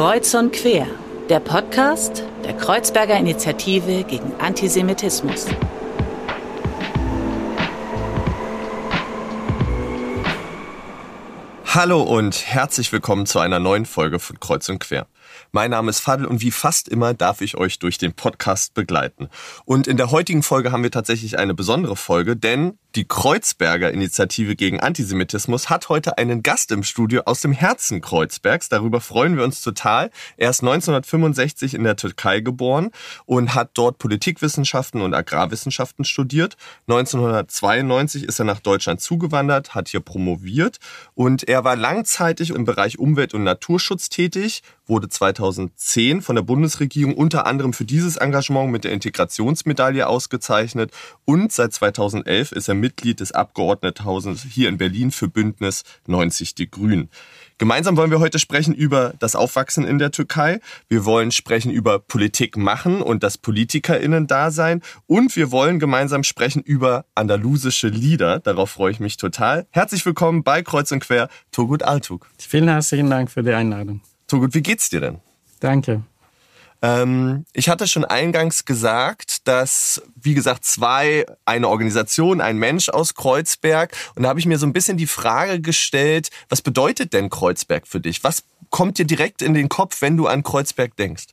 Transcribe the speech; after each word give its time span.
Kreuz 0.00 0.32
und 0.32 0.54
Quer, 0.54 0.86
der 1.28 1.40
Podcast 1.40 2.24
der 2.42 2.54
Kreuzberger 2.54 3.18
Initiative 3.18 4.02
gegen 4.04 4.32
Antisemitismus. 4.40 5.44
Hallo 11.66 12.00
und 12.00 12.46
herzlich 12.46 12.90
willkommen 12.92 13.26
zu 13.26 13.40
einer 13.40 13.60
neuen 13.60 13.84
Folge 13.84 14.20
von 14.20 14.40
Kreuz 14.40 14.70
und 14.70 14.78
Quer. 14.78 15.06
Mein 15.52 15.70
Name 15.70 15.90
ist 15.90 16.00
Fadl 16.00 16.24
und 16.24 16.40
wie 16.40 16.50
fast 16.50 16.88
immer 16.88 17.12
darf 17.12 17.42
ich 17.42 17.58
euch 17.58 17.78
durch 17.78 17.98
den 17.98 18.14
Podcast 18.14 18.72
begleiten. 18.72 19.28
Und 19.66 19.86
in 19.86 19.98
der 19.98 20.10
heutigen 20.10 20.42
Folge 20.42 20.72
haben 20.72 20.82
wir 20.82 20.90
tatsächlich 20.90 21.38
eine 21.38 21.54
besondere 21.54 21.94
Folge, 21.94 22.36
denn 22.36 22.78
die 22.96 23.06
Kreuzberger 23.06 23.92
Initiative 23.92 24.56
gegen 24.56 24.80
Antisemitismus 24.80 25.70
hat 25.70 25.88
heute 25.88 26.18
einen 26.18 26.42
Gast 26.42 26.72
im 26.72 26.82
Studio 26.82 27.22
aus 27.24 27.40
dem 27.40 27.52
Herzen 27.52 28.00
Kreuzbergs. 28.00 28.68
Darüber 28.68 29.00
freuen 29.00 29.36
wir 29.36 29.44
uns 29.44 29.60
total. 29.60 30.10
Er 30.36 30.50
ist 30.50 30.62
1965 30.62 31.74
in 31.74 31.84
der 31.84 31.94
Türkei 31.94 32.40
geboren 32.40 32.90
und 33.26 33.54
hat 33.54 33.70
dort 33.74 33.98
Politikwissenschaften 33.98 35.02
und 35.02 35.14
Agrarwissenschaften 35.14 36.04
studiert. 36.04 36.56
1992 36.88 38.24
ist 38.24 38.40
er 38.40 38.44
nach 38.44 38.60
Deutschland 38.60 39.00
zugewandert, 39.00 39.74
hat 39.74 39.88
hier 39.88 40.00
promoviert 40.00 40.78
und 41.14 41.48
er 41.48 41.62
war 41.62 41.76
langzeitig 41.76 42.50
im 42.50 42.64
Bereich 42.64 42.98
Umwelt- 42.98 43.34
und 43.34 43.44
Naturschutz 43.44 44.08
tätig, 44.08 44.62
wurde 44.86 45.08
2010 45.08 46.22
von 46.22 46.34
der 46.34 46.42
Bundesregierung 46.42 47.14
unter 47.14 47.46
anderem 47.46 47.72
für 47.72 47.84
dieses 47.84 48.16
Engagement 48.16 48.72
mit 48.72 48.82
der 48.82 48.92
Integrationsmedaille 48.92 50.08
ausgezeichnet 50.08 50.90
und 51.24 51.52
seit 51.52 51.72
2011 51.72 52.50
ist 52.50 52.68
er 52.68 52.79
Mitglied 52.80 53.20
des 53.20 53.32
Abgeordnetenhauses 53.32 54.42
hier 54.42 54.68
in 54.68 54.78
Berlin 54.78 55.10
für 55.10 55.28
Bündnis 55.28 55.84
90 56.06 56.54
Die 56.54 56.70
Grünen. 56.70 57.10
Gemeinsam 57.58 57.98
wollen 57.98 58.10
wir 58.10 58.20
heute 58.20 58.38
sprechen 58.38 58.74
über 58.74 59.12
das 59.18 59.36
Aufwachsen 59.36 59.84
in 59.84 59.98
der 59.98 60.10
Türkei. 60.12 60.60
Wir 60.88 61.04
wollen 61.04 61.30
sprechen 61.30 61.70
über 61.70 61.98
Politik 61.98 62.56
machen 62.56 63.02
und 63.02 63.22
das 63.22 63.36
PolitikerInnen-Dasein. 63.36 64.80
Und 65.06 65.36
wir 65.36 65.50
wollen 65.50 65.78
gemeinsam 65.78 66.24
sprechen 66.24 66.62
über 66.62 67.04
andalusische 67.14 67.88
Lieder. 67.88 68.40
Darauf 68.40 68.70
freue 68.70 68.92
ich 68.92 69.00
mich 69.00 69.18
total. 69.18 69.66
Herzlich 69.72 70.06
willkommen 70.06 70.42
bei 70.42 70.62
Kreuz 70.62 70.90
und 70.90 71.00
Quer, 71.00 71.28
Togut 71.52 71.82
Altuk. 71.82 72.30
Vielen 72.38 72.68
herzlichen 72.68 73.10
Dank 73.10 73.30
für 73.30 73.42
die 73.42 73.52
Einladung. 73.52 74.00
Togut, 74.26 74.54
wie 74.54 74.62
geht's 74.62 74.88
dir 74.88 75.00
denn? 75.00 75.18
Danke. 75.60 76.02
Ähm, 76.82 77.44
ich 77.52 77.68
hatte 77.68 77.86
schon 77.86 78.04
eingangs 78.04 78.64
gesagt, 78.64 79.46
dass, 79.46 80.02
wie 80.14 80.34
gesagt, 80.34 80.64
zwei, 80.64 81.26
eine 81.44 81.68
Organisation, 81.68 82.40
ein 82.40 82.56
Mensch 82.56 82.88
aus 82.88 83.14
Kreuzberg. 83.14 83.94
Und 84.14 84.22
da 84.22 84.30
habe 84.30 84.40
ich 84.40 84.46
mir 84.46 84.58
so 84.58 84.66
ein 84.66 84.72
bisschen 84.72 84.96
die 84.96 85.06
Frage 85.06 85.60
gestellt, 85.60 86.30
was 86.48 86.62
bedeutet 86.62 87.12
denn 87.12 87.30
Kreuzberg 87.30 87.86
für 87.86 88.00
dich? 88.00 88.24
Was 88.24 88.44
kommt 88.70 88.98
dir 88.98 89.04
direkt 89.04 89.42
in 89.42 89.54
den 89.54 89.68
Kopf, 89.68 90.00
wenn 90.00 90.16
du 90.16 90.26
an 90.26 90.42
Kreuzberg 90.42 90.96
denkst? 90.96 91.26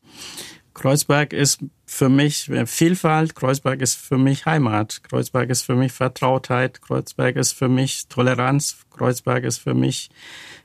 Kreuzberg 0.74 1.34
ist 1.34 1.60
für 1.88 2.08
mich 2.08 2.52
Vielfalt, 2.66 3.34
Kreuzberg 3.34 3.82
ist 3.82 3.96
für 3.96 4.20
mich 4.20 4.46
Heimat, 4.46 5.02
Kreuzberg 5.04 5.50
ist 5.50 5.64
für 5.64 5.76
mich 5.76 5.92
Vertrautheit, 5.92 6.82
Kreuzberg 6.84 7.36
ist 7.36 7.54
für 7.54 7.68
mich 7.68 8.08
Toleranz, 8.10 8.78
Kreuzberg 8.96 9.44
ist 9.44 9.58
für 9.58 9.74
mich 9.74 10.10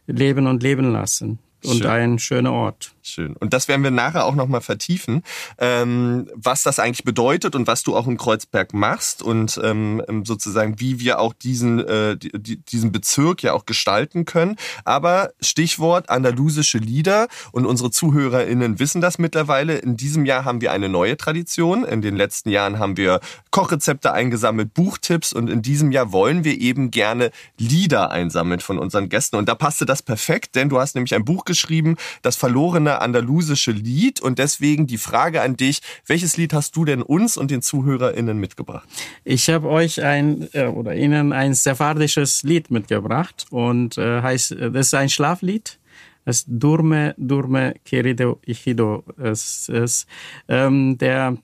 Leben 0.06 0.46
und 0.46 0.62
Leben 0.62 0.92
lassen 0.92 1.38
und 1.64 1.78
Schön. 1.78 1.86
ein 1.86 2.18
schöner 2.18 2.52
Ort. 2.52 2.92
Schön. 3.02 3.34
Und 3.36 3.52
das 3.52 3.66
werden 3.66 3.82
wir 3.82 3.90
nachher 3.90 4.26
auch 4.26 4.34
nochmal 4.34 4.60
vertiefen, 4.60 5.22
ähm, 5.58 6.28
was 6.34 6.62
das 6.62 6.78
eigentlich 6.78 7.04
bedeutet 7.04 7.56
und 7.56 7.66
was 7.66 7.82
du 7.82 7.96
auch 7.96 8.06
in 8.06 8.16
Kreuzberg 8.16 8.74
machst 8.74 9.22
und 9.22 9.60
ähm, 9.62 10.02
ähm 10.08 10.24
sozusagen, 10.24 10.78
wie 10.78 11.00
wir 11.00 11.18
auch 11.18 11.32
diesen, 11.32 11.80
äh, 11.80 12.16
die, 12.16 12.58
diesen 12.58 12.92
Bezirk 12.92 13.42
ja 13.42 13.54
auch 13.54 13.66
gestalten 13.66 14.24
können. 14.24 14.56
Aber 14.84 15.32
Stichwort 15.40 16.10
andalusische 16.10 16.78
Lieder 16.78 17.26
und 17.50 17.66
unsere 17.66 17.90
ZuhörerInnen 17.90 18.78
wissen 18.78 19.00
das 19.00 19.18
mittlerweile. 19.18 19.78
In 19.78 19.96
diesem 19.96 20.24
Jahr 20.24 20.44
haben 20.44 20.60
wir 20.60 20.72
eine 20.72 20.88
neue 20.88 21.16
Tradition. 21.16 21.84
In 21.84 22.02
den 22.02 22.16
letzten 22.16 22.50
Jahren 22.50 22.78
haben 22.78 22.96
wir 22.96 23.20
Kochrezepte 23.50 24.12
eingesammelt, 24.12 24.74
Buchtipps 24.74 25.32
und 25.32 25.50
in 25.50 25.62
diesem 25.62 25.90
Jahr 25.90 26.12
wollen 26.12 26.44
wir 26.44 26.60
eben 26.60 26.90
gerne 26.90 27.30
Lieder 27.58 28.10
einsammeln 28.10 28.60
von 28.60 28.78
unseren 28.78 29.08
Gästen. 29.08 29.36
Und 29.36 29.48
da 29.48 29.54
passte 29.54 29.86
das 29.86 30.02
perfekt, 30.02 30.54
denn 30.54 30.68
du 30.68 30.78
hast 30.78 30.94
nämlich 30.94 31.14
ein 31.14 31.24
Buch 31.24 31.44
geschrieben, 31.52 31.96
das 32.22 32.36
verlorene 32.36 33.00
andalusische 33.00 33.72
Lied 33.72 34.20
und 34.20 34.38
deswegen 34.38 34.86
die 34.86 34.98
Frage 34.98 35.42
an 35.42 35.56
dich, 35.56 35.80
welches 36.06 36.36
Lied 36.36 36.52
hast 36.52 36.74
du 36.76 36.84
denn 36.84 37.02
uns 37.02 37.36
und 37.36 37.50
den 37.50 37.62
ZuhörerInnen 37.62 38.38
mitgebracht? 38.38 38.88
Ich 39.24 39.48
habe 39.50 39.68
euch 39.68 40.02
ein 40.02 40.48
äh, 40.52 40.66
oder 40.66 40.94
Ihnen 40.94 41.32
ein 41.32 41.54
sephardisches 41.54 42.42
Lied 42.42 42.70
mitgebracht 42.70 43.46
und 43.50 43.98
äh, 43.98 44.22
heißt, 44.22 44.52
äh, 44.52 44.70
das 44.70 44.86
ist 44.86 44.94
ein 44.94 45.08
Schlaflied. 45.08 45.78
Es 46.24 46.44
Durme, 46.46 47.14
Durme, 47.18 47.74
Querido 47.84 48.38
Ichido. 48.46 49.02
Es 49.18 49.68
ist 49.68 50.06
ähm, 50.48 50.96
der 50.96 51.36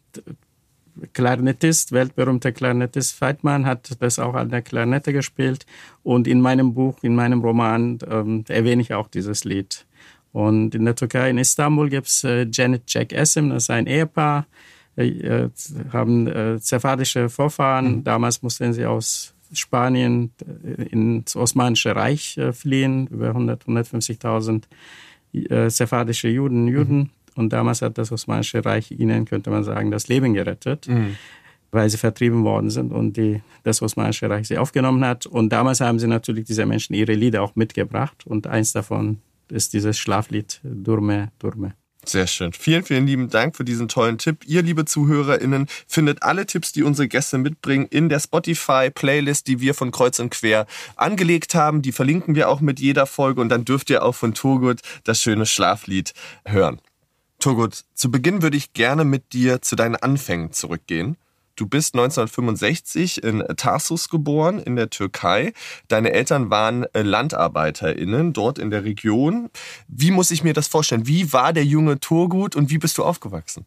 Klarinettist, 1.13 1.93
weltberühmter 1.93 2.53
Klarinettist 2.53 3.15
Feitmann 3.15 3.67
hat 3.67 3.91
das 4.01 4.19
auch 4.19 4.35
an 4.35 4.51
der 4.51 4.63
Klarinette 4.63 5.13
gespielt. 5.13 5.67
Und 6.03 6.27
in 6.27 6.41
meinem 6.41 6.75
Buch, 6.75 6.99
in 7.03 7.15
meinem 7.15 7.41
Roman 7.41 7.99
ähm, 8.09 8.45
erwähne 8.49 8.83
ich 8.83 8.95
auch 8.95 9.09
dieses 9.09 9.45
Lied. 9.45 9.87
Und 10.33 10.75
in 10.75 10.85
der 10.85 10.95
Türkei, 10.95 11.31
in 11.31 11.39
Istanbul, 11.39 11.89
gibt 11.89 12.07
es 12.07 12.25
äh, 12.25 12.47
Janet 12.51 12.83
Jack 12.87 13.13
Essim, 13.13 13.51
das 13.51 13.65
ist 13.65 13.71
ein 13.71 13.87
Ehepaar, 13.87 14.47
äh, 14.97 15.09
äh 15.09 15.51
haben 15.93 16.27
äh, 16.27 16.59
sephardische 16.59 17.29
Vorfahren. 17.29 17.99
Mhm. 17.99 18.05
Damals 18.05 18.43
mussten 18.43 18.73
sie 18.73 18.85
aus 18.85 19.35
Spanien 19.53 20.33
äh, 20.47 20.83
ins 20.85 21.35
Osmanische 21.35 21.97
Reich 21.97 22.37
äh, 22.37 22.53
fliehen, 22.53 23.07
über 23.07 23.29
100, 23.29 23.65
150.000 23.65 24.65
äh, 25.33 25.71
sephardische 25.71 26.29
Juden, 26.29 26.69
Juden. 26.69 26.99
Mhm. 26.99 27.11
Und 27.37 27.53
damals 27.53 27.83
hat 27.83 27.97
das 27.99 28.13
Osmanische 28.13 28.65
Reich 28.65 28.91
ihnen, 28.91 29.25
könnte 29.25 29.51
man 29.51 29.65
sagen, 29.65 29.91
das 29.91 30.09
Leben 30.09 30.35
gerettet. 30.35 30.89
Mhm 30.89 31.17
weil 31.71 31.91
sie 31.91 31.99
vertrieben 31.99 32.45
worden 32.45 32.71
sind 32.71 32.93
und 32.93 33.17
die, 33.17 33.43
das 33.63 33.83
Osmanische 33.83 34.31
Reich 34.31 34.49
sie 34.49 34.59
aufgenommen 34.59 35.05
hat. 35.05 35.27
Und 35.27 35.51
damals 35.51 35.81
haben 35.81 35.99
sie 35.99 36.07
natürlich 36.07 36.45
diese 36.45 36.65
Menschen 36.65 36.95
ihre 36.95 37.13
Lieder 37.13 37.43
auch 37.43 37.57
mitgebracht 37.57 38.27
und 38.27 38.47
eins 38.47 38.73
davon 38.73 39.19
ist 39.53 39.73
dieses 39.73 39.99
Schlaflied 39.99 40.61
Durme, 40.63 41.33
Durme. 41.39 41.75
Sehr 42.05 42.27
schön. 42.27 42.53
Vielen, 42.53 42.85
vielen 42.85 43.07
lieben 43.07 43.29
Dank 43.29 43.55
für 43.57 43.65
diesen 43.65 43.89
tollen 43.89 44.17
Tipp. 44.17 44.45
Ihr, 44.47 44.63
liebe 44.63 44.85
ZuhörerInnen, 44.87 45.67
findet 45.87 46.23
alle 46.23 46.47
Tipps, 46.47 46.73
die 46.73 46.83
unsere 46.83 47.07
Gäste 47.07 47.37
mitbringen, 47.37 47.87
in 47.91 48.09
der 48.09 48.21
Spotify-Playlist, 48.21 49.47
die 49.47 49.61
wir 49.61 49.75
von 49.75 49.91
Kreuz 49.91 50.19
und 50.19 50.31
Quer 50.31 50.67
angelegt 50.97 51.55
haben. 51.55 51.83
Die 51.83 51.93
verlinken 51.93 52.35
wir 52.35 52.49
auch 52.49 52.61
mit 52.61 52.81
jeder 52.81 53.05
Folge 53.05 53.41
und 53.41 53.51
dann 53.51 53.65
dürft 53.65 53.91
ihr 53.91 54.03
auch 54.03 54.15
von 54.15 54.33
Turgut 54.33 54.81
das 55.05 55.21
schöne 55.21 55.45
Schlaflied 55.45 56.15
hören. 56.47 56.81
Turgut, 57.41 57.85
zu 57.95 58.11
Beginn 58.11 58.43
würde 58.43 58.57
ich 58.57 58.73
gerne 58.73 59.05
mit 59.05 59.33
dir 59.33 59.61
zu 59.61 59.77
deinen 59.77 59.97
Anfängen 59.97 60.53
zurückgehen. 60.53 61.17
Du 61.59 61.67
bist 61.67 61.97
1965 61.97 63.25
in 63.25 63.43
Tarsus 63.57 64.09
geboren, 64.09 64.61
in 64.61 64.77
der 64.77 64.91
Türkei. 64.91 65.53
Deine 65.89 66.13
Eltern 66.13 66.51
waren 66.51 66.85
äh, 66.95 67.03
LandarbeiterInnen 67.03 68.33
dort 68.33 68.61
in 68.61 68.71
der 68.71 68.85
Region. 68.85 69.51
Wie 69.89 70.13
muss 70.13 70.31
ich 70.31 70.45
mir 70.45 70.53
das 70.53 70.69
vorstellen? 70.69 71.09
Wie 71.09 71.33
war 71.33 71.53
der 71.53 71.65
junge 71.65 71.99
Turgut 71.99 72.55
und 72.55 72.71
wie 72.71 72.79
bist 72.79 72.97
du 72.97 73.05
aufgewachsen? 73.05 73.67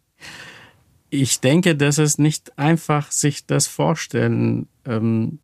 Ich 1.10 1.42
denke, 1.42 1.76
das 1.76 1.98
ist 1.98 2.18
nicht 2.18 2.58
einfach, 2.58 3.12
sich 3.12 3.46
das 3.46 3.68
vorstellen. 3.68 4.70
Ähm, 4.86 5.40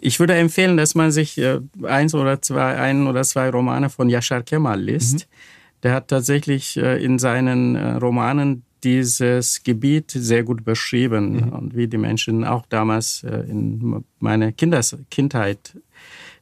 ich 0.00 0.20
würde 0.20 0.34
empfehlen, 0.34 0.76
dass 0.76 0.94
man 0.94 1.10
sich 1.10 1.36
äh, 1.38 1.58
eins 1.82 2.14
oder 2.14 2.40
zwei, 2.40 2.76
ein 2.76 3.08
oder 3.08 3.24
zwei 3.24 3.50
Romane 3.50 3.90
von 3.90 4.08
Yashar 4.08 4.44
Kemal 4.44 4.80
liest. 4.80 5.14
Mhm. 5.14 5.32
Der 5.82 5.94
hat 5.94 6.06
tatsächlich 6.06 6.76
äh, 6.76 7.04
in 7.04 7.18
seinen 7.18 7.74
Romanen 7.96 8.62
dieses 8.84 9.62
Gebiet 9.62 10.10
sehr 10.10 10.42
gut 10.42 10.64
beschrieben 10.64 11.36
mhm. 11.36 11.48
und 11.52 11.76
wie 11.76 11.88
die 11.88 11.98
Menschen 11.98 12.44
auch 12.44 12.66
damals 12.66 13.24
äh, 13.24 13.44
in 13.48 14.04
meiner 14.18 14.52
Kinders 14.52 14.96
Kindheit, 15.10 15.76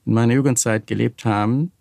in 0.07 0.15
meiner 0.15 0.35
Jugendzeit 0.35 0.87
gelebt 0.87 1.25
haben. 1.25 1.73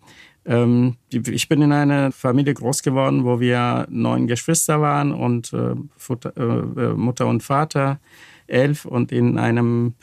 Ähm, 0.46 0.96
ich 1.12 1.48
bin 1.50 1.62
in 1.62 1.72
einer 1.72 2.12
Familie 2.12 2.54
groß 2.54 2.84
geworden, 2.84 3.24
wo 3.24 3.39
wir 3.39 3.88
neun 3.89 4.28
Geschwister 4.28 4.81
waren 4.81 5.12
und 5.12 5.54
äh, 5.54 5.75
äh, 6.39 6.94
Mutter 6.94 7.28
und 7.28 7.44
Vater 7.44 8.00
elf 8.48 8.86
und 8.86 9.12
in 9.12 9.38
einem 9.38 9.94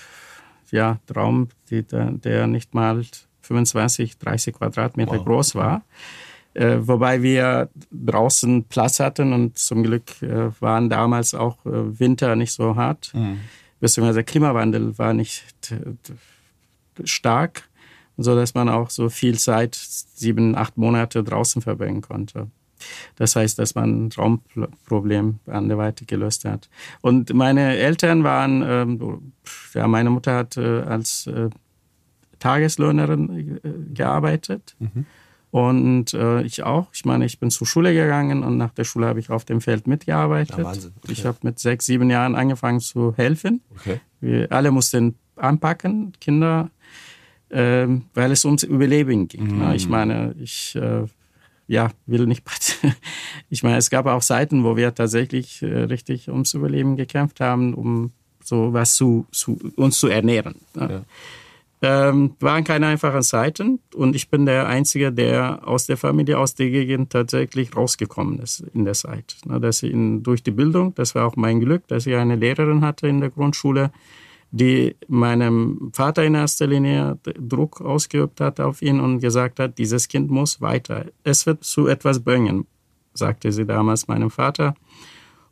ja, 0.70 0.98
Raum, 1.14 1.48
der 1.70 2.46
nicht 2.46 2.74
mal 2.74 3.04
25, 3.42 4.18
30 4.18 4.54
Quadratmeter 4.54 5.18
wow. 5.18 5.24
groß 5.24 5.54
war 5.54 5.82
äh, 6.56 6.86
wobei 6.86 7.22
wir 7.22 7.68
draußen 7.90 8.64
Platz 8.64 8.98
hatten 8.98 9.32
und 9.34 9.58
zum 9.58 9.82
Glück 9.82 10.22
äh, 10.22 10.50
waren 10.60 10.88
damals 10.88 11.34
auch 11.34 11.64
äh, 11.66 12.00
Winter 12.00 12.34
nicht 12.34 12.52
so 12.52 12.76
hart, 12.76 13.12
mhm. 13.14 13.40
beziehungsweise 13.78 14.16
der 14.16 14.24
Klimawandel 14.24 14.96
war 14.98 15.12
nicht 15.12 15.44
äh, 15.70 17.04
stark, 17.04 17.68
so 18.16 18.34
dass 18.34 18.54
man 18.54 18.70
auch 18.70 18.88
so 18.88 19.10
viel 19.10 19.38
Zeit, 19.38 19.74
sieben, 19.74 20.56
acht 20.56 20.78
Monate 20.78 21.22
draußen 21.22 21.60
verbringen 21.60 22.00
konnte. 22.00 22.46
Das 23.16 23.36
heißt, 23.36 23.58
dass 23.58 23.74
man 23.74 24.06
ein 24.06 24.10
Raumproblem 24.16 25.40
anderweitig 25.46 26.06
gelöst 26.08 26.46
hat. 26.46 26.70
Und 27.02 27.34
meine 27.34 27.76
Eltern 27.76 28.24
waren, 28.24 28.62
ähm, 28.66 29.32
ja, 29.74 29.86
meine 29.88 30.08
Mutter 30.08 30.34
hat 30.34 30.56
äh, 30.56 30.80
als 30.80 31.26
äh, 31.26 31.50
Tageslöhnerin 32.38 33.58
äh, 33.62 33.94
gearbeitet. 33.94 34.74
Mhm 34.78 35.04
Und 35.50 36.12
äh, 36.12 36.42
ich 36.42 36.64
auch. 36.64 36.88
Ich 36.92 37.04
meine, 37.04 37.24
ich 37.24 37.38
bin 37.38 37.50
zur 37.50 37.66
Schule 37.66 37.94
gegangen 37.94 38.42
und 38.42 38.56
nach 38.56 38.72
der 38.72 38.84
Schule 38.84 39.06
habe 39.06 39.20
ich 39.20 39.30
auf 39.30 39.44
dem 39.44 39.60
Feld 39.60 39.86
mitgearbeitet. 39.86 40.58
Ja, 40.58 40.64
Wahnsinn. 40.64 40.92
Okay. 40.98 41.12
Ich 41.12 41.24
habe 41.24 41.38
mit 41.42 41.58
sechs, 41.58 41.86
sieben 41.86 42.10
Jahren 42.10 42.34
angefangen 42.34 42.80
zu 42.80 43.14
helfen. 43.16 43.62
Okay. 43.76 44.00
Wir 44.20 44.50
alle 44.52 44.70
mussten 44.70 45.14
anpacken, 45.36 46.12
Kinder, 46.20 46.70
ähm, 47.50 48.06
weil 48.14 48.32
es 48.32 48.44
ums 48.44 48.64
Überleben 48.64 49.28
ging. 49.28 49.58
ne? 49.58 49.76
Ich 49.76 49.88
meine, 49.88 50.34
ich 50.40 50.74
äh, 50.76 51.04
ja, 51.68 51.90
will 52.06 52.26
nicht. 52.26 52.44
Ich 53.48 53.62
meine, 53.62 53.76
es 53.76 53.90
gab 53.90 54.06
auch 54.06 54.22
Zeiten, 54.22 54.64
wo 54.64 54.76
wir 54.76 54.92
tatsächlich 54.92 55.62
äh, 55.62 55.66
richtig 55.84 56.28
ums 56.28 56.52
Überleben 56.54 56.96
gekämpft 56.96 57.38
haben, 57.38 57.74
um 57.74 58.10
so 58.42 58.72
was 58.72 58.96
zu, 58.96 59.26
zu 59.30 59.56
uns 59.76 60.00
zu 60.00 60.08
ernähren. 60.08 60.56
ne? 60.74 61.04
Ähm, 61.88 62.34
waren 62.40 62.64
keine 62.64 62.88
einfachen 62.88 63.22
Zeiten 63.22 63.78
und 63.94 64.16
ich 64.16 64.28
bin 64.28 64.44
der 64.44 64.66
Einzige, 64.66 65.12
der 65.12 65.60
aus 65.68 65.86
der 65.86 65.96
Familie, 65.96 66.36
aus 66.36 66.56
der 66.56 66.68
Gegend 66.68 67.10
tatsächlich 67.10 67.76
rausgekommen 67.76 68.40
ist 68.40 68.64
in 68.74 68.84
der 68.84 68.94
Zeit. 68.94 69.36
Ne, 69.44 69.60
Dass 69.60 69.84
ich 69.84 69.92
in, 69.92 70.24
durch 70.24 70.42
die 70.42 70.50
Bildung, 70.50 70.96
das 70.96 71.14
war 71.14 71.24
auch 71.24 71.36
mein 71.36 71.60
Glück, 71.60 71.86
dass 71.86 72.06
ich 72.06 72.16
eine 72.16 72.34
Lehrerin 72.34 72.80
hatte 72.80 73.06
in 73.06 73.20
der 73.20 73.30
Grundschule, 73.30 73.92
die 74.50 74.96
meinem 75.06 75.92
Vater 75.92 76.24
in 76.24 76.34
erster 76.34 76.66
Linie 76.66 77.20
Druck 77.38 77.80
ausgeübt 77.80 78.40
hat 78.40 78.58
auf 78.58 78.82
ihn 78.82 78.98
und 78.98 79.20
gesagt 79.20 79.60
hat, 79.60 79.78
dieses 79.78 80.08
Kind 80.08 80.28
muss 80.28 80.60
weiter. 80.60 81.04
Es 81.22 81.46
wird 81.46 81.62
zu 81.62 81.86
etwas 81.86 82.18
bringen, 82.18 82.66
sagte 83.14 83.52
sie 83.52 83.64
damals 83.64 84.08
meinem 84.08 84.30
Vater. 84.30 84.74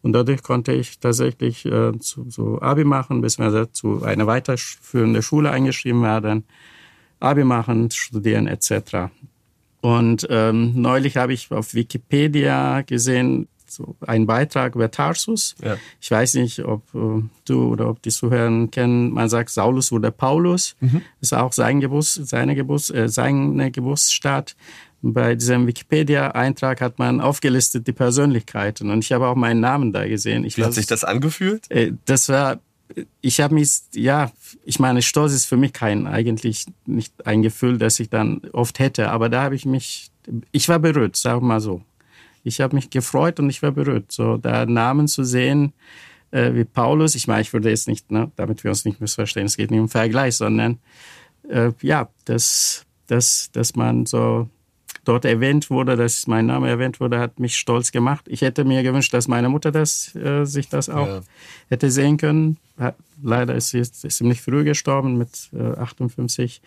Und 0.04 0.12
dadurch 0.12 0.42
konnte 0.42 0.72
ich 0.74 0.98
tatsächlich 0.98 1.64
äh, 1.64 1.98
zu, 1.98 2.26
so 2.28 2.60
Abi 2.60 2.84
machen, 2.84 3.22
beziehungsweise 3.22 3.72
zu 3.72 4.02
einer 4.02 4.26
weiterführenden 4.26 5.22
Schule 5.22 5.50
eingeschrieben 5.50 6.02
werden, 6.02 6.44
Abi 7.20 7.42
machen, 7.42 7.90
studieren 7.90 8.46
etc. 8.46 9.10
Und 9.80 10.26
ähm, 10.28 10.72
neulich 10.74 11.16
habe 11.16 11.32
ich 11.32 11.50
auf 11.50 11.72
Wikipedia 11.72 12.82
gesehen, 12.82 13.48
so 13.66 13.96
einen 14.06 14.26
Beitrag 14.26 14.74
über 14.74 14.90
Tarsus. 14.90 15.54
Ja. 15.64 15.78
Ich 16.02 16.10
weiß 16.10 16.34
nicht, 16.34 16.62
ob 16.66 16.82
äh, 16.94 17.22
du 17.46 17.68
oder 17.72 17.88
ob 17.88 18.02
die 18.02 18.10
Zuhörer 18.10 18.66
kennen. 18.66 19.10
Man 19.10 19.30
sagt 19.30 19.48
Saulus 19.48 19.90
oder 19.90 20.10
Paulus. 20.10 20.76
Das 20.80 21.30
ist 21.30 21.32
auch 21.32 21.54
sein 21.54 21.80
Geburts, 21.80 22.12
seine, 22.14 22.54
Geburts, 22.54 22.90
äh, 22.90 23.08
seine 23.08 23.70
Geburtsstadt. 23.70 24.54
Bei 25.06 25.34
diesem 25.34 25.66
Wikipedia-Eintrag 25.66 26.80
hat 26.80 26.98
man 26.98 27.20
aufgelistet 27.20 27.86
die 27.86 27.92
Persönlichkeiten 27.92 28.90
und 28.90 29.04
ich 29.04 29.12
habe 29.12 29.26
auch 29.26 29.34
meinen 29.34 29.60
Namen 29.60 29.92
da 29.92 30.06
gesehen. 30.08 30.44
Ich 30.44 30.56
Wie 30.56 30.64
hat 30.64 30.70
weiß- 30.70 30.74
sich 30.76 30.86
das 30.86 31.04
angefühlt? 31.04 31.70
äh, 31.70 31.92
das 32.06 32.30
war, 32.30 32.58
ich 33.20 33.40
habe 33.42 33.52
mich, 33.54 33.80
ja, 33.94 34.32
ich 34.64 34.78
meine, 34.78 35.02
Stolz 35.02 35.34
ist 35.34 35.44
für 35.44 35.58
mich 35.58 35.74
kein, 35.74 36.06
eigentlich 36.06 36.64
nicht 36.86 37.12
ein 37.26 37.42
Gefühl, 37.42 37.76
das 37.76 38.00
ich 38.00 38.08
dann 38.08 38.40
oft 38.52 38.78
hätte, 38.78 39.10
aber 39.10 39.28
da 39.28 39.42
habe 39.42 39.54
ich 39.56 39.66
mich, 39.66 40.10
ich 40.52 40.68
war 40.70 40.78
berührt, 40.78 41.16
sagen 41.16 41.42
wir 41.42 41.48
mal 41.48 41.60
so. 41.60 41.82
Ich 42.42 42.62
habe 42.62 42.74
mich 42.74 42.88
gefreut 42.88 43.38
und 43.40 43.50
ich 43.50 43.62
war 43.62 43.72
berührt, 43.72 44.10
so 44.10 44.38
da 44.38 44.64
Namen 44.64 45.06
zu 45.08 45.22
sehen 45.24 45.74
äh, 46.30 46.54
wie 46.54 46.64
Paulus. 46.64 47.14
Ich 47.14 47.26
meine, 47.26 47.42
ich 47.42 47.52
würde 47.52 47.68
jetzt 47.68 47.88
nicht, 47.88 48.10
ne, 48.10 48.30
damit 48.36 48.64
wir 48.64 48.70
uns 48.70 48.86
nicht 48.86 49.02
missverstehen, 49.02 49.44
es 49.46 49.56
geht 49.58 49.70
nicht 49.70 49.80
um 49.80 49.88
Vergleich, 49.90 50.36
sondern 50.36 50.78
äh, 51.48 51.72
ja, 51.82 52.08
dass, 52.24 52.84
dass, 53.06 53.50
dass 53.52 53.76
man 53.76 54.06
so 54.06 54.48
dort 55.04 55.24
erwähnt 55.24 55.70
wurde, 55.70 55.96
dass 55.96 56.26
mein 56.26 56.46
Name 56.46 56.68
erwähnt 56.68 57.00
wurde, 57.00 57.18
hat 57.18 57.38
mich 57.38 57.56
stolz 57.56 57.92
gemacht. 57.92 58.24
Ich 58.28 58.40
hätte 58.42 58.64
mir 58.64 58.82
gewünscht, 58.82 59.12
dass 59.14 59.28
meine 59.28 59.48
Mutter 59.48 59.70
das, 59.70 60.14
äh, 60.16 60.44
sich 60.44 60.68
das 60.68 60.88
auch 60.88 61.06
Ja. 61.08 61.20
hätte 61.68 61.90
sehen 61.90 62.16
können. 62.16 62.56
Leider 63.22 63.54
ist 63.54 63.68
sie 63.70 63.78
jetzt 63.78 64.00
ziemlich 64.10 64.40
früh 64.42 64.64
gestorben 64.64 65.16
mit 65.16 65.50
äh, 65.52 65.78
58. 65.78 66.60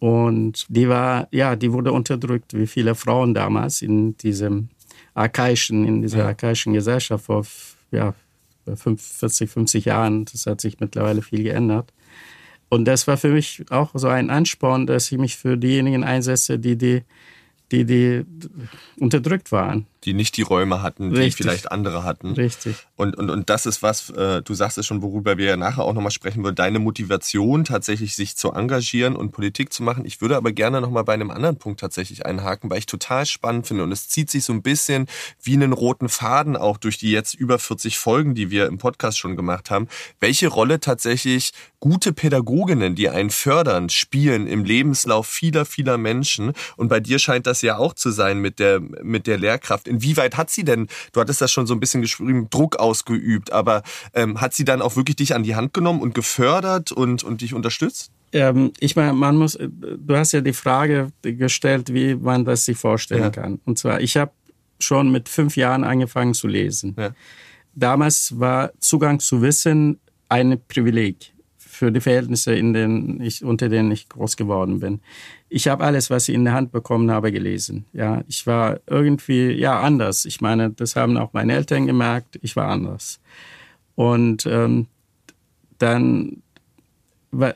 Und 0.00 0.66
die 0.68 0.88
war, 0.88 1.28
ja, 1.30 1.56
die 1.56 1.72
wurde 1.72 1.92
unterdrückt, 1.92 2.54
wie 2.54 2.66
viele 2.66 2.94
Frauen 2.94 3.34
damals 3.34 3.82
in 3.82 4.16
diesem 4.18 4.68
archaischen, 5.14 5.84
in 5.86 6.02
dieser 6.02 6.18
Ja. 6.18 6.26
archaischen 6.26 6.72
Gesellschaft 6.72 7.24
vor, 7.26 7.46
ja, 7.90 8.14
40, 8.76 9.50
50 9.50 9.84
Jahren. 9.84 10.24
Das 10.24 10.46
hat 10.46 10.60
sich 10.60 10.80
mittlerweile 10.80 11.22
viel 11.22 11.42
geändert. 11.42 11.92
Und 12.70 12.86
das 12.86 13.06
war 13.06 13.16
für 13.16 13.28
mich 13.28 13.64
auch 13.70 13.90
so 13.94 14.08
ein 14.08 14.30
Ansporn, 14.30 14.86
dass 14.86 15.12
ich 15.12 15.18
mich 15.18 15.36
für 15.36 15.56
diejenigen 15.56 16.02
einsetze, 16.02 16.58
die, 16.58 16.76
die, 16.76 17.02
die, 17.82 17.84
die 17.84 18.48
unterdrückt 18.98 19.52
waren. 19.52 19.86
Die 20.04 20.14
nicht 20.14 20.36
die 20.36 20.42
Räume 20.42 20.82
hatten, 20.82 21.10
die 21.10 21.16
Richtig. 21.16 21.44
vielleicht 21.44 21.72
andere 21.72 22.04
hatten. 22.04 22.32
Richtig. 22.32 22.76
Und, 22.96 23.16
und, 23.16 23.30
und 23.30 23.50
das 23.50 23.66
ist 23.66 23.82
was, 23.82 24.10
äh, 24.10 24.42
du 24.42 24.54
sagst 24.54 24.78
es 24.78 24.86
schon, 24.86 25.02
worüber 25.02 25.38
wir 25.38 25.46
ja 25.46 25.56
nachher 25.56 25.84
auch 25.84 25.94
nochmal 25.94 26.10
sprechen 26.10 26.42
wollen, 26.42 26.54
deine 26.54 26.78
Motivation 26.78 27.64
tatsächlich 27.64 28.14
sich 28.14 28.36
zu 28.36 28.52
engagieren 28.52 29.16
und 29.16 29.32
Politik 29.32 29.72
zu 29.72 29.82
machen. 29.82 30.04
Ich 30.04 30.20
würde 30.20 30.36
aber 30.36 30.52
gerne 30.52 30.80
nochmal 30.80 31.04
bei 31.04 31.14
einem 31.14 31.30
anderen 31.30 31.56
Punkt 31.56 31.80
tatsächlich 31.80 32.26
einhaken, 32.26 32.70
weil 32.70 32.78
ich 32.78 32.86
total 32.86 33.26
spannend 33.26 33.66
finde 33.66 33.82
und 33.82 33.92
es 33.92 34.08
zieht 34.08 34.30
sich 34.30 34.44
so 34.44 34.52
ein 34.52 34.62
bisschen 34.62 35.06
wie 35.42 35.54
einen 35.54 35.72
roten 35.72 36.08
Faden 36.08 36.56
auch 36.56 36.76
durch 36.76 36.98
die 36.98 37.10
jetzt 37.10 37.34
über 37.34 37.58
40 37.58 37.98
Folgen, 37.98 38.34
die 38.34 38.50
wir 38.50 38.66
im 38.66 38.78
Podcast 38.78 39.18
schon 39.18 39.36
gemacht 39.36 39.70
haben, 39.70 39.88
welche 40.20 40.48
Rolle 40.48 40.80
tatsächlich 40.80 41.52
gute 41.84 42.14
Pädagoginnen, 42.14 42.94
die 42.94 43.10
einen 43.10 43.28
fördern, 43.28 43.90
spielen 43.90 44.46
im 44.46 44.64
Lebenslauf 44.64 45.26
vieler, 45.26 45.66
vieler 45.66 45.98
Menschen. 45.98 46.54
Und 46.76 46.88
bei 46.88 46.98
dir 46.98 47.18
scheint 47.18 47.46
das 47.46 47.60
ja 47.60 47.76
auch 47.76 47.92
zu 47.92 48.10
sein 48.10 48.38
mit 48.38 48.58
der, 48.58 48.80
mit 48.80 49.26
der 49.26 49.36
Lehrkraft. 49.36 49.86
Inwieweit 49.94 50.36
hat 50.36 50.50
sie 50.50 50.64
denn, 50.64 50.88
du 51.12 51.20
hattest 51.20 51.40
das 51.40 51.50
schon 51.52 51.66
so 51.66 51.74
ein 51.74 51.80
bisschen 51.80 52.02
geschrieben, 52.02 52.48
Druck 52.50 52.76
ausgeübt, 52.76 53.52
aber 53.52 53.82
ähm, 54.14 54.40
hat 54.40 54.54
sie 54.54 54.64
dann 54.64 54.82
auch 54.82 54.96
wirklich 54.96 55.16
dich 55.16 55.34
an 55.34 55.42
die 55.42 55.54
Hand 55.54 55.72
genommen 55.74 56.00
und 56.00 56.14
gefördert 56.14 56.92
und, 56.92 57.22
und 57.24 57.40
dich 57.40 57.54
unterstützt? 57.54 58.10
Ähm, 58.32 58.72
ich 58.80 58.96
meine, 58.96 59.12
man 59.12 59.36
muss, 59.36 59.54
äh, 59.54 59.68
du 59.70 60.16
hast 60.16 60.32
ja 60.32 60.40
die 60.40 60.52
Frage 60.52 61.12
gestellt, 61.22 61.94
wie 61.94 62.14
man 62.16 62.44
das 62.44 62.64
sich 62.64 62.76
vorstellen 62.76 63.22
Ja. 63.22 63.30
kann. 63.30 63.60
Und 63.64 63.78
zwar, 63.78 64.00
ich 64.00 64.16
habe 64.16 64.32
schon 64.80 65.12
mit 65.12 65.28
fünf 65.28 65.56
Jahren 65.56 65.84
angefangen 65.84 66.34
zu 66.34 66.48
lesen. 66.48 66.96
Ja. 66.98 67.10
Damals 67.74 68.38
war 68.38 68.72
Zugang 68.80 69.20
zu 69.20 69.40
Wissen 69.42 70.00
ein 70.28 70.60
Privileg 70.68 71.32
für 71.74 71.90
die 71.92 72.00
Verhältnisse, 72.00 72.54
in 72.54 72.72
denen 72.72 73.20
ich, 73.20 73.44
unter 73.44 73.68
denen 73.68 73.90
ich 73.90 74.08
groß 74.08 74.36
geworden 74.36 74.80
bin. 74.80 75.00
Ich 75.48 75.68
habe 75.68 75.84
alles, 75.84 76.08
was 76.10 76.28
ich 76.28 76.34
in 76.34 76.44
der 76.44 76.54
Hand 76.54 76.72
bekommen 76.72 77.10
habe, 77.10 77.32
gelesen. 77.32 77.84
Ja, 77.92 78.22
ich 78.28 78.46
war 78.46 78.80
irgendwie 78.86 79.50
ja 79.52 79.80
anders. 79.80 80.24
Ich 80.24 80.40
meine, 80.40 80.70
das 80.70 80.96
haben 80.96 81.16
auch 81.16 81.32
meine 81.32 81.54
Eltern 81.54 81.86
gemerkt. 81.86 82.38
Ich 82.42 82.56
war 82.56 82.68
anders. 82.68 83.20
Und 83.94 84.46
ähm, 84.46 84.86
dann 85.78 86.42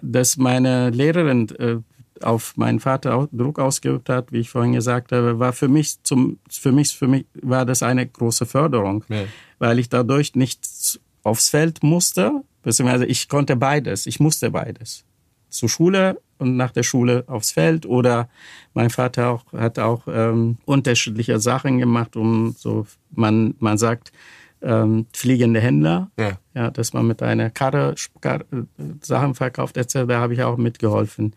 dass 0.03 0.37
meine 0.37 0.91
Lehrerin 0.91 1.49
äh, 1.59 1.77
auf 2.21 2.57
meinen 2.57 2.81
Vater 2.81 3.29
Druck 3.31 3.61
ausgeübt 3.61 4.09
hat, 4.09 4.33
wie 4.33 4.39
ich 4.41 4.51
vorhin 4.51 4.73
gesagt 4.73 5.13
habe, 5.13 5.39
war 5.39 5.53
für 5.53 5.69
mich 5.69 6.03
zum 6.03 6.39
für 6.51 6.73
mich 6.73 6.97
für 6.97 7.07
mich 7.07 7.27
war 7.43 7.65
das 7.65 7.85
eine 7.85 8.05
große 8.07 8.45
Förderung, 8.47 9.05
Ja. 9.09 9.23
weil 9.61 9.79
ich 9.79 9.89
dadurch 9.89 10.35
nicht 10.35 10.99
aufs 11.23 11.49
Feld 11.51 11.85
musste, 11.85 12.43
beziehungsweise 12.63 13.07
ich 13.07 13.29
konnte 13.29 13.57
beides, 13.57 14.07
ich 14.07 14.21
musste 14.21 14.51
beides. 14.51 15.05
Zur 15.51 15.69
Schule 15.69 16.21
und 16.39 16.57
nach 16.57 16.73
der 16.73 16.83
Schule 16.83 17.25
aufs 17.27 17.53
Feld 17.53 17.87
oder 17.87 18.29
mein 18.75 18.91
Vater 18.91 19.31
auch, 19.31 19.45
hat 19.53 19.79
auch 19.79 20.03
ähm, 20.07 20.59
unterschiedliche 20.67 21.41
Sachen 21.41 21.79
gemacht, 21.79 22.17
um 22.17 22.55
so 22.59 22.87
man 23.11 23.55
man 23.59 23.79
sagt 23.79 24.13
ähm, 24.61 25.07
fliegende 25.15 25.61
Händler, 25.61 26.11
Ja. 26.19 26.39
ja, 26.55 26.71
dass 26.71 26.93
man 26.93 27.07
mit 27.07 27.23
einer 27.23 27.49
Karre 27.51 27.95
Kar- 28.21 28.41
äh, 28.53 28.63
Sachen 29.01 29.35
verkauft 29.35 29.77
etc. 29.77 30.05
Da 30.07 30.21
habe 30.21 30.35
ich 30.35 30.43
auch 30.43 30.57
mitgeholfen. 30.59 31.35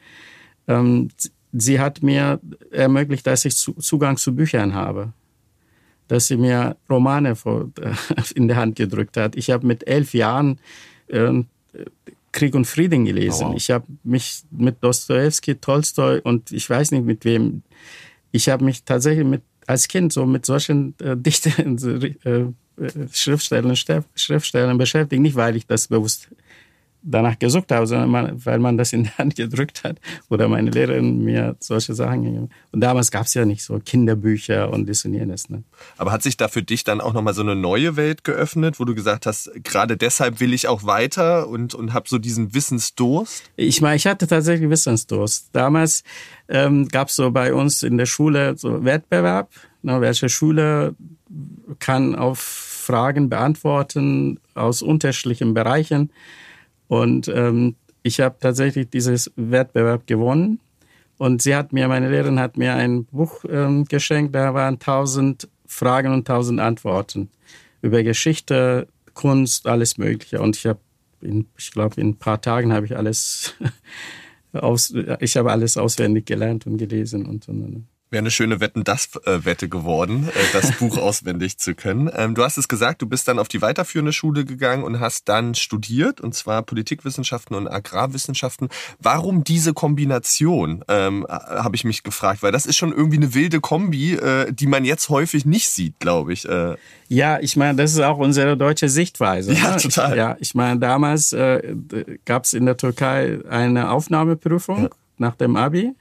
Ähm, 0.68 1.10
sie 1.54 1.80
hat 1.80 2.01
mir 2.04 2.40
ermöglicht, 2.72 3.25
dass 3.28 3.46
ich 3.46 3.56
zu, 3.56 3.74
Zugang 3.74 4.18
zu 4.18 4.36
Büchern 4.36 4.74
habe, 4.74 5.13
dass 6.08 6.28
sie 6.28 6.38
mir 6.38 6.75
Romane 6.90 7.36
vor, 7.36 7.70
in 8.36 8.48
der 8.48 8.58
Hand 8.58 8.75
gedrückt 8.75 9.16
hat. 9.18 9.36
Ich 9.36 9.51
habe 9.51 9.66
mit 9.68 9.88
elf 9.88 10.13
Jahren 10.13 10.60
Krieg 12.32 12.56
und 12.56 12.65
Frieden 12.65 13.06
gelesen. 13.06 13.44
Oh, 13.48 13.50
wow. 13.50 13.58
Ich 13.58 13.70
habe 13.72 13.86
mich 14.03 14.44
mit 14.51 14.82
Dostoevsky, 14.84 15.56
Tolstoi 15.56 16.22
und 16.24 16.51
ich 16.51 16.70
weiß 16.70 16.91
nicht 16.91 17.06
mit 17.06 17.25
wem. 17.25 17.62
Ich 18.32 18.48
habe 18.50 18.63
mich 18.63 18.84
tatsächlich 18.84 19.25
mit 19.25 19.41
als 19.68 19.88
Kind 19.88 20.13
so 20.13 20.25
mit 20.25 20.46
solchen 20.46 20.96
äh, 21.00 21.15
Dichtern, 21.18 21.77
äh, 22.24 22.46
Schriftstellern, 23.12 23.75
Ste- 23.75 24.03
Schriftstellern 24.15 24.77
beschäftigt, 24.77 25.22
nicht 25.22 25.36
weil 25.36 25.56
ich 25.56 25.68
das 25.68 25.88
bewusst 25.88 26.30
danach 27.03 27.39
gesucht 27.39 27.72
habe, 27.72 27.88
sondern 27.88 28.10
man, 28.10 28.46
weil 28.46 28.60
man 28.60 28.77
das 28.77 28.93
in 28.93 29.03
die 29.03 29.10
Hand 29.10 29.36
gedrückt 29.38 29.84
hat 29.84 30.00
oder 30.29 30.48
meine 30.48 30.70
Lehrerin 30.70 31.24
mir 31.24 31.55
solche 31.60 31.93
Sachen 31.93 32.24
gegeben. 32.24 32.43
hat. 32.43 32.51
Und 32.72 32.81
damals 32.81 33.12
gab 33.12 33.25
es 33.25 33.34
ja 33.34 33.46
nicht 33.46 33.63
so 33.63 33.79
Kinderbücher 33.79 34.72
und 34.72 34.88
das 34.88 35.03
und 35.05 35.13
jenes. 35.13 35.50
Ne? 35.50 35.63
Aber 35.98 36.12
hat 36.12 36.24
sich 36.24 36.38
da 36.38 36.48
für 36.48 36.63
dich 36.63 36.84
dann 36.84 37.01
auch 37.01 37.13
nochmal 37.13 37.34
so 37.34 37.41
eine 37.41 37.55
neue 37.55 37.96
Welt 37.96 38.24
geöffnet, 38.24 38.79
wo 38.79 38.86
du 38.86 38.96
gesagt 38.96 39.25
hast, 39.25 39.51
gerade 39.63 39.98
deshalb 39.98 40.39
will 40.39 40.53
ich 40.53 40.67
auch 40.67 40.84
weiter 40.84 41.48
und, 41.48 41.74
und 41.74 41.93
habe 41.93 42.08
so 42.08 42.17
diesen 42.17 42.53
Wissensdurst? 42.53 43.43
Ich 43.55 43.81
meine, 43.81 43.96
ich 43.96 44.05
hatte 44.05 44.27
tatsächlich 44.27 44.70
Wissensdurst. 44.70 45.50
Damals 45.53 46.03
ähm, 46.50 46.88
gab 46.88 47.10
es 47.10 47.15
so 47.15 47.31
bei 47.31 47.53
uns 47.53 47.84
in 47.84 47.98
der 47.98 48.05
Schule 48.05 48.58
so 48.58 48.84
Wettbewerb, 48.84 49.50
ne, 49.81 50.01
welche 50.01 50.29
Schule 50.29 50.96
kann 51.79 52.15
auf 52.15 52.39
Fragen 52.39 53.29
beantworten 53.29 54.39
aus 54.53 54.81
unterschiedlichen 54.81 55.53
Bereichen. 55.53 56.12
Und 56.92 57.30
ähm, 57.30 57.78
ich 58.04 58.20
habe 58.20 58.36
tatsächlich 58.38 58.90
dieses 58.90 59.32
Wettbewerb 59.38 60.08
gewonnen. 60.08 60.60
Und 61.18 61.42
sie 61.42 61.56
hat 61.56 61.72
mir, 61.72 61.88
meine 61.88 62.10
Lehrerin 62.10 62.38
hat 62.38 62.58
mir 62.58 62.76
ein 62.76 63.06
Buch 63.06 63.46
ähm, 63.48 63.86
geschenkt, 63.86 64.36
da 64.36 64.54
waren 64.54 64.78
tausend 64.78 65.48
Fragen 65.66 66.12
und 66.12 66.28
tausend 66.28 66.60
Antworten 66.60 67.30
über 67.82 68.04
Geschichte, 68.04 68.90
Kunst, 69.14 69.68
alles 69.68 69.98
Mögliche. 69.98 70.42
Und 70.42 70.58
ich 70.58 70.66
habe, 70.66 70.82
ich 71.22 71.72
glaube, 71.72 72.02
in 72.02 72.10
ein 72.10 72.18
paar 72.18 72.42
Tagen 72.42 72.74
habe 72.74 72.86
ich 72.86 72.98
alles 72.98 73.54
aus, 74.52 74.94
ich 75.22 75.38
habe 75.38 75.50
alles 75.50 75.78
auswendig 75.78 76.26
gelernt 76.26 76.68
und 76.68 76.76
gelesen 76.76 77.26
und, 77.26 77.48
und. 77.48 77.88
Wäre 78.12 78.20
eine 78.20 78.32
schöne 78.32 78.60
Wetten-Das-Wette 78.60 79.70
geworden, 79.70 80.27
äh, 80.27 80.32
das 80.51 80.72
Buch 80.80 80.98
auswendig 80.98 81.58
zu 81.60 81.75
können. 81.75 82.12
Ähm, 82.13 82.36
du 82.36 82.44
hast 82.44 82.58
es 82.58 82.68
gesagt, 82.68 83.01
du 83.01 83.08
bist 83.08 83.25
dann 83.30 83.39
auf 83.39 83.48
die 83.48 83.62
weiterführende 83.62 84.12
Schule 84.12 84.44
gegangen 84.44 84.84
und 84.84 85.00
hast 85.00 85.30
dann 85.30 85.56
studiert, 85.56 86.20
und 86.20 86.36
zwar 86.36 86.62
Politikwissenschaften 86.63 87.56
und 87.56 87.70
Agrarwissenschaften. 87.70 88.68
Warum 89.00 89.46
diese 89.46 89.74
Kombination, 89.74 90.84
ähm, 90.89 91.25
habe 91.30 91.77
ich 91.77 91.86
mich 91.86 92.03
gefragt, 92.03 92.44
weil 92.44 92.51
das 92.51 92.65
ist 92.65 92.75
schon 92.75 92.91
irgendwie 92.91 93.15
eine 93.15 93.34
wilde 93.34 93.62
Kombi, 93.62 94.15
äh, 94.15 94.51
die 94.51 94.68
man 94.68 94.84
jetzt 94.84 95.08
häufig 95.08 95.46
nicht 95.46 95.70
sieht, 95.70 95.98
glaube 96.00 96.34
ich. 96.34 96.44
Äh. 96.44 96.75
Ja, 97.08 97.39
ich 97.39 97.56
meine, 97.56 97.77
das 97.77 97.94
ist 97.94 98.01
auch 98.01 98.18
unsere 98.18 98.58
deutsche 98.58 98.89
Sichtweise. 98.89 99.53
Ja, 99.53 99.72
ne? 99.72 99.77
total. 99.77 100.18
Ja, 100.18 100.36
ich 100.41 100.53
meine, 100.53 100.82
damals 100.82 101.32
äh, 101.32 101.75
gab 102.25 102.44
es 102.44 102.51
in 102.51 102.65
der 102.65 102.75
Türkei 102.75 103.39
eine 103.50 103.89
Aufnahmeprüfung 103.89 104.84
ja. 104.84 104.89
nach 105.18 105.38
dem 105.38 105.56
Abi. 105.56 105.96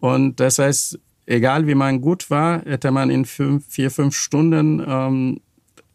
Und 0.00 0.40
das 0.40 0.58
heißt, 0.58 0.98
egal 1.26 1.66
wie 1.66 1.74
man 1.74 2.00
gut 2.00 2.30
war, 2.30 2.62
hätte 2.64 2.90
man 2.90 3.10
in 3.10 3.24
fünf, 3.24 3.66
vier, 3.68 3.90
fünf 3.90 4.16
Stunden 4.16 4.82
ähm, 4.86 5.40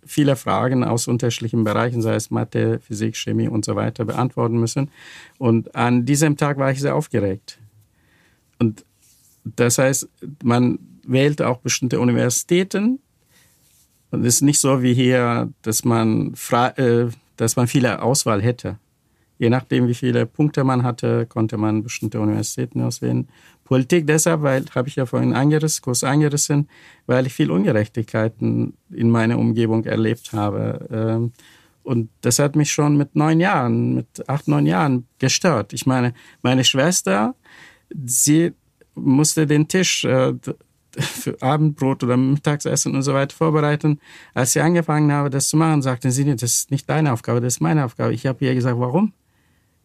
viele 0.06 0.36
Fragen 0.36 0.84
aus 0.84 1.08
unterschiedlichen 1.08 1.64
Bereichen, 1.64 2.02
sei 2.02 2.16
es 2.16 2.32
Mathe, 2.32 2.80
Physik, 2.80 3.16
Chemie 3.16 3.48
und 3.48 3.66
so 3.66 3.76
weiter, 3.76 4.06
beantworten 4.06 4.60
müssen. 4.60 4.92
Und 5.38 5.76
an 5.76 6.06
diesem 6.06 6.38
Tag 6.38 6.58
war 6.58 6.72
ich 6.72 6.82
sehr 6.82 6.96
aufgeregt. 6.96 7.60
Und 8.60 8.86
das 9.44 9.78
heißt, 9.78 10.08
man 10.44 10.80
wählt 11.06 11.42
auch 11.42 11.58
bestimmte 11.58 12.00
Universitäten. 12.00 13.00
Und 14.12 14.26
es 14.26 14.36
ist 14.36 14.42
nicht 14.42 14.60
so 14.60 14.84
wie 14.84 14.94
hier, 14.94 15.50
dass 15.62 15.86
man, 15.86 16.34
äh, 16.76 17.08
dass 17.38 17.56
man 17.56 17.68
viele 17.68 18.02
Auswahl 18.02 18.42
hätte. 18.42 18.78
Je 19.40 19.50
nachdem, 19.50 19.88
wie 19.88 19.96
viele 19.96 20.26
Punkte 20.28 20.64
man 20.64 20.84
hatte, 20.84 21.26
konnte 21.26 21.58
man 21.58 21.82
bestimmte 21.82 22.20
Universitäten 22.20 22.82
auswählen. 22.82 23.28
Politik 23.72 24.06
deshalb, 24.06 24.42
weil, 24.42 24.66
habe 24.76 24.90
ich 24.90 24.98
ja 24.98 25.06
vorhin 25.06 25.34
angerissen, 25.34 25.82
kurz 25.82 26.04
angerissen, 26.04 26.68
weil 27.06 27.26
ich 27.26 27.32
viel 27.32 27.50
Ungerechtigkeiten 27.50 28.74
in 28.90 29.10
meiner 29.10 29.40
Umgebung 29.40 29.86
erlebt 29.86 30.34
habe. 30.34 30.90
Ähm, 30.92 31.32
und 31.82 32.10
das 32.20 32.38
hat 32.40 32.58
mich 32.58 32.70
schon 32.70 32.98
mit 32.98 33.16
neun 33.16 33.40
Jahren, 33.40 33.96
mit 33.96 34.28
acht, 34.28 34.50
neun 34.50 34.66
Jahren 34.66 35.08
gestört. 35.20 35.72
Ich 35.72 35.86
meine, 35.86 36.14
meine 36.42 36.66
Schwester, 36.66 37.34
sie 38.06 38.52
musste 38.94 39.48
den 39.48 39.70
Tisch 39.70 40.04
äh, 40.04 40.34
für 41.00 41.42
Abendbrot 41.42 42.04
oder 42.04 42.18
Mittagsessen 42.18 42.94
und 42.94 43.04
so 43.04 43.14
weiter 43.14 43.34
vorbereiten. 43.34 44.02
Als 44.34 44.52
sie 44.52 44.60
angefangen 44.60 45.14
habe, 45.14 45.30
das 45.30 45.48
zu 45.48 45.56
machen, 45.56 45.82
sagte 45.82 46.12
sie, 46.12 46.26
das 46.26 46.44
ist 46.44 46.72
nicht 46.72 46.90
deine 46.90 47.14
Aufgabe, 47.14 47.40
das 47.40 47.54
ist 47.54 47.62
meine 47.62 47.86
Aufgabe. 47.86 48.14
Ich 48.14 48.26
habe 48.26 48.44
ihr 48.44 48.54
gesagt, 48.54 48.78
warum? 48.78 49.14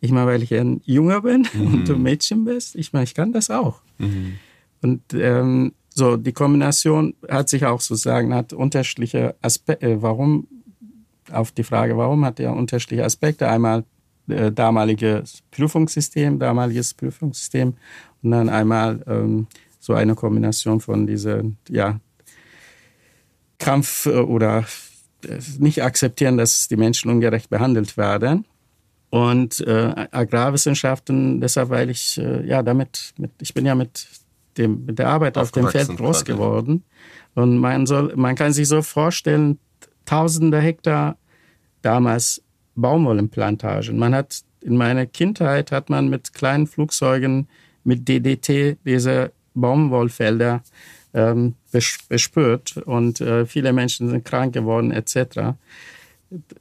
Ich 0.01 0.11
meine, 0.11 0.27
weil 0.27 0.43
ich 0.43 0.53
ein 0.55 0.81
Junger 0.85 1.23
bin 1.23 1.47
mhm. 1.53 1.67
und 1.75 1.89
du 1.89 1.95
ein 1.95 2.03
Mädchen 2.03 2.45
bist. 2.45 2.77
Ich 2.77 2.93
meine, 2.93 3.05
ich 3.05 3.15
kann 3.15 3.33
das 3.33 3.51
auch. 3.51 3.81
Mhm. 3.99 4.35
Und 4.83 5.03
ähm, 5.15 5.73
so, 5.89 6.17
die 6.17 6.33
Kombination 6.33 7.15
hat 7.29 7.49
sich 7.49 7.65
auch 7.65 7.81
sozusagen, 7.81 8.35
hat 8.35 8.53
unterschiedliche 8.53 9.35
Aspekte. 9.41 9.87
Äh, 9.87 10.03
warum, 10.03 10.47
auf 11.33 11.51
die 11.53 11.65
Frage, 11.65 11.97
warum 11.97 12.25
hat 12.25 12.39
er 12.39 12.55
unterschiedliche 12.55 13.05
Aspekte? 13.05 13.49
Einmal 13.49 13.85
äh, 14.29 14.53
damaliges 14.53 15.43
Prüfungssystem, 15.51 16.39
damaliges 16.39 16.95
Prüfungssystem 16.95 17.75
und 18.23 18.31
dann 18.31 18.49
einmal 18.49 19.03
ähm, 19.07 19.47
so 19.79 19.95
eine 19.95 20.15
Kombination 20.15 20.81
von 20.81 21.07
diesen, 21.07 21.59
ja, 21.69 22.01
Kampf 23.59 24.07
äh, 24.07 24.19
oder 24.19 24.65
äh, 25.25 25.39
nicht 25.59 25.83
akzeptieren, 25.83 26.37
dass 26.37 26.69
die 26.69 26.77
Menschen 26.77 27.11
ungerecht 27.11 27.51
behandelt 27.51 27.97
werden. 27.97 28.45
Und 29.17 29.67
äh, 29.67 30.09
Agrarwissenschaften, 30.11 31.41
deshalb, 31.41 31.71
weil 31.71 31.89
ich 31.89 32.19
äh, 32.19 32.47
ja 32.47 32.63
damit, 32.63 33.15
mit, 33.17 33.31
ich 33.41 33.55
bin 33.55 33.65
ja 33.65 33.75
mit 33.75 34.07
dem 34.59 34.85
mit 34.85 34.99
der 34.99 35.09
Arbeit 35.09 35.39
auf 35.39 35.53
dem 35.53 35.69
Feld 35.69 35.89
groß 35.89 36.27
gerade. 36.27 36.33
geworden. 36.35 36.85
Und 37.35 37.57
man 37.57 37.87
soll, 37.87 38.13
man 38.15 38.35
kann 38.35 38.53
sich 38.53 38.69
so 38.69 38.83
vorstellen, 38.83 39.59
tausende 40.05 40.61
Hektar 40.61 41.17
damals 41.81 42.43
Baumwollenplantagen. 42.75 43.99
Man 43.99 44.15
hat 44.15 44.43
in 44.61 44.77
meiner 44.77 45.07
Kindheit 45.07 45.73
hat 45.73 45.89
man 45.89 46.11
mit 46.11 46.35
kleinen 46.35 46.67
Flugzeugen 46.67 47.49
mit 47.85 48.07
DDT 48.07 48.77
diese 48.85 49.33
Baumwollfelder 49.55 50.63
ähm, 51.15 51.55
bespürt 52.11 52.77
und 52.85 53.23
äh, 53.23 53.47
viele 53.47 53.73
Menschen 53.73 54.11
sind 54.11 54.27
krank 54.27 54.53
geworden 54.53 54.91
etc 54.91 55.57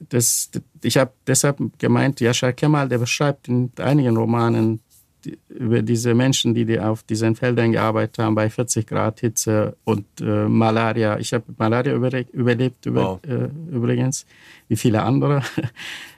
das, 0.10 0.52
ich 0.82 0.98
habe 0.98 1.12
deshalb 1.26 1.60
gemeint, 1.78 2.22
Yashar 2.22 2.54
Kemal, 2.54 2.88
der 2.88 3.00
beschreibt 3.00 3.48
in 3.48 3.72
einigen 3.78 4.16
Romanen 4.16 4.80
die, 5.24 5.40
über 5.50 5.82
diese 5.82 6.14
Menschen, 6.14 6.54
die, 6.54 6.66
die 6.66 6.80
auf 6.80 7.04
diesen 7.04 7.36
Feldern 7.36 7.72
gearbeitet 7.72 8.20
haben, 8.20 8.36
bei 8.36 8.50
40 8.50 8.86
Grad 8.86 9.20
Hitze 9.22 9.76
und 9.84 10.06
äh, 10.22 10.48
Malaria. 10.48 11.18
Ich 11.18 11.34
habe 11.34 11.46
Malaria 11.58 11.94
überlebt 11.94 12.86
über, 12.86 13.04
wow. 13.04 13.20
äh, 13.26 13.50
übrigens, 13.72 14.26
wie 14.68 14.76
viele 14.76 15.04
andere. 15.04 15.42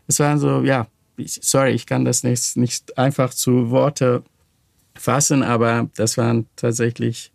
Es 0.09 0.21
waren 0.21 0.39
so, 0.39 0.61
ja, 0.61 0.87
sorry, 1.17 1.71
ich 1.71 1.85
kann 1.85 2.05
das 2.05 2.23
nicht, 2.23 2.55
nicht 2.55 2.97
einfach 2.97 3.33
zu 3.33 3.71
Worte 3.71 4.23
fassen, 4.95 5.43
aber 5.43 5.89
das 5.97 6.17
waren 6.17 6.47
tatsächlich 6.55 7.33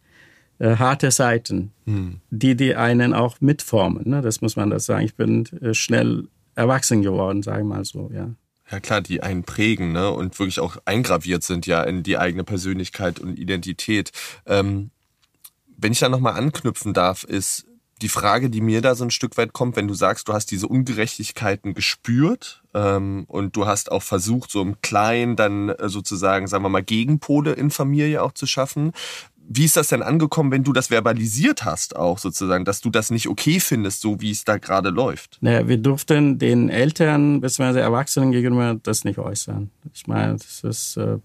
äh, 0.62 0.76
harte 0.76 1.10
Seiten, 1.10 1.72
hm. 1.86 2.20
die 2.30 2.54
die 2.54 2.76
einen 2.76 3.14
auch 3.14 3.40
mitformen. 3.40 4.08
Ne? 4.08 4.22
Das 4.22 4.40
muss 4.42 4.54
man 4.54 4.70
das 4.70 4.86
sagen. 4.86 5.04
Ich 5.04 5.16
bin 5.16 5.44
äh, 5.60 5.74
schnell 5.74 6.28
erwachsen 6.54 7.02
geworden, 7.02 7.42
sagen 7.42 7.68
wir 7.68 7.76
mal 7.76 7.84
so, 7.84 8.10
ja. 8.14 8.30
Ja 8.70 8.78
klar, 8.78 9.00
die 9.00 9.22
einen 9.22 9.42
prägen 9.42 9.90
ne? 9.90 10.10
und 10.12 10.38
wirklich 10.38 10.60
auch 10.60 10.76
eingraviert 10.84 11.42
sind 11.42 11.66
ja 11.66 11.82
in 11.82 12.04
die 12.04 12.16
eigene 12.16 12.44
Persönlichkeit 12.44 13.18
und 13.18 13.38
Identität. 13.38 14.12
Ähm, 14.46 14.90
wenn 15.76 15.92
ich 15.92 15.98
da 15.98 16.08
nochmal 16.08 16.34
anknüpfen 16.34 16.94
darf, 16.94 17.24
ist 17.24 17.66
die 18.02 18.08
Frage, 18.08 18.50
die 18.50 18.60
mir 18.60 18.82
da 18.82 18.94
so 18.94 19.04
ein 19.04 19.10
Stück 19.10 19.36
weit 19.36 19.52
kommt, 19.52 19.76
wenn 19.76 19.88
du 19.88 19.94
sagst, 19.94 20.28
du 20.28 20.32
hast 20.32 20.50
diese 20.50 20.68
Ungerechtigkeiten 20.68 21.72
gespürt 21.74 22.62
ähm, 22.74 23.24
und 23.28 23.56
du 23.56 23.66
hast 23.66 23.90
auch 23.92 24.02
versucht, 24.02 24.50
so 24.50 24.60
im 24.60 24.80
Kleinen 24.80 25.36
dann 25.36 25.70
äh, 25.70 25.88
sozusagen, 25.88 26.46
sagen 26.46 26.64
wir 26.64 26.68
mal, 26.68 26.82
Gegenpole 26.82 27.52
in 27.52 27.70
Familie 27.70 28.22
auch 28.22 28.32
zu 28.32 28.46
schaffen 28.46 28.92
wie 29.54 29.64
ist 29.64 29.76
das 29.76 29.88
denn 29.88 30.02
angekommen, 30.02 30.50
wenn 30.50 30.64
du 30.64 30.72
das 30.72 30.88
verbalisiert 30.88 31.64
hast, 31.64 31.96
auch 31.96 32.18
sozusagen, 32.18 32.64
dass 32.64 32.80
du 32.80 32.90
das 32.90 33.10
nicht 33.10 33.28
okay 33.28 33.60
findest, 33.60 34.00
so 34.00 34.20
wie 34.20 34.30
es 34.30 34.44
da 34.44 34.58
gerade 34.58 34.90
läuft? 34.90 35.38
Naja, 35.40 35.68
wir 35.68 35.78
durften 35.78 36.38
den 36.38 36.68
Eltern 36.68 37.40
bzw. 37.40 37.80
Erwachsenen 37.80 38.32
gegenüber 38.32 38.78
das 38.82 39.04
nicht 39.04 39.18
äußern. 39.18 39.70
Ich 39.92 40.06
meine, 40.06 40.34
das 40.34 40.64
ist, 40.64 40.96
äh, 40.96 41.18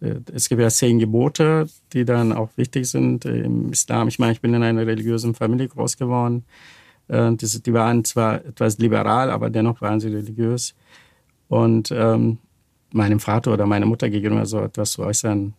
äh, 0.00 0.20
es 0.32 0.48
gibt 0.48 0.60
ja 0.60 0.68
zehn 0.68 0.98
Gebote, 0.98 1.66
die 1.92 2.04
dann 2.04 2.32
auch 2.32 2.50
wichtig 2.56 2.88
sind 2.88 3.24
im 3.24 3.72
Islam. 3.72 4.08
Ich 4.08 4.18
meine, 4.18 4.32
ich 4.32 4.40
bin 4.40 4.54
in 4.54 4.62
einer 4.62 4.86
religiösen 4.86 5.34
Familie 5.34 5.68
groß 5.68 5.96
geworden. 5.96 6.44
Äh, 7.08 7.32
die 7.36 7.72
waren 7.72 8.04
zwar 8.04 8.44
etwas 8.44 8.78
liberal, 8.78 9.30
aber 9.30 9.50
dennoch 9.50 9.80
waren 9.80 10.00
sie 10.00 10.08
religiös. 10.08 10.74
Und 11.48 11.90
ähm, 11.90 12.38
meinem 12.92 13.20
Vater 13.20 13.52
oder 13.52 13.66
meiner 13.66 13.86
Mutter 13.86 14.08
gegenüber 14.10 14.46
so 14.46 14.60
etwas 14.60 14.92
zu 14.92 15.02
äußern, 15.02 15.54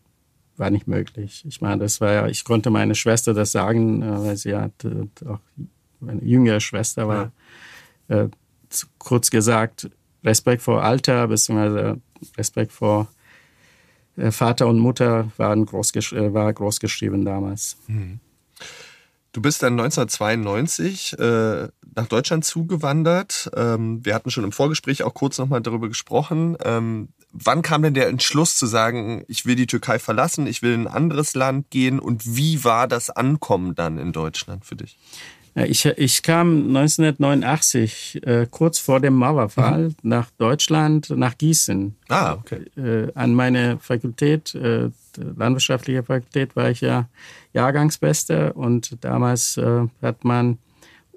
war 0.61 0.69
nicht 0.69 0.87
möglich. 0.87 1.43
Ich 1.45 1.59
meine, 1.59 1.79
das 1.79 1.99
war 1.99 2.13
ja, 2.13 2.27
ich 2.27 2.45
konnte 2.45 2.69
meine 2.69 2.95
Schwester 2.95 3.33
das 3.33 3.51
sagen, 3.51 4.01
äh, 4.01 4.23
weil 4.23 4.37
sie 4.37 4.55
hat 4.55 4.73
auch 5.25 5.39
meine 5.99 6.23
jüngere 6.23 6.61
Schwester 6.61 7.07
war. 7.07 7.31
Ja. 8.07 8.23
Äh, 8.23 8.29
kurz 8.99 9.29
gesagt, 9.29 9.89
Respekt 10.23 10.61
vor 10.61 10.83
Alter, 10.83 11.27
beziehungsweise 11.27 11.99
Respekt 12.37 12.71
vor 12.71 13.07
äh, 14.15 14.31
Vater 14.31 14.67
und 14.67 14.79
Mutter 14.79 15.31
waren 15.37 15.65
groß, 15.65 15.95
äh, 16.13 16.33
war 16.33 16.53
groß 16.53 16.79
geschrieben 16.79 17.25
damals. 17.25 17.77
Mhm. 17.87 18.19
Du 19.33 19.41
bist 19.41 19.63
dann 19.63 19.79
1992 19.79 21.17
äh, 21.17 21.67
nach 21.95 22.07
Deutschland 22.07 22.43
zugewandert. 22.43 23.49
Ähm, 23.55 24.03
wir 24.03 24.13
hatten 24.13 24.29
schon 24.29 24.43
im 24.43 24.51
Vorgespräch 24.51 25.03
auch 25.03 25.13
kurz 25.13 25.37
nochmal 25.37 25.61
darüber 25.61 25.87
gesprochen. 25.87 26.57
Ähm, 26.63 27.09
wann 27.31 27.61
kam 27.61 27.83
denn 27.83 27.93
der 27.93 28.07
Entschluss 28.07 28.57
zu 28.57 28.65
sagen, 28.65 29.23
ich 29.27 29.45
will 29.45 29.55
die 29.55 29.67
Türkei 29.67 29.99
verlassen, 29.99 30.47
ich 30.47 30.61
will 30.61 30.73
in 30.73 30.81
ein 30.81 30.93
anderes 30.93 31.33
Land 31.33 31.69
gehen 31.69 31.99
und 31.99 32.35
wie 32.35 32.63
war 32.63 32.87
das 32.87 33.09
Ankommen 33.09 33.75
dann 33.75 33.97
in 33.97 34.11
Deutschland 34.11 34.65
für 34.65 34.75
dich? 34.75 34.97
Ich, 35.53 35.85
ich 35.85 36.23
kam 36.23 36.67
1989, 36.67 38.21
äh, 38.25 38.47
kurz 38.49 38.79
vor 38.79 39.01
dem 39.01 39.15
Mauerfall, 39.15 39.89
mhm. 39.89 39.95
nach 40.03 40.29
Deutschland, 40.37 41.09
nach 41.09 41.37
Gießen. 41.37 41.95
Ah, 42.07 42.33
okay. 42.33 42.65
Äh, 42.77 43.11
an 43.15 43.33
meine 43.33 43.77
Fakultät, 43.79 44.55
äh, 44.55 44.91
landwirtschaftliche 45.17 46.03
Fakultät, 46.03 46.55
war 46.55 46.69
ich 46.69 46.81
ja 46.81 47.09
Jahrgangsbester 47.53 48.55
und 48.55 49.03
damals 49.03 49.57
äh, 49.57 49.87
hat 50.01 50.23
man 50.23 50.57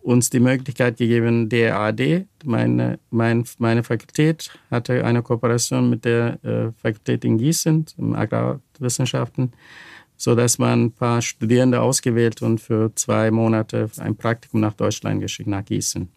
uns 0.05 0.29
die 0.29 0.41
Möglichkeit 0.41 0.99
gegeben, 0.99 1.49
DAAD, 1.49 2.27
meine, 2.45 2.99
mein, 3.11 3.45
meine 3.59 3.83
Fakultät 3.83 4.51
hatte 4.71 5.03
eine 5.05 5.23
Kooperation 5.23 5.89
mit 5.89 6.05
der 6.05 6.45
äh, 6.45 6.73
Fakultät 6.77 7.25
in 7.25 7.39
Gießen, 7.39 7.87
im 7.97 8.15
Agrarwissenschaften, 8.15 9.53
so 10.17 10.35
dass 10.35 10.59
man 10.59 10.85
ein 10.85 10.93
paar 10.93 11.23
Studierende 11.23 11.81
ausgewählt 11.81 12.43
und 12.43 12.61
für 12.61 12.95
zwei 12.95 13.31
Monate 13.31 13.91
ein 13.99 14.15
Praktikum 14.15 14.61
nach 14.61 14.75
Deutschland 14.75 15.23
geschickt, 15.23 15.49
nach 15.49 15.65
Gießen. 15.65 16.09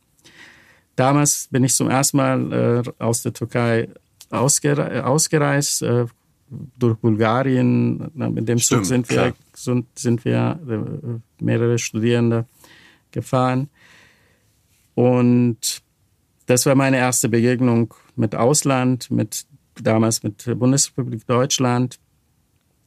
Damals 0.97 1.47
bin 1.49 1.63
ich 1.63 1.73
zum 1.73 1.89
ersten 1.89 2.17
Mal 2.17 2.83
äh, 2.87 3.03
aus 3.03 3.21
der 3.21 3.31
Türkei 3.31 3.87
ausgere 4.29 5.05
ausgereist, 5.05 5.81
äh, 5.83 6.05
durch 6.77 6.97
Bulgarien. 6.97 8.11
Mit 8.13 8.47
dem 8.47 8.59
Stimmt, 8.59 8.85
Zug 8.85 8.85
sind 8.85 9.09
wir, 9.09 9.33
sind, 9.53 9.87
sind 9.97 10.25
wir 10.25 10.59
äh, 10.67 11.43
mehrere 11.43 11.77
Studierende 11.77 12.45
gefahren. 13.11 13.69
Und 14.95 15.81
das 16.45 16.65
war 16.65 16.75
meine 16.75 16.97
erste 16.97 17.29
Begegnung 17.29 17.93
mit 18.15 18.35
Ausland, 18.35 19.11
mit 19.11 19.45
damals 19.81 20.23
mit 20.23 20.45
Bundesrepublik 20.57 21.25
Deutschland. 21.27 21.99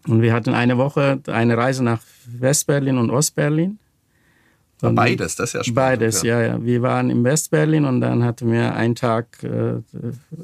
Und 0.07 0.23
wir 0.23 0.33
hatten 0.33 0.55
eine 0.55 0.79
Woche 0.79 1.21
eine 1.27 1.57
Reise 1.57 1.85
nach 1.85 2.01
Westberlin 2.27 2.99
und 2.99 3.11
Ostberlin. 3.11 3.79
Und 4.83 4.95
beides, 4.95 5.37
das 5.37 5.51
ist 5.51 5.55
ja 5.55 5.65
spannend. 5.65 5.77
Beides, 5.77 6.23
ja. 6.23 6.41
ja, 6.41 6.47
ja. 6.47 6.65
Wir 6.65 6.81
waren 6.83 7.11
in 7.11 7.23
Westberlin 7.23 7.85
und 7.85 8.01
dann 8.01 8.25
hatten 8.25 8.51
wir 8.51 8.75
einen 8.75 8.95
Tag 8.95 9.43
äh, 9.43 9.75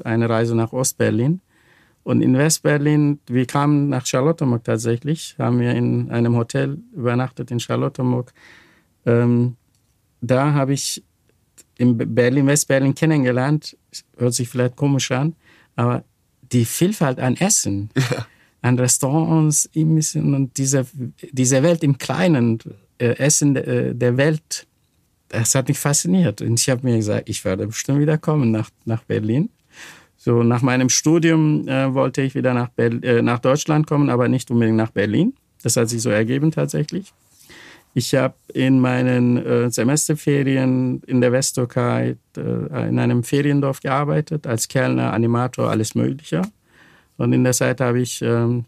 eine 0.03 0.29
Reise 0.29 0.55
nach 0.55 0.73
Ostberlin. 0.73 1.41
Und 2.07 2.21
in 2.21 2.37
Westberlin, 2.37 3.19
wir 3.27 3.45
kamen 3.45 3.89
nach 3.89 4.05
Charlottenburg 4.05 4.63
tatsächlich, 4.63 5.35
haben 5.37 5.59
wir 5.59 5.73
in 5.73 6.09
einem 6.09 6.37
Hotel 6.37 6.77
übernachtet 6.95 7.51
in 7.51 7.59
Charlottenburg. 7.59 8.31
Ähm, 9.05 9.57
da 10.21 10.53
habe 10.53 10.71
ich 10.71 11.03
in 11.77 11.97
Berlin, 11.97 12.47
Westberlin 12.47 12.95
kennengelernt, 12.95 13.75
hört 14.15 14.33
sich 14.33 14.47
vielleicht 14.47 14.77
komisch 14.77 15.11
an, 15.11 15.35
aber 15.75 16.05
die 16.53 16.63
Vielfalt 16.63 17.19
an 17.19 17.35
Essen, 17.35 17.89
ja. 17.97 18.25
an 18.61 18.79
Restaurants, 18.79 19.69
Imbissen 19.73 20.33
und 20.33 20.57
diese, 20.57 20.85
diese 21.33 21.61
Welt 21.61 21.83
im 21.83 21.97
Kleinen, 21.97 22.59
äh, 22.99 23.17
Essen 23.17 23.57
äh, 23.57 23.93
der 23.93 24.15
Welt, 24.15 24.65
das 25.27 25.55
hat 25.55 25.67
mich 25.67 25.77
fasziniert. 25.77 26.41
Und 26.41 26.57
ich 26.57 26.69
habe 26.69 26.87
mir 26.87 26.95
gesagt, 26.95 27.27
ich 27.27 27.43
werde 27.43 27.67
bestimmt 27.67 27.99
wieder 27.99 28.17
kommen 28.17 28.51
nach, 28.51 28.69
nach 28.85 29.03
Berlin. 29.03 29.49
So, 30.27 30.43
nach 30.43 30.61
meinem 30.61 30.89
Studium 30.89 31.69
äh, 31.69 31.93
wollte 31.93 32.21
ich 32.21 32.35
wieder 32.35 32.53
nach, 32.53 32.67
Ber 32.67 33.01
äh, 33.01 33.21
nach 33.21 33.39
Deutschland 33.39 33.87
kommen, 33.87 34.09
aber 34.09 34.27
nicht 34.27 34.51
unbedingt 34.51 34.75
nach 34.75 34.91
Berlin. 34.91 35.33
Das 35.63 35.77
hat 35.77 35.87
sich 35.87 36.01
so 36.01 36.09
ergeben 36.09 36.51
tatsächlich. 36.51 37.13
Ich 37.93 38.13
habe 38.13 38.33
in 38.53 38.81
meinen 38.81 39.37
äh, 39.37 39.71
Semesterferien 39.71 41.01
in 41.07 41.21
der 41.21 41.31
Westtürkei 41.31 42.17
äh, 42.35 42.89
in 42.89 42.99
einem 42.99 43.23
Feriendorf 43.23 43.79
gearbeitet, 43.79 44.45
als 44.47 44.67
Kellner, 44.67 45.13
Animator, 45.13 45.69
alles 45.69 45.95
Mögliche. 45.95 46.41
Und 47.15 47.31
in 47.31 47.45
der 47.45 47.53
Zeit 47.53 47.79
habe 47.79 48.01
ich 48.01 48.21
ähm, 48.21 48.65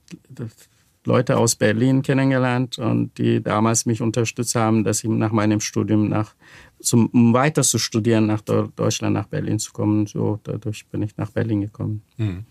Leute 1.03 1.35
aus 1.35 1.55
Berlin 1.55 2.03
kennengelernt 2.03 2.79
und 2.79 3.17
die 3.17 3.43
damals 3.43 3.85
mich 3.85 4.01
unterstützt 4.01 4.55
haben, 4.55 4.85
dass 4.85 5.03
ich 5.03 5.09
nach 5.09 5.33
meinem 5.33 5.59
Studium 5.59 6.07
nach, 6.07 6.35
zum, 6.81 7.07
um 7.07 7.33
weiter 7.33 7.63
zu 7.63 7.77
studieren, 7.77 8.25
nach 8.25 8.41
Deutschland, 8.41 9.13
nach 9.13 9.27
Berlin 9.27 9.59
zu 9.59 9.71
kommen. 9.71 10.07
So, 10.07 10.39
dadurch 10.43 10.85
bin 10.87 11.01
ich 11.01 11.17
nach 11.17 11.31
Berlin 11.31 11.61
gekommen. 11.61 12.03
Hm. 12.17 12.45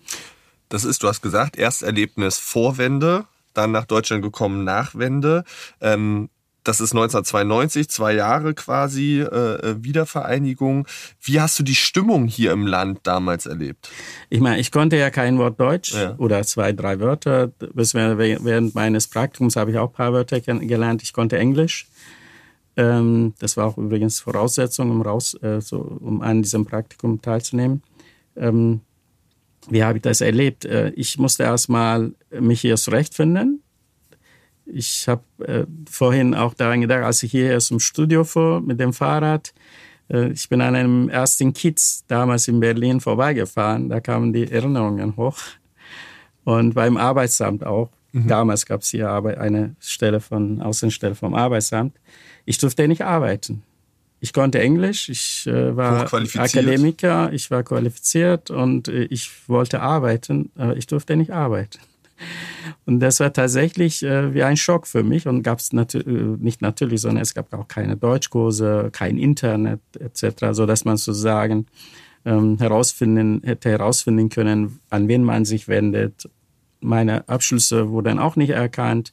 Das 0.68 0.84
ist, 0.84 1.02
du 1.02 1.08
hast 1.08 1.22
gesagt, 1.22 1.56
Ersterlebnis 1.56 2.38
vor 2.38 2.78
Wende, 2.78 3.24
dann 3.54 3.72
nach 3.72 3.86
Deutschland 3.86 4.22
gekommen 4.22 4.64
nach 4.64 4.94
Wende. 4.94 5.44
Ähm, 5.80 6.28
das 6.68 6.82
ist 6.82 6.92
1992, 6.92 7.88
zwei 7.88 8.12
Jahre 8.12 8.52
quasi 8.52 9.20
äh, 9.20 9.24
äh, 9.24 9.82
Wiedervereinigung. 9.82 10.86
Wie 11.22 11.40
hast 11.40 11.58
du 11.58 11.62
die 11.62 11.74
Stimmung 11.74 12.26
hier 12.26 12.52
im 12.52 12.66
Land 12.66 13.00
damals 13.04 13.46
erlebt? 13.46 13.88
Ich 14.28 14.40
meine, 14.40 14.60
ich 14.60 14.70
konnte 14.70 14.96
ja 14.96 15.08
kein 15.08 15.38
Wort 15.38 15.58
Deutsch 15.58 15.94
ja. 15.94 16.14
oder 16.18 16.42
zwei, 16.42 16.72
drei 16.72 17.00
Wörter. 17.00 17.52
Während 17.58 18.74
meines 18.74 19.06
Praktikums 19.06 19.56
habe 19.56 19.70
ich 19.70 19.78
auch 19.78 19.88
ein 19.88 19.94
paar 19.94 20.12
Wörter 20.12 20.40
gelernt. 20.42 21.02
Ich 21.02 21.14
konnte 21.14 21.38
Englisch. 21.38 21.86
Ähm, 22.78 23.34
das 23.38 23.58
war 23.58 23.66
auch 23.66 23.76
übrigens 23.76 24.20
Voraussetzung, 24.20 24.90
um, 24.90 25.02
raus, 25.02 25.34
äh, 25.42 25.60
so, 25.60 25.78
um 25.78 26.22
an 26.22 26.40
diesem 26.40 26.64
Praktikum 26.64 27.20
teilzunehmen. 27.20 27.82
Ähm, 28.36 28.80
wie 29.68 29.84
habe 29.84 29.98
ich 29.98 30.02
das 30.02 30.22
erlebt? 30.22 30.64
Äh, 30.64 30.90
ich 30.90 31.18
musste 31.18 31.42
erstmal 31.42 32.12
mich 32.30 32.62
hier 32.62 32.76
zurechtfinden 32.76 33.62
ich 34.68 35.08
habe 35.08 35.22
äh, 35.46 35.66
vorhin 35.90 36.34
auch 36.34 36.54
daran 36.54 36.80
gedacht, 36.80 37.02
als 37.02 37.22
ich 37.22 37.30
hierher 37.30 37.58
zum 37.60 37.80
Studio 37.80 38.24
fuhr 38.24 38.60
mit 38.60 38.78
dem 38.78 38.92
Fahrrad, 38.92 39.52
äh, 40.10 40.28
ich 40.28 40.48
bin 40.48 40.60
an 40.60 40.74
einem 40.74 41.08
ersten 41.08 41.52
Kiez 41.52 42.04
damals 42.06 42.48
in 42.48 42.60
Berlin 42.60 43.00
vorbeigefahren, 43.00 43.88
da 43.88 44.00
kamen 44.00 44.32
die 44.32 44.50
Erinnerungen 44.50 45.16
hoch. 45.16 45.38
Und 46.44 46.74
beim 46.74 46.96
Arbeitsamt 46.96 47.64
auch. 47.64 47.90
Mhm. 48.12 48.26
Damals 48.26 48.64
gab 48.64 48.80
es 48.80 48.88
hier 48.88 49.10
eine 49.10 49.76
Stelle 49.80 50.20
von, 50.20 50.62
Außenstelle 50.62 51.14
vom 51.14 51.34
Arbeitsamt. 51.34 51.94
Ich 52.48 52.56
durfte 52.56 52.88
nicht 52.88 53.02
arbeiten. 53.02 53.62
Ich 54.20 54.32
konnte 54.32 54.58
Englisch, 54.58 55.10
ich 55.10 55.46
äh, 55.46 55.76
war 55.76 56.12
Akademiker, 56.12 57.30
ich 57.30 57.50
war 57.50 57.62
qualifiziert 57.62 58.50
und 58.50 58.88
äh, 58.88 59.04
ich 59.04 59.30
wollte 59.48 59.80
arbeiten, 59.80 60.50
aber 60.56 60.74
ich 60.74 60.86
durfte 60.86 61.14
nicht 61.14 61.30
arbeiten. 61.30 61.78
Und 62.86 63.00
das 63.00 63.20
war 63.20 63.34
tatsächlich 63.34 64.02
äh, 64.02 64.32
wie 64.32 64.42
ein 64.42 64.56
Schock 64.56 64.86
für 64.86 65.02
mich 65.02 65.28
und 65.28 65.42
gab 65.42 65.58
es 65.58 65.74
nat 65.74 65.94
äh, 65.94 66.02
nicht 66.02 66.62
natürlich, 66.62 67.02
sondern 67.02 67.22
es 67.22 67.34
gab 67.34 67.52
auch 67.52 67.68
keine 67.68 67.98
Deutschkurse, 67.98 68.88
kein 68.92 69.18
Internet 69.18 69.80
etc., 70.00 70.46
so 70.52 70.64
dass 70.64 70.86
man 70.86 70.96
sozusagen 70.96 71.66
ähm, 72.24 72.56
herausfinden 72.58 73.42
hätte 73.44 73.68
herausfinden 73.68 74.30
können, 74.30 74.80
an 74.88 75.06
wen 75.06 75.22
man 75.22 75.44
sich 75.44 75.68
wendet. 75.68 76.30
Meine 76.80 77.28
Abschlüsse 77.28 77.90
wurden 77.90 78.18
auch 78.18 78.36
nicht 78.36 78.50
erkannt. 78.50 79.12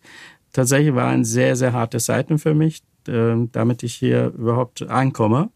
Tatsächlich 0.53 0.95
waren 0.95 1.25
sehr 1.25 1.57
sehr 1.57 1.73
harte 1.73 1.99
Zeiten 1.99 2.39
für 2.39 2.55
mich, 2.55 2.81
damit 3.07 3.83
ich 3.83 3.95
hier 3.95 4.27
überhaupt 4.37 4.81
ankomme. 4.83 5.49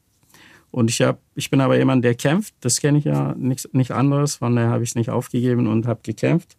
Und 0.71 0.89
ich, 0.89 1.01
hab, 1.01 1.19
ich 1.35 1.49
bin 1.49 1.61
aber 1.61 1.77
jemand, 1.77 2.05
der 2.05 2.15
kämpft. 2.15 2.53
Das 2.61 2.79
kenne 2.79 2.99
ich 2.99 3.05
ja 3.05 3.33
nicht, 3.35 3.73
nicht 3.73 3.91
anderes. 3.91 4.35
Von 4.35 4.55
daher 4.55 4.69
habe 4.69 4.83
ich 4.83 4.91
es 4.91 4.95
nicht 4.95 5.09
aufgegeben 5.09 5.67
und 5.67 5.87
habe 5.87 6.01
gekämpft. 6.03 6.57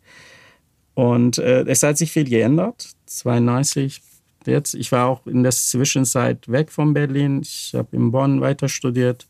Und 0.94 1.38
äh, 1.38 1.62
es 1.62 1.82
hat 1.82 1.96
sich 1.96 2.12
viel 2.12 2.24
geändert. 2.24 2.90
92 3.06 4.02
jetzt. 4.46 4.74
Ich 4.74 4.90
war 4.92 5.06
auch 5.06 5.26
in 5.26 5.42
der 5.42 5.52
Zwischenzeit 5.52 6.48
weg 6.48 6.70
von 6.72 6.92
Berlin. 6.92 7.40
Ich 7.42 7.72
habe 7.74 7.94
in 7.96 8.10
Bonn 8.10 8.40
weiter 8.40 8.68
studiert, 8.68 9.26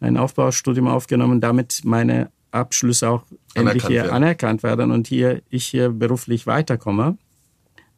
ein 0.00 0.16
Aufbaustudium 0.16 0.88
aufgenommen, 0.88 1.40
damit 1.40 1.82
meine 1.84 2.30
Abschlüsse 2.50 3.10
auch 3.10 3.24
endlich 3.54 3.86
hier 3.86 4.02
werden. 4.02 4.12
anerkannt 4.12 4.62
werden 4.62 4.90
und 4.90 5.06
hier 5.06 5.42
ich 5.50 5.66
hier 5.66 5.90
beruflich 5.90 6.46
weiterkomme. 6.46 7.16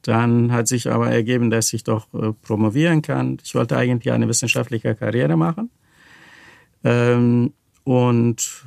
Dann 0.08 0.52
hat 0.52 0.68
sich 0.68 0.90
aber 0.90 1.10
ergeben, 1.10 1.50
dass 1.50 1.70
ich 1.74 1.84
doch 1.84 2.06
äh, 2.14 2.32
promovieren 2.32 3.02
kann. 3.02 3.36
Ich 3.44 3.54
wollte 3.54 3.76
eigentlich 3.76 4.10
eine 4.10 4.26
wissenschaftliche 4.26 4.94
Karriere 4.94 5.36
machen. 5.36 5.70
Ähm, 6.82 7.52
und 7.84 8.64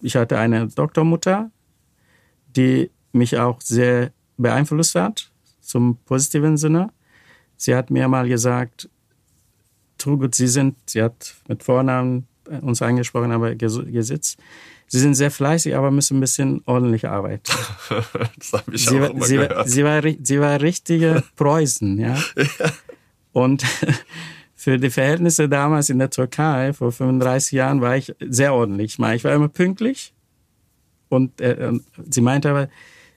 ich 0.00 0.16
hatte 0.16 0.38
eine 0.38 0.68
Doktormutter, 0.68 1.50
die 2.56 2.90
mich 3.12 3.36
auch 3.36 3.60
sehr 3.60 4.12
beeinflusst 4.38 4.94
hat, 4.94 5.30
zum 5.60 5.98
positiven 6.06 6.56
Sinne. 6.56 6.88
Sie 7.58 7.74
hat 7.74 7.90
mir 7.90 8.08
mal 8.08 8.26
gesagt, 8.26 8.88
Turgut, 9.98 10.34
Sie 10.34 10.48
sind, 10.48 10.76
sie 10.88 11.02
hat 11.02 11.34
mit 11.46 11.62
Vornamen 11.62 12.26
uns 12.62 12.80
angesprochen, 12.80 13.32
aber 13.32 13.54
gesitzt. 13.54 14.38
Sie 14.86 14.98
sind 14.98 15.14
sehr 15.14 15.30
fleißig, 15.30 15.74
aber 15.74 15.90
müssen 15.90 16.18
ein 16.18 16.20
bisschen 16.20 16.62
ordentlich 16.66 17.08
arbeiten. 17.08 17.42
das 18.38 18.52
habe 18.52 18.74
ich 18.74 18.86
sie, 18.86 19.00
auch 19.00 19.10
immer 19.10 19.24
sie, 19.24 19.36
gehört. 19.36 19.68
Sie 19.68 19.84
war, 19.84 20.02
sie 20.22 20.40
war 20.40 20.60
richtige 20.60 21.22
Preußen, 21.36 21.98
ja. 21.98 22.16
ja. 22.36 22.72
Und 23.32 23.64
für 24.54 24.78
die 24.78 24.90
Verhältnisse 24.90 25.48
damals 25.48 25.90
in 25.90 25.98
der 25.98 26.10
Türkei, 26.10 26.72
vor 26.72 26.92
35 26.92 27.52
Jahren, 27.52 27.80
war 27.80 27.96
ich 27.96 28.14
sehr 28.20 28.54
ordentlich. 28.54 28.98
Ich 28.98 29.24
war 29.24 29.34
immer 29.34 29.48
pünktlich. 29.48 30.12
Und 31.08 31.40
äh, 31.40 31.72
sie 32.08 32.20
meinte 32.20 32.50
aber, 32.50 32.68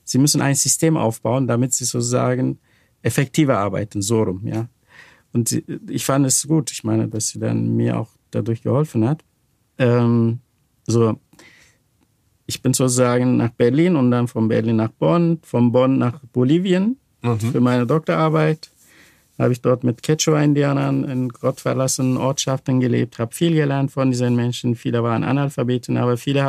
Sie 0.08 0.20
müssen 0.20 0.40
ein 0.40 0.56
System 0.56 0.96
aufbauen, 0.96 1.48
damit 1.48 1.74
Sie 1.74 1.84
sozusagen 1.84 2.60
effektiver 3.02 3.58
arbeiten, 3.58 4.02
so 4.02 4.24
rum, 4.24 4.48
ja. 4.48 4.70
Und 5.34 5.64
ich 5.90 6.06
fand 6.06 6.26
es 6.26 6.48
gut. 6.48 6.72
Ich 6.72 6.86
meine, 6.86 7.10
dass 7.10 7.28
sie 7.28 7.40
dann 7.40 7.76
mir 7.76 8.00
auch 8.00 8.10
dadurch 8.32 8.62
geholfen 8.62 9.08
hat. 9.08 9.24
Ähm, 9.78 10.40
so, 10.88 11.20
ich 12.48 12.62
bin 12.62 12.74
sozusagen 12.74 13.38
nach 13.38 13.52
Berlin 13.52 13.96
und 13.96 14.10
dann 14.12 14.28
von 14.28 14.48
Berlin 14.48 14.78
nach 14.78 14.90
Bonn, 14.90 15.40
von 15.44 15.72
Bonn 15.72 15.98
nach 15.98 16.20
Bolivien 16.34 16.98
mhm. 17.22 17.40
für 17.40 17.62
meine 17.62 17.86
Doktorarbeit. 17.86 18.72
Habe 19.38 19.52
ich 19.54 19.62
dort 19.62 19.84
mit 19.84 20.02
Quechua-Indianern 20.02 21.04
in 21.04 21.30
gottverlassenen 21.30 22.18
Ortschaften 22.18 22.80
gelebt, 22.80 23.20
habe 23.20 23.36
viel 23.36 23.54
gelernt 23.54 23.92
von 23.92 24.10
diesen 24.10 24.36
Menschen. 24.36 24.76
Viele 24.76 25.04
waren 25.04 25.24
Analphabeten, 25.24 25.98
aber 25.98 26.18
viele 26.18 26.44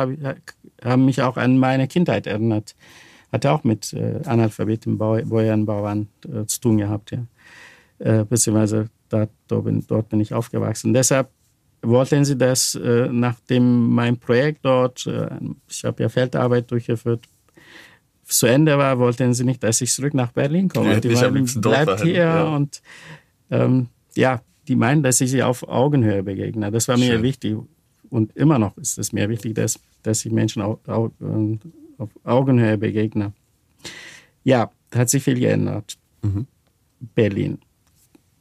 haben 0.83 1.05
mich 1.05 1.21
auch 1.21 1.37
an 1.37 1.59
meine 1.59 1.87
Kindheit 1.87 2.25
erinnert 2.25 2.73
hatte 3.31 3.51
auch 3.51 3.63
mit 3.63 3.93
äh, 3.93 4.21
Analphabeten, 4.25 4.97
Bäuern, 4.97 5.65
Bauern 5.65 6.07
äh, 6.25 6.45
zu 6.45 6.61
tun 6.61 6.77
gehabt. 6.77 7.11
Ja. 7.11 7.25
Äh, 7.99 8.25
beziehungsweise 8.25 8.89
dort, 9.09 9.29
dort 9.47 10.09
bin 10.09 10.19
ich 10.19 10.33
aufgewachsen. 10.33 10.93
Deshalb 10.93 11.29
wollten 11.81 12.25
sie 12.25 12.37
das, 12.37 12.75
äh, 12.75 13.07
nachdem 13.11 13.89
mein 13.89 14.17
Projekt 14.17 14.65
dort, 14.65 15.05
äh, 15.07 15.29
ich 15.67 15.83
habe 15.83 16.03
ja 16.03 16.09
Feldarbeit 16.09 16.69
durchgeführt, 16.71 17.25
zu 18.25 18.45
Ende 18.45 18.77
war, 18.77 18.99
wollten 18.99 19.33
sie 19.33 19.43
nicht, 19.43 19.63
dass 19.63 19.81
ich 19.81 19.91
zurück 19.91 20.13
nach 20.13 20.31
Berlin 20.31 20.69
komme. 20.69 20.93
Ja, 20.93 20.99
die 20.99 21.09
meinen, 21.09 21.45
bleibt 21.61 22.01
hier 22.03 22.13
ja. 22.13 22.55
und 22.55 22.81
ähm, 23.49 23.87
ja, 24.15 24.41
die 24.67 24.75
meinen, 24.75 25.01
dass 25.01 25.19
ich 25.19 25.31
sie 25.31 25.41
auf 25.41 25.67
Augenhöhe 25.67 26.21
begegne. 26.21 26.69
Das 26.71 26.87
war 26.87 26.97
mir 26.97 27.13
Schön. 27.13 27.23
wichtig 27.23 27.57
und 28.09 28.35
immer 28.35 28.59
noch 28.59 28.77
ist 28.77 28.99
es 28.99 29.13
mir 29.13 29.29
wichtig, 29.29 29.55
dass, 29.55 29.79
dass 30.03 30.23
ich 30.25 30.31
Menschen 30.31 30.61
auf, 30.61 30.77
auf, 30.87 31.11
auf 31.97 32.09
Augenhöhe 32.23 32.77
begegne. 32.77 33.33
Ja, 34.43 34.69
hat 34.93 35.09
sich 35.09 35.23
viel 35.23 35.39
geändert. 35.39 35.97
Mhm. 36.21 36.45
Berlin 37.15 37.59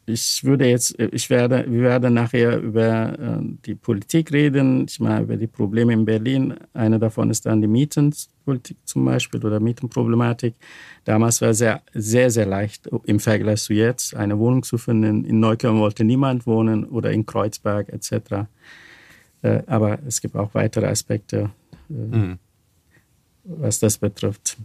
ich 0.08 0.42
würde 0.44 0.66
jetzt, 0.68 0.98
ich 0.98 1.28
werde, 1.30 1.64
wir 1.68 1.82
werden 1.82 2.14
nachher 2.14 2.58
über 2.58 3.18
äh, 3.18 3.38
die 3.66 3.74
Politik 3.74 4.32
reden, 4.32 4.86
ich 4.88 5.00
meine 5.00 5.22
über 5.22 5.36
die 5.36 5.46
Probleme 5.46 5.92
in 5.92 6.04
Berlin. 6.04 6.54
Eine 6.72 6.98
davon 6.98 7.30
ist 7.30 7.46
dann 7.46 7.60
die 7.60 7.68
Mietenpolitik 7.68 8.78
zum 8.84 9.04
Beispiel 9.04 9.44
oder 9.44 9.60
Mietenproblematik. 9.60 10.54
Damals 11.04 11.40
war 11.40 11.50
es 11.50 11.58
sehr, 11.58 11.82
sehr, 11.92 12.30
sehr 12.30 12.46
leicht 12.46 12.88
im 13.04 13.20
Vergleich 13.20 13.62
zu 13.62 13.74
jetzt 13.74 14.14
eine 14.14 14.38
Wohnung 14.38 14.62
zu 14.62 14.78
finden. 14.78 15.24
In 15.24 15.40
Neukölln 15.40 15.78
wollte 15.78 16.04
niemand 16.04 16.46
wohnen 16.46 16.84
oder 16.84 17.12
in 17.12 17.26
Kreuzberg 17.26 17.90
etc. 17.90 18.46
Äh, 19.42 19.62
aber 19.66 19.98
es 20.06 20.20
gibt 20.20 20.36
auch 20.36 20.54
weitere 20.54 20.86
Aspekte, 20.86 21.50
äh, 21.90 21.92
mhm. 21.92 22.38
was 23.44 23.78
das 23.78 23.98
betrifft. 23.98 24.56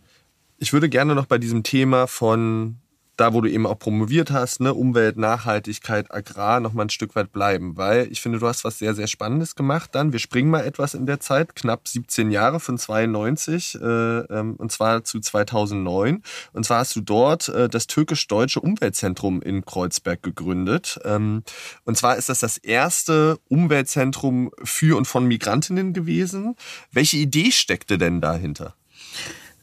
Ich 0.58 0.72
würde 0.72 0.88
gerne 0.88 1.16
noch 1.16 1.26
bei 1.26 1.38
diesem 1.38 1.64
Thema 1.64 2.08
von 2.08 2.78
da, 3.24 3.34
wo 3.34 3.40
du 3.40 3.50
eben 3.50 3.66
auch 3.66 3.80
promoviert 3.80 4.32
hast, 4.32 4.60
ne, 4.60 4.74
Umwelt, 4.74 5.16
Nachhaltigkeit, 5.16 6.14
Agrar, 6.14 6.60
noch 6.60 6.74
mal 6.74 6.84
ein 6.84 6.90
Stück 6.90 7.16
weit 7.16 7.32
bleiben. 7.32 7.78
Weil 7.78 8.12
ich 8.12 8.22
finde, 8.22 8.40
du 8.40 8.48
hast 8.48 8.66
was 8.66 8.80
sehr, 8.80 8.94
sehr 8.96 9.08
Spannendes 9.08 9.56
gemacht 9.56 9.92
dann. 9.96 10.12
Wir 10.12 10.20
springen 10.20 10.50
mal 10.50 10.66
etwas 10.66 10.94
in 10.94 11.06
der 11.06 11.22
Zeit, 11.22 11.56
knapp 11.56 11.88
17 11.88 12.32
Jahre 12.32 12.60
von 12.60 12.78
92, 12.78 13.76
äh, 13.76 13.86
ähm, 13.86 14.56
und 14.58 14.74
zwar 14.74 15.06
zu 15.06 15.22
2009. 15.22 16.22
Und 16.52 16.66
zwar 16.66 16.80
hast 16.80 16.98
du 16.98 17.02
dort 17.02 17.48
äh, 17.48 17.70
das 17.70 17.88
türkisch-deutsche 17.88 18.60
Umweltzentrum 18.60 19.42
in 19.42 19.64
Kreuzberg 19.64 20.22
gegründet. 20.22 21.00
Ähm, 21.06 21.44
und 21.86 21.98
zwar 21.98 22.18
ist 22.18 22.28
das 22.28 22.40
das 22.40 22.58
erste 22.58 23.40
Umweltzentrum 23.48 24.52
für 24.66 24.98
und 24.98 25.08
von 25.08 25.26
Migrantinnen 25.26 25.94
gewesen. 25.94 26.56
Welche 26.92 27.18
Idee 27.18 27.52
steckte 27.52 27.98
denn 27.98 28.20
dahinter? 28.20 28.76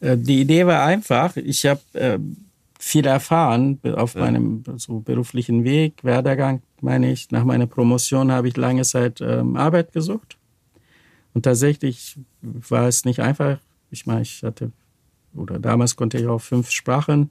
Äh, 0.01 0.17
die 0.17 0.41
Idee 0.41 0.67
war 0.67 0.83
einfach. 0.83 1.37
Ich 1.37 1.67
habe 1.67 1.81
äh, 1.93 2.19
viel 2.81 3.07
erfahren 3.07 3.79
auf 3.95 4.15
ja. 4.15 4.23
meinem 4.23 4.65
so 4.77 5.01
beruflichen 5.01 5.65
Weg, 5.65 6.03
Werdegang, 6.03 6.63
meine 6.81 7.13
ich. 7.13 7.31
Nach 7.31 7.45
meiner 7.45 7.67
Promotion 7.67 8.33
habe 8.33 8.49
ich 8.49 8.57
lange 8.57 8.83
Zeit 8.83 9.21
ähm, 9.21 9.57
Arbeit 9.57 9.93
gesucht. 9.93 10.39
Und 11.35 11.43
tatsächlich 11.43 12.19
war 12.41 12.89
es 12.89 13.05
nicht 13.05 13.21
einfach. 13.21 13.59
Ich 13.91 14.07
meine, 14.07 14.23
ich 14.23 14.43
hatte, 14.43 14.73
oder 15.35 15.59
damals 15.59 15.95
konnte 15.95 16.19
ich 16.19 16.27
auch 16.27 16.41
fünf 16.41 16.71
Sprachen 16.71 17.31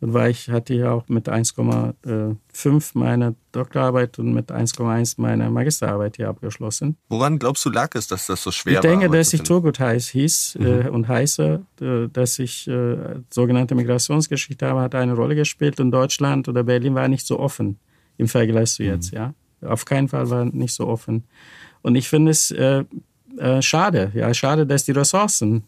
weil 0.00 0.30
ich 0.30 0.48
hatte 0.48 0.74
ja 0.74 0.92
auch 0.92 1.08
mit 1.08 1.28
1,5 1.28 2.90
meine 2.94 3.34
Doktorarbeit 3.52 4.18
und 4.18 4.32
mit 4.32 4.50
1,1 4.50 5.14
meine 5.16 5.50
Magisterarbeit 5.50 6.16
hier 6.16 6.28
abgeschlossen. 6.28 6.96
Woran 7.08 7.38
glaubst 7.38 7.64
du 7.64 7.70
lag 7.70 7.94
es, 7.94 8.06
dass 8.06 8.26
das 8.26 8.42
so 8.42 8.50
schwer 8.52 8.74
war? 8.74 8.84
Ich 8.84 8.88
denke, 8.88 9.10
dass 9.10 9.32
ich 9.32 9.42
Turgut 9.42 9.80
heiß 9.80 10.08
hieß 10.08 10.58
mhm. 10.60 10.66
äh, 10.66 10.88
und 10.88 11.08
heiße, 11.08 11.62
äh, 11.80 12.08
dass 12.12 12.38
ich 12.38 12.68
äh, 12.68 12.96
sogenannte 13.30 13.74
Migrationsgeschichte 13.74 14.66
habe, 14.66 14.80
hat 14.82 14.94
eine 14.94 15.14
Rolle 15.14 15.34
gespielt 15.34 15.80
und 15.80 15.90
Deutschland 15.90 16.48
oder 16.48 16.62
Berlin 16.62 16.94
war 16.94 17.08
nicht 17.08 17.26
so 17.26 17.40
offen 17.40 17.78
im 18.18 18.28
Vergleich 18.28 18.72
zu 18.72 18.84
jetzt. 18.84 19.12
Mhm. 19.12 19.18
Ja, 19.18 19.34
auf 19.62 19.84
keinen 19.84 20.08
Fall 20.08 20.30
war 20.30 20.44
nicht 20.44 20.74
so 20.74 20.86
offen. 20.86 21.24
Und 21.82 21.96
ich 21.96 22.08
finde 22.08 22.30
es 22.30 22.50
äh, 22.52 22.84
äh, 23.38 23.62
schade, 23.62 24.12
ja, 24.14 24.32
schade, 24.34 24.66
dass 24.66 24.84
die 24.84 24.92
Ressourcen 24.92 25.64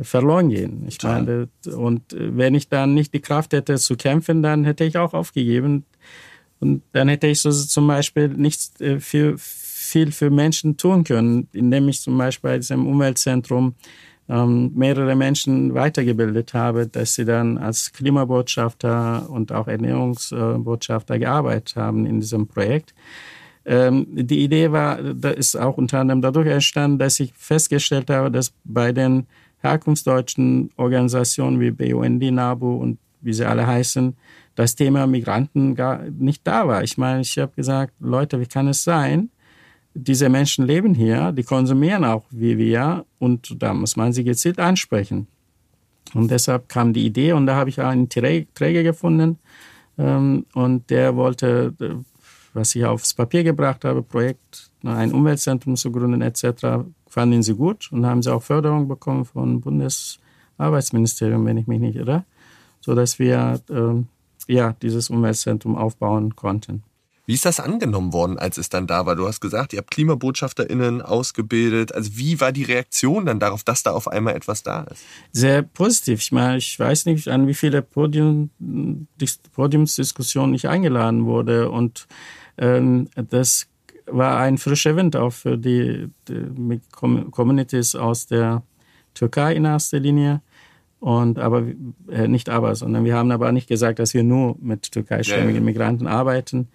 verloren 0.00 0.48
gehen. 0.48 0.84
Ich 0.88 1.02
meine, 1.02 1.48
und 1.66 2.02
wenn 2.10 2.54
ich 2.54 2.68
dann 2.68 2.94
nicht 2.94 3.14
die 3.14 3.20
Kraft 3.20 3.52
hätte 3.52 3.76
zu 3.76 3.96
kämpfen, 3.96 4.42
dann 4.42 4.64
hätte 4.64 4.84
ich 4.84 4.96
auch 4.98 5.14
aufgegeben. 5.14 5.84
Und 6.60 6.82
dann 6.92 7.08
hätte 7.08 7.26
ich 7.26 7.40
so 7.40 7.50
zum 7.50 7.88
Beispiel 7.88 8.28
nichts 8.28 8.80
äh, 8.80 9.00
für, 9.00 9.34
viel 9.36 10.12
für 10.12 10.30
Menschen 10.30 10.76
tun 10.76 11.02
können, 11.02 11.48
indem 11.52 11.88
ich 11.88 12.00
zum 12.00 12.16
Beispiel 12.16 12.50
bei 12.50 12.58
diesem 12.58 12.86
Umweltzentrum 12.86 13.74
ähm, 14.28 14.70
mehrere 14.74 15.16
Menschen 15.16 15.74
weitergebildet 15.74 16.54
habe, 16.54 16.86
dass 16.86 17.16
sie 17.16 17.24
dann 17.24 17.58
als 17.58 17.92
Klimabotschafter 17.92 19.28
und 19.28 19.50
auch 19.50 19.66
Ernährungsbotschafter 19.66 21.18
gearbeitet 21.18 21.74
haben 21.74 22.06
in 22.06 22.20
diesem 22.20 22.46
Projekt. 22.46 22.94
Ähm, 23.64 24.06
die 24.10 24.44
Idee 24.44 24.72
war, 24.72 25.02
da 25.02 25.30
ist 25.30 25.56
auch 25.56 25.76
unter 25.76 26.00
anderem 26.00 26.22
dadurch 26.22 26.48
entstanden, 26.48 26.98
dass 26.98 27.20
ich 27.20 27.32
festgestellt 27.34 28.10
habe, 28.10 28.30
dass 28.30 28.52
bei 28.64 28.92
den 28.92 29.26
herkunftsdeutschen 29.62 30.70
Organisationen 30.76 31.60
wie 31.60 31.70
BUND, 31.70 32.22
NABU 32.22 32.74
und 32.74 32.98
wie 33.20 33.32
sie 33.32 33.46
alle 33.46 33.66
heißen, 33.66 34.16
das 34.54 34.74
Thema 34.74 35.06
Migranten 35.06 35.74
gar 35.74 36.02
nicht 36.10 36.46
da 36.46 36.66
war. 36.68 36.82
Ich 36.82 36.98
meine, 36.98 37.20
ich 37.22 37.38
habe 37.38 37.52
gesagt, 37.54 37.94
Leute, 38.00 38.40
wie 38.40 38.46
kann 38.46 38.68
es 38.68 38.84
sein? 38.84 39.30
Diese 39.94 40.28
Menschen 40.28 40.66
leben 40.66 40.94
hier, 40.94 41.32
die 41.32 41.42
konsumieren 41.42 42.04
auch 42.04 42.24
wie 42.30 42.58
wir 42.58 43.04
und 43.18 43.62
da 43.62 43.72
muss 43.72 43.96
man 43.96 44.12
sie 44.12 44.24
gezielt 44.24 44.58
ansprechen. 44.58 45.26
Und 46.14 46.30
deshalb 46.30 46.68
kam 46.68 46.92
die 46.92 47.06
Idee 47.06 47.32
und 47.32 47.46
da 47.46 47.56
habe 47.56 47.70
ich 47.70 47.80
einen 47.80 48.08
Träger 48.08 48.82
gefunden 48.82 49.38
ähm, 49.98 50.46
und 50.54 50.90
der 50.90 51.16
wollte, 51.16 51.74
äh, 51.80 51.90
was 52.54 52.74
ich 52.74 52.84
aufs 52.84 53.14
Papier 53.14 53.44
gebracht 53.44 53.84
habe, 53.84 54.02
Projekt, 54.02 54.70
ein 54.82 55.12
Umweltzentrum 55.12 55.76
zu 55.76 55.92
gründen 55.92 56.22
etc., 56.22 56.84
fanden 57.12 57.42
sie 57.42 57.54
gut 57.54 57.92
und 57.92 58.06
haben 58.06 58.22
sie 58.22 58.32
auch 58.32 58.42
Förderung 58.42 58.88
bekommen 58.88 59.26
vom 59.26 59.60
Bundesarbeitsministerium, 59.60 61.44
wenn 61.44 61.58
ich 61.58 61.66
mich 61.66 61.78
nicht 61.78 61.96
irre, 61.96 62.24
sodass 62.80 63.18
wir 63.18 63.60
äh, 63.68 64.52
ja, 64.52 64.74
dieses 64.80 65.10
Umweltzentrum 65.10 65.76
aufbauen 65.76 66.34
konnten. 66.36 66.82
Wie 67.26 67.34
ist 67.34 67.44
das 67.44 67.60
angenommen 67.60 68.14
worden, 68.14 68.38
als 68.38 68.56
es 68.56 68.70
dann 68.70 68.86
da 68.86 69.04
war? 69.04 69.14
Du 69.14 69.28
hast 69.28 69.40
gesagt, 69.40 69.74
ihr 69.74 69.78
habt 69.78 69.90
KlimabotschafterInnen 69.90 71.02
ausgebildet. 71.02 71.94
Also 71.94 72.16
wie 72.16 72.40
war 72.40 72.50
die 72.50 72.64
Reaktion 72.64 73.26
dann 73.26 73.38
darauf, 73.38 73.62
dass 73.62 73.82
da 73.82 73.92
auf 73.92 74.08
einmal 74.08 74.34
etwas 74.34 74.62
da 74.62 74.84
ist? 74.84 75.04
Sehr 75.32 75.62
positiv. 75.62 76.20
Ich 76.20 76.32
meine, 76.32 76.56
ich 76.56 76.80
weiß 76.80 77.04
nicht, 77.06 77.28
an 77.28 77.46
wie 77.46 77.54
viele 77.54 77.82
Podium, 77.82 78.50
Podiumsdiskussionen 79.52 80.54
ich 80.54 80.66
eingeladen 80.66 81.26
wurde. 81.26 81.70
Und 81.70 82.08
ähm, 82.56 83.08
das 83.14 83.68
war 84.06 84.38
ein 84.38 84.58
frischer 84.58 84.96
Wind 84.96 85.16
auch 85.16 85.32
für 85.32 85.56
die, 85.58 86.08
die 86.28 86.80
Communities 86.92 87.94
aus 87.94 88.26
der 88.26 88.62
Türkei 89.14 89.54
in 89.54 89.64
erster 89.64 90.00
Linie. 90.00 90.40
Und 91.00 91.40
aber 91.40 91.64
äh, 92.10 92.28
nicht 92.28 92.48
aber, 92.48 92.76
sondern 92.76 93.04
wir 93.04 93.16
haben 93.16 93.32
aber 93.32 93.50
nicht 93.50 93.68
gesagt, 93.68 93.98
dass 93.98 94.14
wir 94.14 94.22
nur 94.22 94.56
mit 94.60 94.92
türkeistämmigen 94.92 95.54
ja, 95.54 95.60
ja. 95.60 95.64
Migranten 95.64 96.06
arbeiten. 96.06 96.68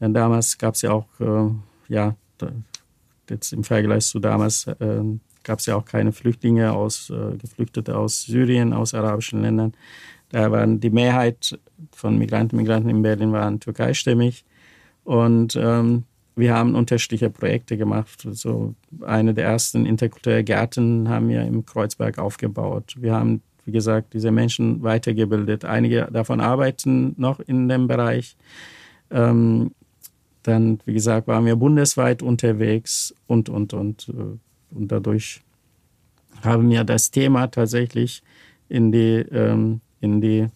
Denn 0.00 0.14
damals 0.14 0.56
gab 0.56 0.74
es 0.74 0.82
ja 0.82 0.92
auch, 0.92 1.06
äh, 1.20 1.50
ja, 1.88 2.16
jetzt 3.28 3.52
im 3.52 3.62
Vergleich 3.62 4.06
zu 4.06 4.20
damals 4.20 4.66
äh, 4.66 5.02
gab 5.42 5.58
es 5.58 5.66
ja 5.66 5.76
auch 5.76 5.84
keine 5.84 6.12
Flüchtlinge 6.12 6.72
aus, 6.72 7.10
äh, 7.10 7.36
Geflüchtete 7.36 7.96
aus 7.96 8.22
Syrien, 8.22 8.72
aus 8.72 8.94
arabischen 8.94 9.42
Ländern. 9.42 9.74
Da 10.30 10.50
waren 10.50 10.80
die 10.80 10.90
Mehrheit 10.90 11.58
von 11.92 12.18
Migranten, 12.18 12.56
Migranten 12.56 12.88
in 12.88 13.02
Berlin 13.02 13.32
waren 13.32 13.60
türkeistämmig. 13.60 14.44
Und 15.04 15.56
ähm, 15.56 16.04
wir 16.36 16.54
haben 16.54 16.74
unterschiedliche 16.74 17.30
Projekte 17.30 17.76
gemacht. 17.76 18.26
So 18.32 18.74
eine 19.02 19.34
der 19.34 19.44
ersten 19.44 19.86
interkulturellen 19.86 20.44
Gärten 20.44 21.08
haben 21.08 21.28
wir 21.28 21.42
im 21.42 21.64
Kreuzberg 21.64 22.18
aufgebaut. 22.18 22.94
Wir 22.98 23.14
haben, 23.14 23.42
wie 23.64 23.72
gesagt, 23.72 24.14
diese 24.14 24.30
Menschen 24.30 24.82
weitergebildet. 24.82 25.64
Einige 25.64 26.08
davon 26.12 26.40
arbeiten 26.40 27.14
noch 27.16 27.40
in 27.40 27.68
dem 27.68 27.86
Bereich. 27.86 28.36
Ähm, 29.10 29.72
dann, 30.42 30.80
wie 30.84 30.92
gesagt, 30.92 31.26
waren 31.28 31.46
wir 31.46 31.56
bundesweit 31.56 32.22
unterwegs 32.22 33.14
und, 33.26 33.48
und, 33.48 33.72
und. 33.72 34.08
Äh, 34.08 34.38
und 34.74 34.90
dadurch 34.90 35.40
haben 36.42 36.68
wir 36.68 36.84
das 36.84 37.10
Thema 37.10 37.46
tatsächlich 37.46 38.22
in 38.68 38.92
die, 38.92 39.24
ähm, 39.30 39.80
in 40.00 40.20
die 40.20 40.48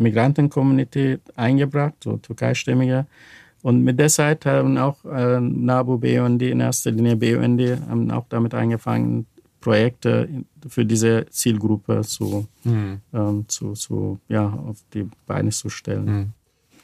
Migranten-Community 0.00 1.18
eingebracht, 1.36 1.94
so 2.02 2.16
türkeistämmige. 2.16 3.06
Und 3.62 3.84
mit 3.84 3.98
der 3.98 4.08
Zeit 4.08 4.46
haben 4.46 4.78
auch 4.78 5.04
äh, 5.04 5.38
NABU, 5.40 5.98
BUND, 5.98 6.42
in 6.42 6.60
erster 6.60 6.90
Linie 6.90 7.16
BUND, 7.16 7.60
haben 7.88 8.10
auch 8.10 8.24
damit 8.28 8.54
angefangen, 8.54 9.26
Projekte 9.60 10.28
für 10.68 10.84
diese 10.84 11.26
Zielgruppe 11.30 12.00
zu, 12.00 12.46
mhm. 12.64 13.00
ähm, 13.12 13.44
zu, 13.46 13.74
zu, 13.74 14.18
ja, 14.28 14.46
auf 14.46 14.78
die 14.94 15.06
Beine 15.26 15.50
zu 15.50 15.68
stellen. 15.68 16.04
Mhm. 16.04 16.32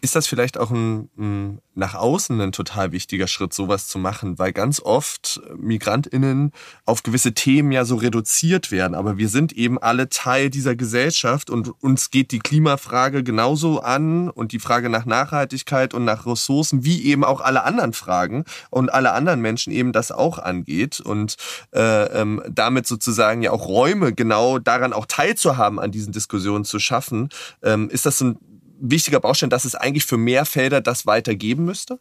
Ist 0.07 0.14
das 0.14 0.29
vielleicht 0.29 0.57
auch 0.57 0.71
ein, 0.71 1.11
ein, 1.19 1.61
nach 1.75 1.97
außen 1.97 2.40
ein 2.40 2.53
total 2.53 2.92
wichtiger 2.92 3.27
Schritt, 3.27 3.53
sowas 3.53 3.88
zu 3.88 3.99
machen, 3.99 4.38
weil 4.38 4.53
ganz 4.53 4.79
oft 4.79 5.40
MigrantInnen 5.57 6.53
auf 6.85 7.03
gewisse 7.03 7.35
Themen 7.35 7.73
ja 7.73 7.85
so 7.85 7.97
reduziert 7.97 8.71
werden. 8.71 8.95
Aber 8.95 9.19
wir 9.19 9.29
sind 9.29 9.53
eben 9.53 9.79
alle 9.79 10.09
Teil 10.09 10.49
dieser 10.49 10.77
Gesellschaft 10.77 11.51
und 11.51 11.83
uns 11.83 12.12
geht 12.12 12.31
die 12.31 12.38
Klimafrage 12.38 13.25
genauso 13.25 13.81
an 13.81 14.31
und 14.31 14.53
die 14.53 14.61
Frage 14.61 14.90
nach 14.90 15.07
Nachhaltigkeit 15.07 15.92
und 15.92 16.05
nach 16.05 16.25
Ressourcen, 16.25 16.85
wie 16.85 17.05
eben 17.05 17.25
auch 17.25 17.40
alle 17.40 17.64
anderen 17.64 17.92
Fragen 17.92 18.45
und 18.71 18.95
alle 18.95 19.11
anderen 19.11 19.40
Menschen 19.40 19.73
eben 19.73 19.92
das 19.92 20.12
auch 20.12 20.38
angeht. 20.38 21.01
Und 21.01 21.35
äh, 21.73 22.05
ähm, 22.21 22.45
damit 22.49 22.87
sozusagen 22.87 23.42
ja 23.42 23.51
auch 23.51 23.66
Räume 23.66 24.12
genau 24.12 24.61
daran 24.61 24.92
auch 24.92 25.07
teilzuhaben, 25.07 25.81
an 25.81 25.90
diesen 25.90 26.12
Diskussionen 26.12 26.64
zu 26.64 26.79
schaffen. 26.79 27.29
Ähm, 27.61 27.90
ist 27.90 28.07
das 28.07 28.21
ein 28.21 28.38
wichtiger 28.79 29.21
Baustein, 29.21 29.51
dass 29.51 29.65
es 29.65 29.75
eigentlich 29.75 30.05
für 30.05 30.17
mehr 30.17 30.45
Felder 30.45 30.81
das 30.81 31.07
weitergeben 31.07 31.65
müsste? 31.65 31.99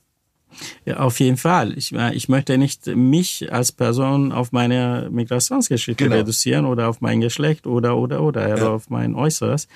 Ja, 0.85 0.97
auf 0.97 1.19
jeden 1.19 1.37
Fall. 1.37 1.77
Ich, 1.77 1.91
ich 1.91 2.29
möchte 2.29 2.57
nicht 2.57 2.87
mich 2.87 3.51
als 3.51 3.71
Person 3.71 4.31
auf 4.31 4.51
meine 4.51 5.09
Migrationsgeschichte 5.11 6.03
genau. 6.03 6.17
reduzieren 6.17 6.65
oder 6.65 6.87
auf 6.89 7.01
mein 7.01 7.21
Geschlecht 7.21 7.67
oder, 7.67 7.97
oder, 7.97 8.21
oder, 8.21 8.47
ja. 8.47 8.55
oder 8.55 8.71
auf 8.71 8.89
mein 8.89 9.15
Äußeres. 9.15 9.67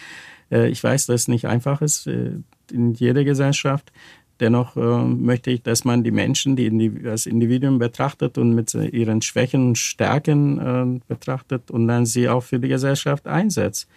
Äh, 0.52 0.70
ich 0.70 0.84
weiß, 0.84 1.08
dass 1.08 1.22
es 1.22 1.28
nicht 1.28 1.48
einfach 1.48 1.82
ist 1.82 2.08
äh, 2.08 2.32
in 2.72 2.94
jeder 2.94 3.24
Gesellschaft. 3.24 3.92
Dennoch 4.40 4.78
äh, 4.78 5.04
möchte 5.04 5.52
ich, 5.52 5.64
dass 5.64 5.84
man 5.84 6.04
die 6.04 6.12
Menschen, 6.12 6.56
die 6.56 7.02
als 7.06 7.26
Individuum 7.26 7.78
betrachtet 7.78 8.38
und 8.38 8.54
mit 8.56 8.74
ihren 8.74 9.22
Schwächen 9.22 9.70
und 9.70 9.78
Stärken 9.78 11.02
betrachtet 11.10 11.72
und 11.72 11.88
dann 11.88 12.06
sie 12.06 12.30
auch 12.30 12.44
für 12.44 12.60
die 12.60 12.70
Gesellschaft 12.70 13.28
einsetzt. 13.28 13.90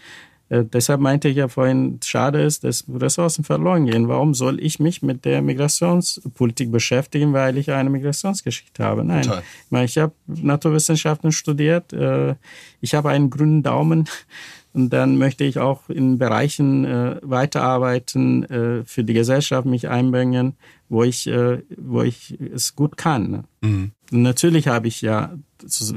Äh, 0.53 0.67
deshalb 0.67 1.01
meinte 1.01 1.29
ich 1.29 1.37
ja 1.37 1.49
vorhin, 1.49 1.99
schade 2.05 2.43
ist, 2.43 2.63
dass 2.63 2.85
Ressourcen 2.87 3.43
verloren 3.43 3.87
gehen. 3.87 4.09
Warum 4.09 4.35
soll 4.35 4.63
ich 4.63 4.79
mich 4.79 5.01
mit 5.01 5.25
der 5.25 5.41
Migrationspolitik 5.41 6.71
beschäftigen, 6.71 7.33
weil 7.33 7.57
ich 7.57 7.71
eine 7.71 7.89
Migrationsgeschichte 7.89 8.85
habe? 8.85 9.03
Nein. 9.03 9.23
Total. 9.23 9.43
Ich, 9.65 9.71
meine, 9.71 9.85
ich 9.87 9.97
habe 9.97 10.13
Naturwissenschaften 10.27 11.33
studiert, 11.33 11.95
äh, 11.95 12.35
ich 12.83 12.95
habe 12.95 13.09
einen 13.09 13.31
grünen 13.31 13.63
Daumen 13.63 14.11
und 14.75 14.93
dann 14.93 15.17
möchte 15.17 15.45
ich 15.45 15.59
auch 15.59 15.89
in 15.89 16.19
Bereichen 16.19 16.85
äh, 16.85 17.17
weiterarbeiten, 17.23 18.45
äh, 18.45 18.85
für 18.85 19.05
die 19.05 19.15
Gesellschaft 19.15 19.67
mich 19.67 19.89
einbringen, 19.89 20.57
wo 20.91 21.03
ich, 21.03 21.29
äh, 21.29 21.63
wo 21.79 22.03
ich 22.03 22.39
es 22.55 22.77
gut 22.77 22.99
kann. 22.99 23.31
Ne? 23.31 23.45
Mhm. 23.63 23.93
Natürlich 24.11 24.69
habe 24.69 24.87
ich 24.87 25.01
ja, 25.01 25.33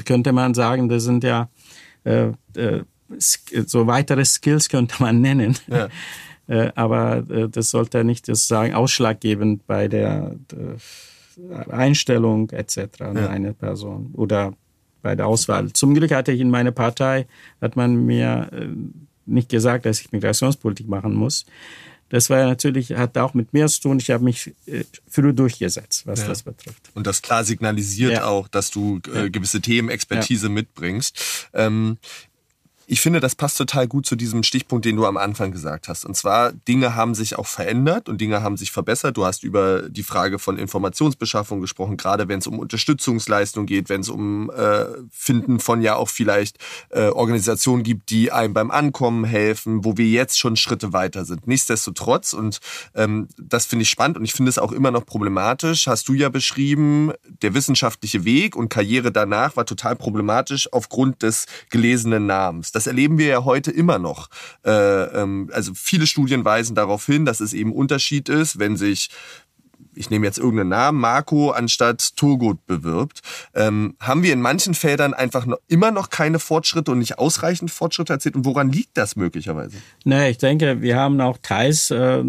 könnte 0.06 0.32
man 0.32 0.54
sagen, 0.54 0.88
das 0.88 1.04
sind 1.04 1.26
ja 1.26 1.50
äh, 2.06 2.30
äh, 2.56 2.84
so 3.18 3.88
weitere 3.88 4.26
Skills 4.26 4.70
könnte 4.70 4.96
man 5.00 5.22
nennen. 5.22 5.58
Ja. 5.68 5.89
Äh, 6.48 6.72
aber 6.76 7.28
äh, 7.30 7.50
das 7.50 7.72
sollte 7.72 8.04
nicht 8.04 8.28
sozusagen 8.28 8.74
ausschlaggebend 8.74 9.65
bei 9.65 9.88
der 9.88 10.36
äh, 10.54 11.72
Einstellung 11.72 12.52
etc. 12.52 12.78
Ja. 13.00 13.30
einer 13.30 13.54
Person 13.54 14.12
oder 14.13 14.54
bei 15.02 15.15
der 15.15 15.28
Auswahl. 15.28 15.74
Zum 15.74 15.94
Glück 15.96 16.12
hatte 16.12 16.32
ich 16.32 16.41
in 16.41 16.50
meiner 16.50 16.72
Partei, 16.72 17.28
hat 17.62 17.76
man 17.76 18.06
mir 18.06 18.50
nicht 19.26 19.50
gesagt, 19.50 19.86
dass 19.86 20.02
ich 20.02 20.12
Migrationspolitik 20.12 20.88
machen 20.88 21.13
muss. 21.13 21.46
Das 22.10 22.30
war 22.30 22.46
natürlich, 22.46 22.91
hat 22.94 23.18
auch 23.18 23.34
mit 23.34 23.54
mir 23.54 23.68
zu 23.68 23.82
tun. 23.82 24.00
Ich 24.00 24.12
habe 24.12 24.24
mich 24.24 24.54
früh 25.08 25.34
durchgesetzt, 25.34 26.06
was 26.06 26.22
ja. 26.22 26.28
das 26.28 26.44
betrifft. 26.44 26.91
Und 26.94 27.08
das 27.08 27.22
klar 27.22 27.44
signalisiert 27.44 28.13
ja. 28.13 28.26
auch, 28.26 28.48
dass 28.48 28.72
du 28.72 29.00
äh, 29.13 29.30
gewisse 29.30 29.62
Themen, 29.62 29.89
Expertise 29.89 30.50
mitbringst. 30.50 31.50
Ähm, 31.54 31.98
ich 32.88 33.02
finde, 33.02 33.19
das 33.19 33.36
passt 33.36 33.58
total 33.58 33.88
gut 33.88 34.06
zu 34.06 34.15
diesem 34.15 34.43
Stichpunkt, 34.43 34.86
den 34.86 34.95
du 34.95 35.06
am 35.06 35.17
Anfang 35.17 35.52
gesagt 35.52 35.88
hast. 35.88 36.06
Und 36.06 36.15
zwar, 36.15 36.52
Dinge 36.52 36.95
haben 36.95 37.15
sich 37.15 37.38
auch 37.38 37.48
verändert 37.48 38.10
und 38.10 38.21
Dinge 38.21 38.43
haben 38.43 38.58
sich 38.58 38.71
verbessert. 38.71 39.17
Du 39.17 39.26
hast 39.26 39.43
über 39.43 39.89
die 39.89 40.04
Frage 40.04 40.38
von 40.38 40.58
Informationsbeschaffung 40.58 41.62
gesprochen, 41.62 41.98
gerade 41.98 42.28
wenn 42.28 42.39
es 42.39 42.48
um 42.48 42.60
Unterstützungsleistung 42.60 43.65
geht, 43.65 43.89
wenn 43.89 44.02
es 44.02 44.10
um 44.10 44.52
äh, 44.52 44.86
Finden 45.10 45.60
von 45.60 45.82
ja 45.82 45.95
auch 45.95 46.10
vielleicht 46.10 46.60
äh, 46.89 47.08
Organisationen 47.08 47.84
gibt, 47.84 48.10
die 48.12 48.32
einem 48.32 48.54
beim 48.54 48.69
Ankommen 48.69 49.26
helfen, 49.26 49.84
wo 49.84 49.98
wir 49.98 50.08
jetzt 50.08 50.38
schon 50.38 50.56
Schritte 50.56 50.93
weiter 50.93 51.26
sind. 51.26 51.48
Nichtsdestotrotz, 51.48 52.34
und 52.34 52.60
ähm, 52.93 53.28
das 53.38 53.65
finde 53.65 53.84
ich 53.84 53.89
spannend 53.89 54.17
und 54.17 54.26
ich 54.26 54.34
finde 54.34 54.50
es 54.50 54.60
auch 54.60 54.71
immer 54.71 54.91
noch 54.91 55.06
problematisch, 55.06 55.88
hast 55.88 56.08
du 56.08 56.13
ja 56.13 56.30
beschrieben, 56.30 57.13
der 57.41 57.56
wissenschaftliche 57.56 58.26
Weg 58.26 58.56
und 58.56 58.69
Karriere 58.69 59.12
danach 59.12 59.56
war 59.56 59.65
total 59.65 59.95
problematisch 59.95 60.71
aufgrund 60.71 61.24
des 61.24 61.48
gelesenen 61.69 62.28
Namens. 62.28 62.71
Das 62.76 62.88
erleben 62.88 63.18
wir 63.18 63.28
ja 63.28 63.46
heute 63.46 63.72
immer 63.72 64.00
noch. 64.00 64.28
Äh, 64.66 64.72
ähm, 64.72 65.50
also 65.54 65.72
viele 65.74 66.08
Studien 66.08 66.44
weisen 66.44 66.76
darauf 66.76 67.06
hin, 67.06 67.24
dass 67.24 67.40
es 67.40 67.54
eben 67.54 67.72
Unterschied 67.72 68.28
ist, 68.28 68.60
wenn 68.60 68.76
sich 68.76 69.10
ich 69.98 70.10
nehme 70.10 70.26
jetzt 70.26 70.38
irgendeinen 70.38 70.70
Namen, 70.70 71.00
Marco 71.00 71.52
anstatt 71.52 72.16
Turgut 72.18 72.66
bewirbt, 72.66 73.22
ähm, 73.54 73.96
haben 74.02 74.24
wir 74.24 74.34
in 74.34 74.42
manchen 74.42 74.74
Feldern 74.74 75.14
einfach 75.14 75.46
noch, 75.46 75.58
immer 75.68 75.92
noch 75.92 76.10
keine 76.10 76.40
Fortschritte 76.40 76.92
und 76.92 77.00
nicht 77.00 77.18
ausreichend 77.18 77.72
Fortschritte 77.72 78.14
erzielt. 78.14 78.36
Und 78.36 78.44
woran 78.46 78.70
liegt 78.70 78.98
das 78.98 79.16
möglicherweise? 79.16 79.78
Nee, 80.04 80.32
ich 80.32 80.38
denke, 80.38 80.82
wir 80.82 80.98
haben 80.98 81.22
auch 81.22 81.38
teils, 81.42 81.92
äh, 81.92 82.24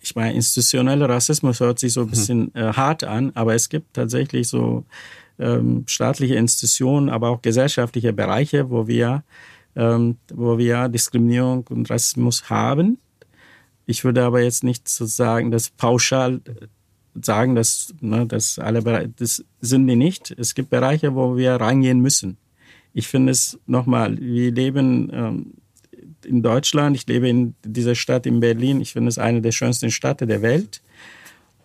ich 0.00 0.14
meine, 0.14 0.32
institutioneller 0.34 1.08
Rassismus 1.08 1.60
hört 1.60 1.78
sich 1.78 1.92
so 1.92 2.02
ein 2.02 2.08
bisschen 2.08 2.54
äh, 2.54 2.72
hart 2.72 3.04
an, 3.04 3.32
aber 3.34 3.54
es 3.54 3.68
gibt 3.68 3.94
tatsächlich 3.94 4.48
so 4.48 4.84
ähm, 5.38 5.84
staatliche 5.86 6.34
Institutionen, 6.34 7.08
aber 7.08 7.30
auch 7.30 7.42
gesellschaftliche 7.42 8.12
Bereiche, 8.12 8.70
wo 8.70 8.86
wir, 8.86 9.24
ähm, 9.76 10.16
wo 10.32 10.58
wir 10.58 10.88
Diskriminierung 10.88 11.66
und 11.68 11.90
Rassismus 11.90 12.50
haben. 12.50 12.98
Ich 13.86 14.04
würde 14.04 14.24
aber 14.24 14.42
jetzt 14.42 14.64
nicht 14.64 14.88
sozusagen 14.88 15.50
das 15.50 15.70
pauschal 15.70 16.40
sagen, 17.20 17.54
dass, 17.54 17.94
ne, 18.00 18.26
dass 18.26 18.58
alle 18.58 18.82
Bereiche, 18.82 19.12
das 19.16 19.44
sind 19.60 19.86
die 19.86 19.96
nicht. 19.96 20.34
Es 20.38 20.54
gibt 20.54 20.70
Bereiche, 20.70 21.14
wo 21.14 21.36
wir 21.36 21.54
reingehen 21.56 22.00
müssen. 22.00 22.38
Ich 22.94 23.08
finde 23.08 23.32
es 23.32 23.58
nochmal, 23.66 24.18
wir 24.18 24.52
leben 24.52 25.10
ähm, 25.12 25.54
in 26.24 26.42
Deutschland, 26.42 26.96
ich 26.96 27.06
lebe 27.06 27.28
in 27.28 27.54
dieser 27.64 27.94
Stadt 27.94 28.26
in 28.26 28.40
Berlin, 28.40 28.80
ich 28.80 28.92
finde 28.92 29.08
es 29.08 29.18
eine 29.18 29.40
der 29.40 29.52
schönsten 29.52 29.90
Städte 29.90 30.26
der 30.26 30.42
Welt. 30.42 30.82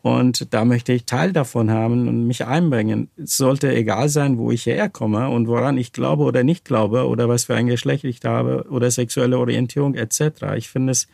Und 0.02 0.54
da 0.54 0.64
möchte 0.64 0.94
ich 0.94 1.06
Teil 1.06 1.34
davon 1.34 1.72
haben 1.72 2.08
und 2.08 2.28
mich 2.28 2.46
einbringen. 2.46 3.10
Es 3.18 3.38
sollte 3.38 3.74
egal 3.74 4.10
sein, 4.10 4.38
wo 4.38 4.52
ich 4.52 4.66
herkomme 4.66 5.30
und 5.30 5.48
woran 5.48 5.78
ich 5.78 5.92
glaube 5.92 6.24
oder 6.24 6.44
nicht 6.44 6.66
glaube 6.66 7.08
oder 7.08 7.28
was 7.28 7.46
für 7.46 7.56
ein 7.56 7.68
Geschlecht 7.68 8.04
ich 8.04 8.20
habe 8.24 8.66
oder 8.70 8.90
sexuelle 8.92 9.38
Orientierung 9.38 9.96
etc. 9.96 10.56
Ich 10.56 10.70
finde 10.70 10.92
es, 10.92 11.08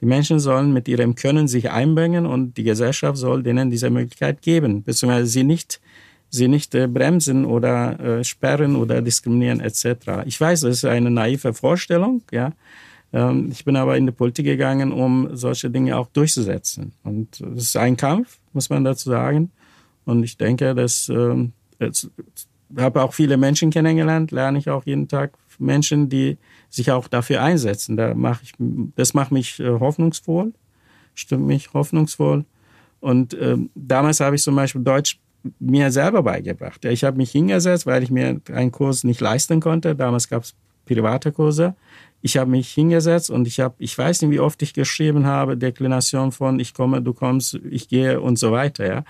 die 0.00 0.06
Menschen 0.06 0.38
sollen 0.38 0.72
mit 0.72 0.86
ihrem 0.88 1.14
Können 1.14 1.48
sich 1.48 1.70
einbringen 1.70 2.26
und 2.26 2.56
die 2.56 2.64
Gesellschaft 2.64 3.16
soll 3.16 3.42
denen 3.42 3.70
diese 3.70 3.90
Möglichkeit 3.90 4.42
geben, 4.42 4.82
beziehungsweise 4.84 5.26
sie 5.26 5.44
nicht 5.44 5.80
sie 6.28 6.48
nicht 6.48 6.74
äh, 6.74 6.86
bremsen 6.86 7.44
oder 7.44 7.98
äh, 8.00 8.24
sperren 8.24 8.76
oder 8.76 9.00
diskriminieren 9.02 9.60
etc. 9.60 10.24
Ich 10.26 10.40
weiß, 10.40 10.62
das 10.62 10.78
ist 10.78 10.84
eine 10.84 11.10
naive 11.10 11.54
Vorstellung, 11.54 12.22
ja, 12.30 12.52
ich 13.12 13.64
bin 13.64 13.76
aber 13.76 13.96
in 13.96 14.06
die 14.06 14.12
Politik 14.12 14.44
gegangen, 14.44 14.92
um 14.92 15.34
solche 15.34 15.70
Dinge 15.70 15.96
auch 15.96 16.08
durchzusetzen. 16.08 16.92
Und 17.02 17.40
es 17.40 17.62
ist 17.62 17.76
ein 17.76 17.96
Kampf, 17.96 18.38
muss 18.52 18.68
man 18.68 18.84
dazu 18.84 19.08
sagen. 19.08 19.52
Und 20.04 20.22
ich 20.22 20.36
denke, 20.36 20.74
dass 20.74 21.08
ähm, 21.08 21.52
ich 21.78 22.08
habe 22.76 23.02
auch 23.02 23.14
viele 23.14 23.36
Menschen 23.36 23.70
kennengelernt, 23.70 24.32
lerne 24.32 24.58
ich 24.58 24.68
auch 24.68 24.84
jeden 24.84 25.08
Tag 25.08 25.32
Menschen, 25.58 26.08
die 26.08 26.36
sich 26.68 26.90
auch 26.90 27.08
dafür 27.08 27.42
einsetzen. 27.42 27.96
Da 27.96 28.14
mache 28.14 28.42
ich, 28.44 28.52
das 28.58 29.14
macht 29.14 29.32
mich 29.32 29.60
äh, 29.60 29.68
hoffnungsvoll, 29.68 30.52
stimmt 31.14 31.46
mich 31.46 31.72
hoffnungsvoll. 31.72 32.44
Und 33.00 33.36
ähm, 33.40 33.70
damals 33.74 34.20
habe 34.20 34.36
ich 34.36 34.42
zum 34.42 34.56
Beispiel 34.56 34.82
Deutsch 34.82 35.18
mir 35.60 35.92
selber 35.92 36.22
beigebracht. 36.22 36.84
Ich 36.84 37.04
habe 37.04 37.16
mich 37.16 37.30
hingesetzt, 37.30 37.86
weil 37.86 38.02
ich 38.02 38.10
mir 38.10 38.40
einen 38.52 38.72
Kurs 38.72 39.04
nicht 39.04 39.20
leisten 39.20 39.60
konnte. 39.60 39.94
Damals 39.94 40.28
gab 40.28 40.42
es 40.42 40.54
private 40.86 41.32
Kurse. 41.32 41.74
Ich 42.22 42.38
habe 42.38 42.50
mich 42.50 42.70
hingesetzt 42.70 43.30
und 43.30 43.46
ich 43.46 43.60
habe, 43.60 43.74
ich 43.78 43.96
weiß 43.96 44.22
nicht, 44.22 44.30
wie 44.30 44.40
oft 44.40 44.60
ich 44.62 44.72
geschrieben 44.72 45.26
habe, 45.26 45.56
Deklination 45.56 46.32
von 46.32 46.58
ich 46.58 46.72
komme, 46.72 47.02
du 47.02 47.12
kommst, 47.12 47.60
ich 47.70 47.88
gehe 47.88 48.20
und 48.20 48.38
so 48.38 48.52
weiter. 48.52 48.86
Ja. 48.86 49.04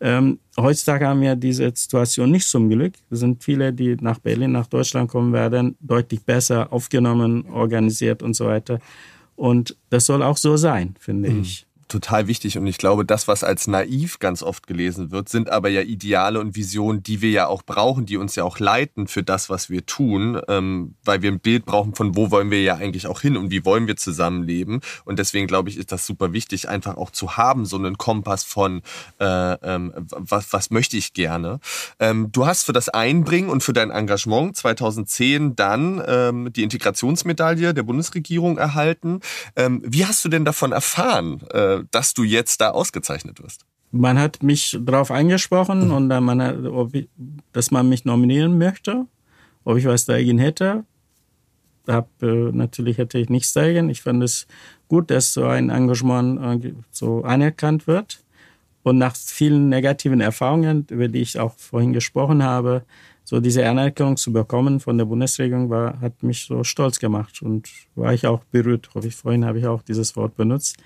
Ähm, 0.00 0.40
heutzutage 0.58 1.06
haben 1.06 1.20
wir 1.20 1.36
diese 1.36 1.70
Situation 1.74 2.30
nicht 2.30 2.46
zum 2.46 2.68
Glück. 2.68 2.94
Es 3.10 3.20
sind 3.20 3.44
viele, 3.44 3.72
die 3.72 3.96
nach 4.00 4.18
Berlin, 4.18 4.52
nach 4.52 4.66
Deutschland 4.66 5.10
kommen 5.10 5.32
werden, 5.32 5.76
deutlich 5.80 6.24
besser 6.24 6.72
aufgenommen, 6.72 7.46
organisiert 7.46 8.22
und 8.22 8.34
so 8.34 8.46
weiter. 8.46 8.80
Und 9.36 9.76
das 9.90 10.06
soll 10.06 10.22
auch 10.22 10.36
so 10.36 10.56
sein, 10.56 10.94
finde 10.98 11.30
mhm. 11.30 11.42
ich 11.42 11.66
total 11.90 12.26
wichtig 12.26 12.56
und 12.56 12.66
ich 12.66 12.78
glaube, 12.78 13.04
das, 13.04 13.28
was 13.28 13.44
als 13.44 13.66
naiv 13.66 14.18
ganz 14.18 14.42
oft 14.42 14.66
gelesen 14.66 15.10
wird, 15.10 15.28
sind 15.28 15.50
aber 15.50 15.68
ja 15.68 15.82
Ideale 15.82 16.40
und 16.40 16.56
Visionen, 16.56 17.02
die 17.02 17.20
wir 17.20 17.30
ja 17.30 17.46
auch 17.46 17.62
brauchen, 17.62 18.06
die 18.06 18.16
uns 18.16 18.36
ja 18.36 18.44
auch 18.44 18.58
leiten 18.58 19.06
für 19.06 19.22
das, 19.22 19.50
was 19.50 19.68
wir 19.68 19.84
tun, 19.86 20.40
ähm, 20.48 20.94
weil 21.04 21.22
wir 21.22 21.30
ein 21.30 21.40
Bild 21.40 21.66
brauchen 21.66 21.94
von 21.94 22.16
wo 22.16 22.30
wollen 22.30 22.50
wir 22.50 22.62
ja 22.62 22.76
eigentlich 22.76 23.06
auch 23.06 23.20
hin 23.20 23.36
und 23.36 23.50
wie 23.50 23.64
wollen 23.64 23.86
wir 23.86 23.96
zusammenleben 23.96 24.80
und 25.04 25.18
deswegen 25.18 25.46
glaube 25.46 25.68
ich, 25.68 25.76
ist 25.76 25.92
das 25.92 26.06
super 26.06 26.32
wichtig, 26.32 26.68
einfach 26.68 26.96
auch 26.96 27.10
zu 27.10 27.36
haben, 27.36 27.66
so 27.66 27.76
einen 27.76 27.98
Kompass 27.98 28.44
von 28.44 28.82
äh, 29.18 29.52
ähm, 29.62 29.92
was, 30.10 30.52
was 30.52 30.70
möchte 30.70 30.96
ich 30.96 31.12
gerne. 31.12 31.60
Ähm, 31.98 32.30
du 32.32 32.46
hast 32.46 32.64
für 32.64 32.72
das 32.72 32.88
Einbringen 32.88 33.50
und 33.50 33.62
für 33.62 33.72
dein 33.72 33.90
Engagement 33.90 34.56
2010 34.56 35.56
dann 35.56 36.02
ähm, 36.06 36.52
die 36.52 36.62
Integrationsmedaille 36.62 37.74
der 37.74 37.82
Bundesregierung 37.82 38.58
erhalten. 38.58 39.20
Ähm, 39.56 39.82
wie 39.84 40.06
hast 40.06 40.24
du 40.24 40.28
denn 40.28 40.44
davon 40.44 40.72
erfahren? 40.72 41.42
Äh, 41.50 41.79
dass 41.90 42.14
du 42.14 42.22
jetzt 42.22 42.60
da 42.60 42.70
ausgezeichnet 42.70 43.42
wirst? 43.42 43.64
Man 43.92 44.18
hat 44.18 44.42
mich 44.42 44.78
darauf 44.80 45.10
angesprochen 45.10 45.86
mhm. 45.86 45.92
und 45.92 46.08
man 46.08 46.42
hat, 46.42 46.56
ich, 46.92 47.08
dass 47.52 47.70
man 47.70 47.88
mich 47.88 48.04
nominieren 48.04 48.56
möchte, 48.58 49.06
ob 49.64 49.76
ich 49.76 49.84
was 49.84 50.04
dagegen 50.04 50.38
hätte. 50.38 50.84
Hab, 51.88 52.08
äh, 52.22 52.52
natürlich 52.52 52.98
hätte 52.98 53.18
ich 53.18 53.30
nichts 53.30 53.52
dagegen. 53.52 53.88
Ich 53.88 54.02
fand 54.02 54.22
es 54.22 54.46
gut, 54.88 55.10
dass 55.10 55.32
so 55.32 55.44
ein 55.44 55.70
Engagement 55.70 56.64
äh, 56.64 56.72
so 56.92 57.24
anerkannt 57.24 57.86
wird. 57.86 58.22
Und 58.82 58.98
nach 58.98 59.16
vielen 59.16 59.68
negativen 59.68 60.20
Erfahrungen, 60.20 60.86
über 60.90 61.08
die 61.08 61.20
ich 61.20 61.38
auch 61.38 61.54
vorhin 61.56 61.92
gesprochen 61.92 62.42
habe, 62.42 62.84
so 63.24 63.38
diese 63.38 63.68
Anerkennung 63.68 64.16
zu 64.16 64.32
bekommen 64.32 64.80
von 64.80 64.98
der 64.98 65.04
Bundesregierung 65.04 65.70
war, 65.70 66.00
hat 66.00 66.22
mich 66.22 66.46
so 66.46 66.64
stolz 66.64 66.98
gemacht 66.98 67.42
und 67.42 67.68
war 67.94 68.12
ich 68.12 68.26
auch 68.26 68.42
berührt. 68.44 68.88
Vorhin 69.12 69.44
habe 69.44 69.58
ich 69.58 69.66
auch 69.66 69.82
dieses 69.82 70.16
Wort 70.16 70.34
benutzt. 70.36 70.78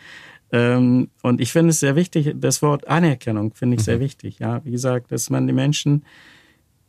Ähm, 0.54 1.08
und 1.20 1.40
ich 1.40 1.50
finde 1.50 1.70
es 1.70 1.80
sehr 1.80 1.96
wichtig, 1.96 2.32
das 2.36 2.62
Wort 2.62 2.86
Anerkennung 2.86 3.52
finde 3.54 3.74
ich 3.74 3.80
mhm. 3.80 3.84
sehr 3.84 4.00
wichtig. 4.00 4.38
Ja, 4.38 4.64
wie 4.64 4.70
gesagt, 4.70 5.10
dass 5.10 5.28
man 5.28 5.48
die 5.48 5.52
Menschen 5.52 6.04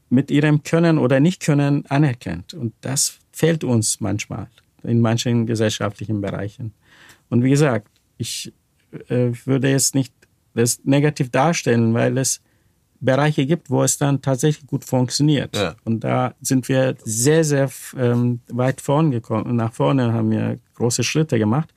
mit 0.10 0.30
ihrem 0.30 0.62
Können 0.62 1.00
oder 1.00 1.20
Nicht-Können 1.20 1.84
anerkennt. 1.88 2.54
Und 2.54 2.74
das 2.82 3.18
fehlt 3.32 3.64
uns 3.64 4.00
manchmal 4.02 4.50
in 4.84 5.02
manchen 5.02 5.48
gesellschaftlichen 5.48 6.22
Bereichen. 6.22 6.74
Und 7.30 7.44
wie 7.44 7.50
gesagt, 7.50 7.90
ich 8.20 8.54
äh, 9.10 9.32
würde 9.46 9.72
jetzt 9.72 9.96
nicht 9.96 10.14
das 10.54 10.82
negativ 10.84 11.32
darstellen, 11.32 11.96
weil 11.96 12.20
es 12.20 12.42
Bereiche 13.00 13.48
gibt, 13.48 13.72
wo 13.72 13.82
es 13.82 13.98
dann 13.98 14.22
tatsächlich 14.22 14.68
gut 14.68 14.86
funktioniert. 14.86 15.58
Ja. 15.58 15.76
Und 15.86 16.04
da 16.04 16.36
sind 16.40 16.70
wir 16.70 16.96
sehr, 17.04 17.44
sehr 17.44 17.70
ähm, 17.98 18.42
weit 18.48 18.80
vorn 18.80 19.10
gekommen. 19.10 19.56
Nach 19.56 19.74
vorne 19.74 20.14
haben 20.14 20.30
wir 20.30 20.60
große 20.76 21.04
Schritte 21.04 21.40
gemacht. 21.40 21.74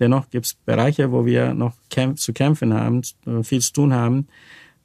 Dennoch 0.00 0.30
gibt 0.30 0.46
es 0.46 0.54
Bereiche, 0.54 1.10
wo 1.12 1.26
wir 1.26 1.54
noch 1.54 1.74
kämp 1.90 2.18
zu 2.18 2.32
kämpfen 2.32 2.72
haben, 2.74 3.02
äh, 3.26 3.42
viel 3.42 3.60
zu 3.60 3.72
tun 3.72 3.92
haben, 3.92 4.28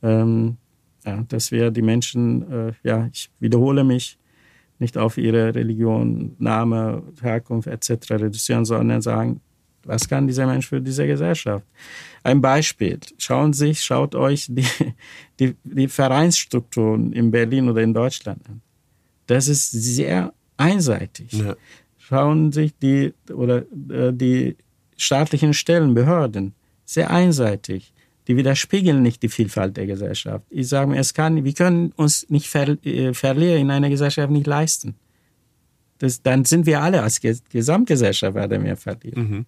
ähm, 0.01 0.57
ja, 1.05 1.23
dass 1.27 1.51
wir 1.51 1.71
die 1.71 1.81
Menschen, 1.81 2.51
äh, 2.51 2.73
ja, 2.83 3.09
ich 3.11 3.29
wiederhole 3.39 3.83
mich, 3.83 4.17
nicht 4.79 4.97
auf 4.97 5.17
ihre 5.17 5.53
Religion, 5.53 6.35
Name, 6.39 7.03
Herkunft 7.21 7.67
etc. 7.67 8.11
reduzieren, 8.11 8.65
sondern 8.65 9.01
sagen, 9.01 9.41
was 9.85 10.07
kann 10.07 10.27
dieser 10.27 10.45
Mensch 10.45 10.67
für 10.67 10.81
diese 10.81 11.05
Gesellschaft? 11.05 11.65
Ein 12.23 12.41
Beispiel. 12.41 12.99
Schauen 13.17 13.53
Sie, 13.53 13.75
schaut 13.75 14.15
euch 14.15 14.47
die, 14.49 14.65
die, 15.39 15.55
die 15.63 15.87
Vereinsstrukturen 15.87 17.11
in 17.11 17.31
Berlin 17.31 17.69
oder 17.69 17.81
in 17.81 17.93
Deutschland 17.93 18.41
an. 18.49 18.61
Das 19.27 19.47
ist 19.47 19.71
sehr 19.71 20.33
einseitig. 20.57 21.33
Ja. 21.33 21.55
Schauen 21.97 22.51
Sie 22.51 22.63
sich 22.63 22.77
die, 22.77 23.13
oder, 23.33 23.63
äh, 23.89 24.13
die 24.13 24.55
staatlichen 24.97 25.53
Stellen, 25.53 25.93
Behörden, 25.93 26.53
sehr 26.85 27.09
einseitig. 27.11 27.93
Die 28.27 28.37
widerspiegeln 28.37 29.01
nicht 29.01 29.21
die 29.21 29.29
Vielfalt 29.29 29.75
der 29.75 29.85
Gesellschaft. 29.85 30.45
Ich 30.49 30.69
sage 30.69 30.91
mir, 30.91 30.99
es 30.99 31.13
kann, 31.13 31.43
wir 31.43 31.53
können 31.53 31.91
uns 31.97 32.29
nicht 32.29 32.47
ver, 32.47 32.69
äh, 32.85 33.13
Verlierer 33.13 33.57
in 33.57 33.69
einer 33.69 33.89
Gesellschaft 33.89 34.31
nicht 34.31 34.47
leisten. 34.47 34.95
Das, 35.97 36.21
dann 36.21 36.45
sind 36.45 36.65
wir 36.65 36.81
alle 36.81 37.03
als 37.03 37.19
Gesamtgesellschaft 37.21 38.35
werden 38.35 38.63
wir 38.63 38.77
verlieren. 38.77 39.23
Mhm. 39.23 39.45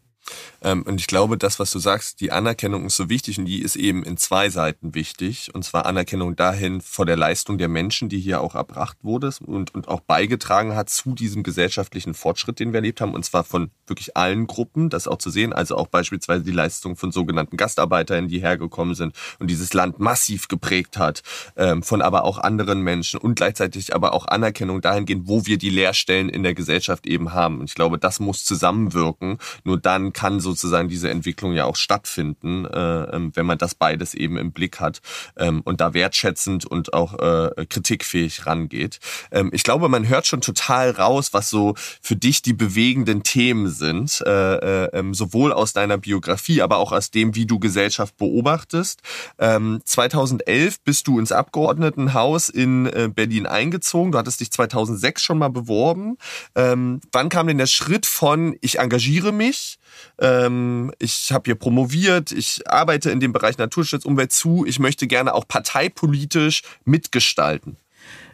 Ähm, 0.62 0.84
und 0.84 1.00
ich 1.00 1.08
glaube, 1.08 1.38
das, 1.38 1.60
was 1.60 1.72
du 1.72 1.80
sagst, 1.80 2.22
die 2.22 2.32
Anerkennung 2.32 2.86
ist 2.86 2.96
so 2.96 3.10
wichtig 3.10 3.38
und 3.40 3.46
die 3.46 3.62
ist 3.62 3.76
eben 3.76 4.04
in 4.04 4.18
zwei 4.18 4.50
Seiten 4.50 4.96
wichtig. 4.96 5.54
Und 5.54 5.64
zwar 5.64 5.86
Anerkennung 5.86 6.36
dahin 6.36 6.82
vor 6.82 7.06
der 7.06 7.18
Leistung 7.18 7.58
der 7.58 7.68
Menschen, 7.68 8.10
die 8.10 8.20
hier 8.20 8.42
auch 8.42 8.56
erbracht 8.56 8.98
wurde 9.02 9.32
und, 9.46 9.74
und 9.74 9.88
auch 9.88 10.02
beigetragen 10.02 10.76
hat 10.76 10.90
zu 10.90 11.14
diesem 11.14 11.44
gesellschaftlichen 11.44 12.14
Fortschritt, 12.14 12.60
den 12.60 12.74
wir 12.74 12.78
erlebt 12.78 13.02
haben. 13.02 13.14
Und 13.14 13.26
zwar 13.26 13.44
von 13.44 13.72
wirklich 13.88 14.18
allen 14.18 14.48
Gruppen, 14.48 14.90
das 14.90 15.08
auch 15.08 15.18
zu 15.18 15.30
sehen. 15.30 15.54
Also 15.54 15.76
auch 15.76 15.88
beispielsweise 15.88 16.44
die 16.44 16.52
Leistung 16.52 16.96
von 16.96 17.12
sogenannten 17.12 17.58
Gastarbeitern, 17.58 18.28
die 18.28 18.40
hergekommen 18.40 18.96
sind 18.96 19.16
und 19.40 19.50
dieses 19.50 19.74
Land 19.74 20.00
massiv 20.00 20.48
geprägt 20.48 20.98
hat, 20.98 21.22
ähm, 21.56 21.84
von 21.84 22.02
aber 22.02 22.24
auch 22.24 22.38
anderen 22.38 22.82
Menschen 22.82 23.20
und 23.20 23.36
gleichzeitig 23.36 23.94
aber 23.94 24.14
auch 24.14 24.28
Anerkennung 24.28 24.82
dahingehend, 24.82 25.28
wo 25.28 25.46
wir 25.46 25.58
die 25.58 25.70
Leerstellen 25.70 26.30
in 26.30 26.44
der 26.44 26.54
Gesellschaft 26.54 27.06
eben 27.06 27.34
haben. 27.34 27.60
Und 27.60 27.70
ich 27.70 27.76
glaube, 27.76 27.98
das 27.98 28.20
muss 28.20 28.44
zusammenwirken. 28.44 29.38
Nur 29.64 29.80
dann 29.80 30.14
kann 30.16 30.40
sozusagen 30.40 30.88
diese 30.88 31.10
Entwicklung 31.10 31.54
ja 31.54 31.66
auch 31.66 31.76
stattfinden, 31.76 32.66
äh, 32.66 33.04
ähm, 33.16 33.32
wenn 33.36 33.46
man 33.46 33.58
das 33.58 33.76
beides 33.76 34.14
eben 34.14 34.38
im 34.38 34.54
Blick 34.54 34.80
hat 34.80 35.02
ähm, 35.36 35.62
und 35.66 35.82
da 35.82 35.94
wertschätzend 35.94 36.66
und 36.66 36.94
auch 36.94 37.20
äh, 37.20 37.66
kritikfähig 37.66 38.46
rangeht. 38.46 39.00
Ähm, 39.32 39.50
ich 39.54 39.64
glaube, 39.64 39.90
man 39.90 40.08
hört 40.08 40.26
schon 40.26 40.40
total 40.40 40.92
raus, 40.92 41.34
was 41.34 41.50
so 41.50 41.76
für 42.02 42.16
dich 42.16 42.42
die 42.42 42.54
bewegenden 42.54 43.24
Themen 43.24 43.68
sind, 43.68 44.24
äh, 44.26 44.86
äh, 44.86 44.90
ähm, 44.94 45.14
sowohl 45.14 45.52
aus 45.52 45.74
deiner 45.74 45.98
Biografie, 45.98 46.62
aber 46.62 46.78
auch 46.78 46.94
aus 46.94 47.12
dem, 47.12 47.36
wie 47.36 47.46
du 47.46 47.60
Gesellschaft 47.60 48.16
beobachtest. 48.16 49.02
Ähm, 49.38 49.82
2011 49.84 50.80
bist 50.82 51.08
du 51.08 51.20
ins 51.20 51.34
Abgeordnetenhaus 51.34 52.48
in 52.48 52.86
äh, 52.86 53.10
Berlin 53.14 53.48
eingezogen. 53.48 54.14
Du 54.14 54.18
hattest 54.18 54.40
dich 54.40 54.52
2006 54.52 55.22
schon 55.22 55.40
mal 55.40 55.50
beworben. 55.50 56.18
Ähm, 56.56 57.02
wann 57.12 57.28
kam 57.28 57.48
denn 57.48 57.58
der 57.58 57.68
Schritt 57.68 58.06
von 58.06 58.56
ich 58.62 58.80
engagiere 58.80 59.34
mich 59.34 59.78
ähm, 60.20 60.92
ich 61.00 61.32
habe 61.32 61.44
hier 61.46 61.56
promoviert, 61.56 62.32
ich 62.32 62.70
arbeite 62.70 63.12
in 63.12 63.20
dem 63.20 63.34
Bereich 63.34 63.58
Naturschutz, 63.58 64.06
Umwelt 64.06 64.32
zu, 64.32 64.66
ich 64.66 64.80
möchte 64.80 65.08
gerne 65.08 65.34
auch 65.34 65.48
parteipolitisch 65.48 66.64
mitgestalten. 66.86 67.78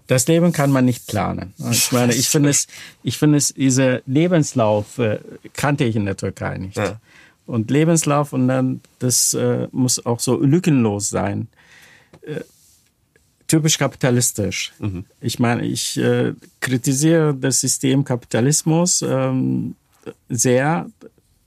Das 0.07 0.27
Leben 0.27 0.51
kann 0.51 0.71
man 0.71 0.83
nicht 0.83 1.07
planen. 1.07 1.53
Ich 1.71 1.91
meine, 1.91 2.13
ich 2.13 2.27
finde 2.27 2.49
es, 2.49 2.67
ich 3.01 3.17
finde 3.17 3.37
es, 3.37 3.53
dieser 3.53 4.01
Lebenslauf 4.05 4.97
äh, 4.97 5.19
kannte 5.53 5.85
ich 5.85 5.95
in 5.95 6.05
der 6.05 6.17
Türkei 6.17 6.57
nicht. 6.57 6.75
Ja. 6.75 6.99
Und 7.45 7.71
Lebenslauf 7.71 8.33
und 8.33 8.47
dann, 8.47 8.81
das 8.99 9.33
äh, 9.33 9.67
muss 9.71 10.05
auch 10.05 10.19
so 10.19 10.41
lückenlos 10.41 11.09
sein. 11.09 11.47
Äh, 12.23 12.41
typisch 13.47 13.77
kapitalistisch. 13.77 14.73
Mhm. 14.79 15.05
Ich 15.19 15.39
meine, 15.39 15.65
ich 15.65 15.97
äh, 15.97 16.33
kritisiere 16.59 17.33
das 17.33 17.59
System 17.59 18.03
Kapitalismus 18.03 19.01
ähm, 19.01 19.75
sehr. 20.29 20.89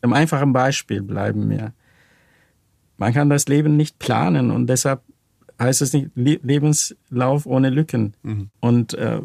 Im 0.04 0.12
einfachen 0.12 0.52
Beispiel 0.52 1.00
bleiben 1.00 1.48
wir. 1.48 1.72
Man 2.98 3.14
kann 3.14 3.30
das 3.30 3.48
Leben 3.48 3.78
nicht 3.78 3.98
planen 3.98 4.50
und 4.50 4.66
deshalb 4.66 5.00
heißt 5.58 5.80
es 5.80 5.94
nicht 5.94 6.10
Lebenslauf 6.14 7.46
ohne 7.46 7.70
Lücken. 7.70 8.14
Mhm. 8.22 8.50
Und 8.60 8.92
äh, 8.92 9.20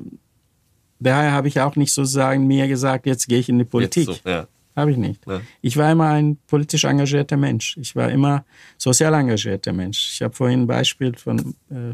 daher 0.99 1.33
habe 1.33 1.49
ich 1.49 1.59
auch 1.59 1.75
nicht 1.75 1.91
sozusagen 1.91 2.47
mir 2.47 2.69
gesagt, 2.69 3.07
jetzt 3.07 3.27
gehe 3.27 3.39
ich 3.39 3.49
in 3.49 3.57
die 3.57 3.65
Politik. 3.65 4.05
So, 4.05 4.15
ja. 4.23 4.47
Habe 4.73 4.91
ich 4.91 4.97
nicht. 4.97 5.27
Ja. 5.27 5.41
Ich 5.59 5.75
war 5.75 5.91
immer 5.91 6.11
ein 6.11 6.37
politisch 6.47 6.85
engagierter 6.85 7.35
Mensch. 7.35 7.75
Ich 7.75 7.93
war 7.97 8.09
immer 8.09 8.45
sozial 8.77 9.13
engagierter 9.13 9.73
Mensch. 9.73 10.13
Ich 10.13 10.21
habe 10.21 10.33
vorhin 10.33 10.61
ein 10.61 10.67
Beispiel 10.67 11.13
von 11.17 11.55
äh, 11.69 11.93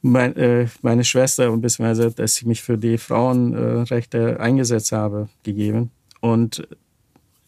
mein, 0.00 0.34
äh, 0.36 0.68
meine 0.80 1.04
Schwester 1.04 1.52
und 1.52 1.60
beziehungsweise, 1.60 2.12
dass 2.12 2.38
ich 2.38 2.46
mich 2.46 2.62
für 2.62 2.78
die 2.78 2.96
Frauenrechte 2.96 4.40
eingesetzt 4.40 4.92
habe, 4.92 5.28
gegeben. 5.42 5.90
Und 6.20 6.66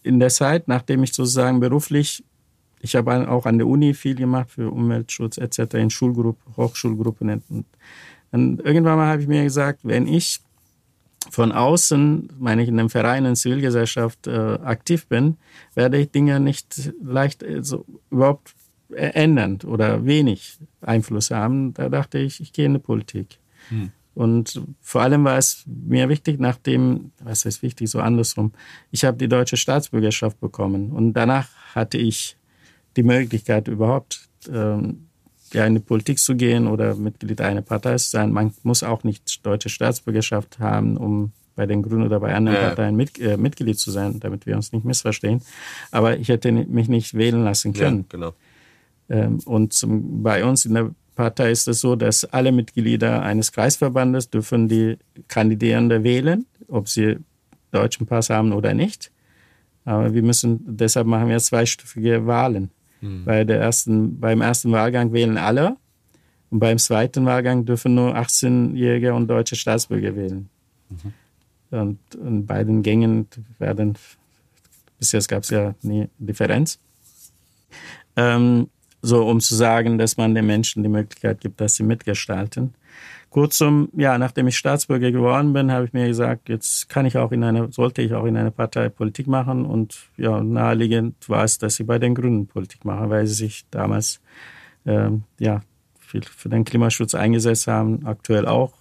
in 0.03 0.19
der 0.19 0.31
Zeit, 0.31 0.69
nachdem 0.69 1.03
ich 1.03 1.13
sozusagen 1.13 1.61
beruflich, 1.61 2.25
ich 2.81 2.97
habe 2.97 3.29
auch 3.29 3.47
an 3.47 3.59
der 3.59 3.67
Uni 3.67 3.93
viel 3.95 4.15
gemacht 4.15 4.51
für 4.51 4.71
Umweltschutz 4.71 5.37
etc. 5.37 5.75
in 5.75 5.91
Schulgruppen, 5.91 6.57
Hochschulgruppen. 6.57 7.43
Und 7.49 7.67
dann 8.31 8.59
irgendwann 8.59 8.97
mal 8.97 9.09
habe 9.09 9.23
ich 9.23 9.29
mir 9.29 9.43
gesagt, 9.43 9.81
wenn 9.83 10.07
ich 10.07 10.41
von 11.29 11.53
außen, 11.53 12.31
meine 12.39 12.63
ich 12.63 12.69
in 12.69 12.81
einem 12.81 12.89
Verein, 12.89 13.27
in 13.27 13.37
Zivilgesellschaft 13.37 14.27
äh, 14.27 14.59
aktiv 14.63 15.07
bin, 15.07 15.37
werde 15.75 15.99
ich 15.99 16.11
Dinge 16.11 16.41
nicht 16.41 16.93
leicht 17.03 17.43
äh, 17.43 17.63
so 17.63 17.85
überhaupt 18.11 18.55
ändern 18.93 19.59
oder 19.67 20.05
wenig 20.05 20.59
Einfluss 20.81 21.31
haben. 21.31 21.75
Da 21.75 21.89
dachte 21.91 22.19
ich, 22.19 22.41
ich 22.41 22.53
gehe 22.53 22.67
in 22.67 22.75
die 22.75 22.81
Politik. 22.81 23.39
Hm. 23.69 23.93
Und 24.15 24.61
vor 24.81 25.03
allem 25.03 25.25
war 25.25 25.39
es 25.39 25.65
mir 25.67 26.09
wichtig, 26.09 26.41
nachdem, 26.41 27.13
was 27.23 27.45
heißt 27.45 27.63
wichtig, 27.63 27.89
so 27.91 28.01
andersrum, 28.01 28.53
ich 28.91 29.05
habe 29.05 29.17
die 29.17 29.29
deutsche 29.29 29.57
Staatsbürgerschaft 29.57 30.41
bekommen 30.41 30.91
und 30.91 31.13
danach 31.13 31.49
hatte 31.75 31.97
ich 31.97 32.37
die 32.97 33.03
Möglichkeit 33.03 33.69
überhaupt, 33.69 34.29
ähm, 34.53 35.07
ja, 35.53 35.65
in 35.67 35.75
die 35.75 35.81
Politik 35.81 36.19
zu 36.19 36.37
gehen 36.37 36.67
oder 36.67 36.95
Mitglied 36.95 37.41
einer 37.41 37.63
Partei 37.63 37.97
zu 37.97 38.11
sein. 38.11 38.33
Man 38.33 38.53
muss 38.63 38.83
auch 38.83 39.05
nicht 39.05 39.45
deutsche 39.45 39.69
Staatsbürgerschaft 39.69 40.59
haben, 40.59 40.97
um 40.97 41.33
bei 41.57 41.67
den 41.67 41.83
Grünen 41.83 42.05
oder 42.05 42.21
bei 42.21 42.35
anderen 42.35 42.59
ja. 42.59 42.69
Parteien 42.69 42.97
mit, 42.97 43.19
äh, 43.19 43.37
Mitglied 43.37 43.79
zu 43.79 43.91
sein, 43.91 44.21
damit 44.21 44.47
wir 44.47 44.57
uns 44.57 44.73
nicht 44.73 44.85
missverstehen. 44.85 45.43
Aber 45.91 46.17
ich 46.19 46.29
hätte 46.29 46.53
mich 46.53 46.89
nicht 46.89 47.15
wählen 47.15 47.45
lassen 47.45 47.73
können. 47.73 47.99
Ja, 47.99 48.05
genau. 48.09 48.33
Ähm, 49.09 49.41
und 49.45 49.73
zum, 49.73 50.23
bei 50.23 50.45
uns 50.45 50.65
in 50.65 50.75
der 50.75 50.91
Partei 51.21 51.51
ist 51.51 51.69
es 51.69 51.83
so, 51.83 51.97
dass 51.97 52.25
alle 52.25 52.51
Mitglieder 52.51 53.21
eines 53.21 53.53
Kreisverbandes 53.53 54.31
dürfen 54.31 54.69
die 54.69 54.97
Kandidierende 55.29 56.03
wählen, 56.03 56.47
ob 56.67 56.89
sie 56.89 57.19
deutschen 57.73 58.07
Pass 58.07 58.31
haben 58.31 58.53
oder 58.53 58.73
nicht. 58.73 59.13
Aber 59.85 60.15
wir 60.15 60.23
müssen, 60.23 60.61
deshalb 60.67 61.07
machen 61.07 61.29
wir 61.29 61.39
zweistufige 61.39 62.27
Wahlen. 62.27 62.71
Mhm. 63.03 63.27
Bei 63.27 63.45
der 63.45 63.61
ersten, 63.61 64.19
beim 64.19 64.41
ersten 64.41 64.73
Wahlgang 64.73 65.13
wählen 65.13 65.37
alle 65.37 65.77
und 66.49 66.59
beim 66.59 66.79
zweiten 66.79 67.27
Wahlgang 67.27 67.67
dürfen 67.67 67.95
nur 67.95 68.17
18-Jährige 68.17 69.13
und 69.13 69.29
deutsche 69.29 69.57
Staatsbürger 69.57 70.17
wählen. 70.17 70.49
Mhm. 70.89 71.79
Und 71.79 71.99
in 72.15 72.47
beiden 72.47 72.83
Gängen 72.83 73.29
werden, 73.59 73.99
bis 74.99 75.13
jetzt 75.13 75.29
gab 75.29 75.43
es 75.43 75.51
ja 75.51 75.75
nie 75.83 76.09
Differenz. 76.19 76.79
ähm, 78.17 78.71
so 79.03 79.27
um 79.27 79.41
zu 79.41 79.55
sagen, 79.55 79.99
dass 79.99 80.17
man 80.17 80.35
den 80.35 80.47
Menschen 80.47 80.83
die 80.83 80.89
Möglichkeit 80.89 81.41
gibt, 81.41 81.61
dass 81.61 81.77
sie 81.77 81.83
mitgestalten. 81.83 82.75
Kurzum, 83.31 83.89
ja, 83.97 84.19
nachdem 84.19 84.49
ich 84.49 84.59
Staatsbürger 84.59 85.13
geworden 85.13 85.53
bin, 85.53 85.71
habe 85.71 85.85
ich 85.85 85.93
mir 85.93 86.09
gesagt, 86.09 86.49
jetzt 86.49 86.89
kann 86.89 87.07
ich 87.07 87.17
auch 87.17 87.31
in 87.31 87.45
einer, 87.45 87.71
sollte 87.71 88.03
ich 88.03 88.13
auch 88.13 88.25
in 88.25 88.37
einer 88.37 88.51
Partei 88.51 88.89
Politik 88.89 89.29
machen 89.29 89.65
und 89.65 89.97
ja, 90.17 90.43
naheliegend 90.43 91.29
war 91.29 91.45
es, 91.45 91.59
dass 91.59 91.79
ich 91.79 91.87
bei 91.87 92.01
den 92.01 92.17
Grünen 92.17 92.49
Politik 92.49 92.85
mache, 92.85 93.09
weil 93.09 93.27
sie 93.29 93.35
sich 93.35 93.67
damals 93.71 94.21
ähm, 94.85 95.23
ja 95.39 95.63
viel 96.01 96.25
für 96.25 96.49
den 96.49 96.65
Klimaschutz 96.65 97.15
eingesetzt 97.15 97.69
haben, 97.69 98.05
aktuell 98.05 98.47
auch. 98.47 98.73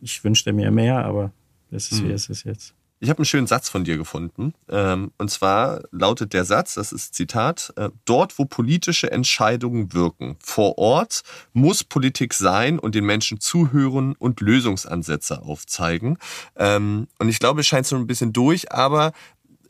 Ich 0.00 0.24
wünschte 0.24 0.52
mir 0.52 0.72
mehr, 0.72 1.04
aber 1.04 1.30
das 1.70 1.92
ist, 1.92 2.02
mhm. 2.02 2.08
wie 2.08 2.12
es 2.12 2.28
ist 2.28 2.44
jetzt. 2.44 2.74
Ich 3.04 3.10
habe 3.10 3.18
einen 3.18 3.26
schönen 3.26 3.46
Satz 3.46 3.68
von 3.68 3.84
dir 3.84 3.98
gefunden. 3.98 4.54
Ähm, 4.66 5.12
und 5.18 5.30
zwar 5.30 5.82
lautet 5.90 6.32
der 6.32 6.46
Satz, 6.46 6.72
das 6.72 6.90
ist 6.90 7.14
Zitat, 7.14 7.70
äh, 7.76 7.90
dort, 8.06 8.38
wo 8.38 8.46
politische 8.46 9.12
Entscheidungen 9.12 9.92
wirken, 9.92 10.36
vor 10.40 10.78
Ort 10.78 11.20
muss 11.52 11.84
Politik 11.84 12.32
sein 12.32 12.78
und 12.78 12.94
den 12.94 13.04
Menschen 13.04 13.40
zuhören 13.40 14.14
und 14.18 14.40
Lösungsansätze 14.40 15.42
aufzeigen. 15.42 16.16
Ähm, 16.56 17.06
und 17.18 17.28
ich 17.28 17.40
glaube, 17.40 17.60
es 17.60 17.66
scheint 17.66 17.86
so 17.86 17.94
ein 17.96 18.06
bisschen 18.06 18.32
durch, 18.32 18.72
aber 18.72 19.12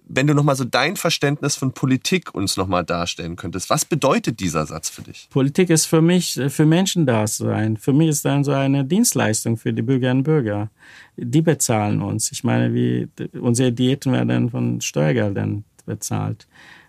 wenn 0.07 0.27
du 0.27 0.35
nochmal 0.35 0.57
so 0.57 0.65
dein 0.65 0.97
Verständnis 0.97 1.57
von 1.57 1.73
Politik 1.73 2.35
uns 2.35 2.57
nochmal 2.57 2.85
darstellen 2.85 3.37
könntest, 3.37 3.71
was 3.71 3.85
bedeutet 3.85 4.41
dieser 4.41 4.67
Satz 4.67 4.91
für 4.91 5.03
dich? 5.03 5.29
Politik 5.31 5.71
ist 5.71 5.87
für 5.87 6.03
mich, 6.03 6.37
äh, 6.39 6.51
für 6.51 6.67
Menschen 6.67 7.07
da 7.07 7.27
sein. 7.27 7.77
Für 7.77 7.93
mich 7.93 8.09
ist 8.09 8.25
dann 8.25 8.45
so 8.45 8.53
eine 8.53 8.85
Dienstleistung 8.85 9.57
für 9.57 9.73
die 9.73 9.83
Bürgerinnen 9.83 10.21
und 10.21 10.25
Bürger. 10.25 10.71
Die 11.17 11.43
bezahlen 11.43 12.03
uns. 12.03 12.33
Ich 12.33 12.45
meine, 12.45 12.75
wie 12.75 13.09
unsere 13.41 13.73
Diäten 13.73 14.13
werden 14.13 14.51
von 14.51 14.81
Steuergeldern 14.81 15.65
bezahlt. 15.87 16.47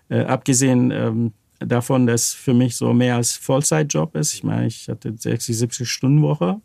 Äh, 0.08 0.24
abgesehen 0.24 0.90
ähm, 0.90 1.32
davon, 1.58 2.06
dass 2.06 2.32
für 2.32 2.54
mich 2.54 2.76
so 2.76 2.92
mehr 2.92 3.16
als 3.16 3.32
Vollzeitjob 3.32 4.14
ist. 4.16 4.34
Ich 4.34 4.44
meine, 4.44 4.66
ich 4.66 4.88
hatte 4.88 5.14
60, 5.16 5.56
70 5.56 5.90
Stunden 5.90 6.22
Woche. 6.22 6.60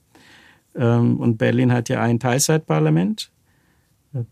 Ähm, 0.76 1.18
und 1.18 1.38
Berlin 1.38 1.72
hat 1.72 1.90
ja 1.90 2.02
ein 2.02 2.20
Teilzeitparlament. 2.20 3.32
Äh, 4.14 4.24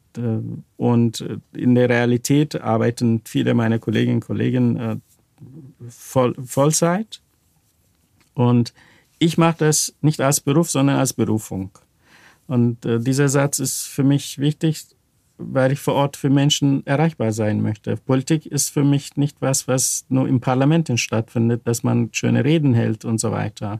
und 0.77 1.25
in 1.53 1.75
der 1.75 1.89
Realität 1.89 2.59
arbeiten 2.61 3.21
viele 3.25 3.53
meiner 3.53 3.79
Kolleginnen 3.79 4.17
und 4.17 4.25
Kollegen 4.25 4.77
äh, 4.77 4.97
voll, 5.89 6.35
Vollzeit. 6.43 7.21
Und 8.33 8.73
ich 9.19 9.37
mache 9.37 9.57
das 9.59 9.95
nicht 10.01 10.21
als 10.21 10.39
Beruf, 10.39 10.69
sondern 10.69 10.97
als 10.97 11.13
Berufung. 11.13 11.71
Und 12.47 12.85
äh, 12.85 12.99
dieser 12.99 13.29
Satz 13.29 13.59
ist 13.59 13.87
für 13.87 14.03
mich 14.03 14.39
wichtig, 14.39 14.85
weil 15.37 15.71
ich 15.71 15.79
vor 15.79 15.93
Ort 15.93 16.17
für 16.17 16.29
Menschen 16.29 16.85
erreichbar 16.85 17.31
sein 17.31 17.61
möchte. 17.61 17.95
Politik 17.95 18.45
ist 18.45 18.69
für 18.69 18.83
mich 18.83 19.15
nicht 19.15 19.37
was, 19.39 19.67
was 19.67 20.05
nur 20.09 20.27
im 20.27 20.41
Parlament 20.41 20.91
stattfindet, 20.99 21.61
dass 21.65 21.81
man 21.81 22.09
schöne 22.11 22.43
Reden 22.43 22.73
hält 22.73 23.05
und 23.05 23.19
so 23.19 23.31
weiter, 23.31 23.79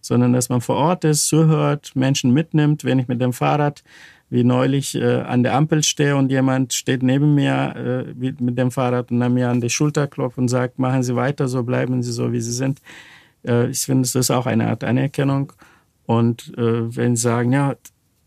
sondern 0.00 0.32
dass 0.32 0.48
man 0.48 0.60
vor 0.60 0.76
Ort 0.76 1.04
ist, 1.04 1.26
zuhört, 1.26 1.96
Menschen 1.96 2.32
mitnimmt. 2.32 2.84
Wenn 2.84 3.00
ich 3.00 3.08
mit 3.08 3.20
dem 3.20 3.32
Fahrrad 3.32 3.82
wie 4.30 4.44
neulich 4.44 4.94
äh, 4.94 5.20
an 5.22 5.42
der 5.42 5.54
Ampel 5.54 5.82
stehe 5.82 6.16
und 6.16 6.30
jemand 6.30 6.72
steht 6.72 7.02
neben 7.02 7.34
mir 7.34 8.06
äh, 8.16 8.32
mit 8.40 8.56
dem 8.56 8.70
Fahrrad 8.70 9.10
und 9.10 9.18
dann 9.18 9.34
mir 9.34 9.50
an 9.50 9.60
die 9.60 9.70
Schulter 9.70 10.06
klopft 10.06 10.38
und 10.38 10.48
sagt, 10.48 10.78
machen 10.78 11.02
Sie 11.02 11.16
weiter 11.16 11.48
so, 11.48 11.64
bleiben 11.64 12.02
Sie 12.02 12.12
so, 12.12 12.32
wie 12.32 12.40
Sie 12.40 12.52
sind. 12.52 12.80
Äh, 13.44 13.68
ich 13.70 13.80
finde, 13.80 14.02
das 14.02 14.14
ist 14.14 14.30
auch 14.30 14.46
eine 14.46 14.68
Art 14.68 14.84
Anerkennung. 14.84 15.52
Und 16.06 16.56
äh, 16.56 16.96
wenn 16.96 17.16
Sie 17.16 17.22
sagen, 17.22 17.52
ja, 17.52 17.74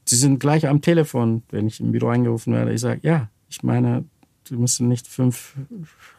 Sie 0.06 0.18
sind 0.18 0.42
gleich 0.42 0.68
am 0.68 0.82
Telefon, 0.82 1.44
wenn 1.50 1.68
ich 1.68 1.80
im 1.80 1.94
Büro 1.94 2.10
angerufen 2.10 2.54
werde, 2.54 2.74
ich 2.74 2.82
sage, 2.82 3.00
ja, 3.04 3.30
ich 3.50 3.64
meine, 3.64 4.04
Sie 4.46 4.58
müssen 4.58 4.90
nicht 4.90 5.08
fünf 5.08 5.56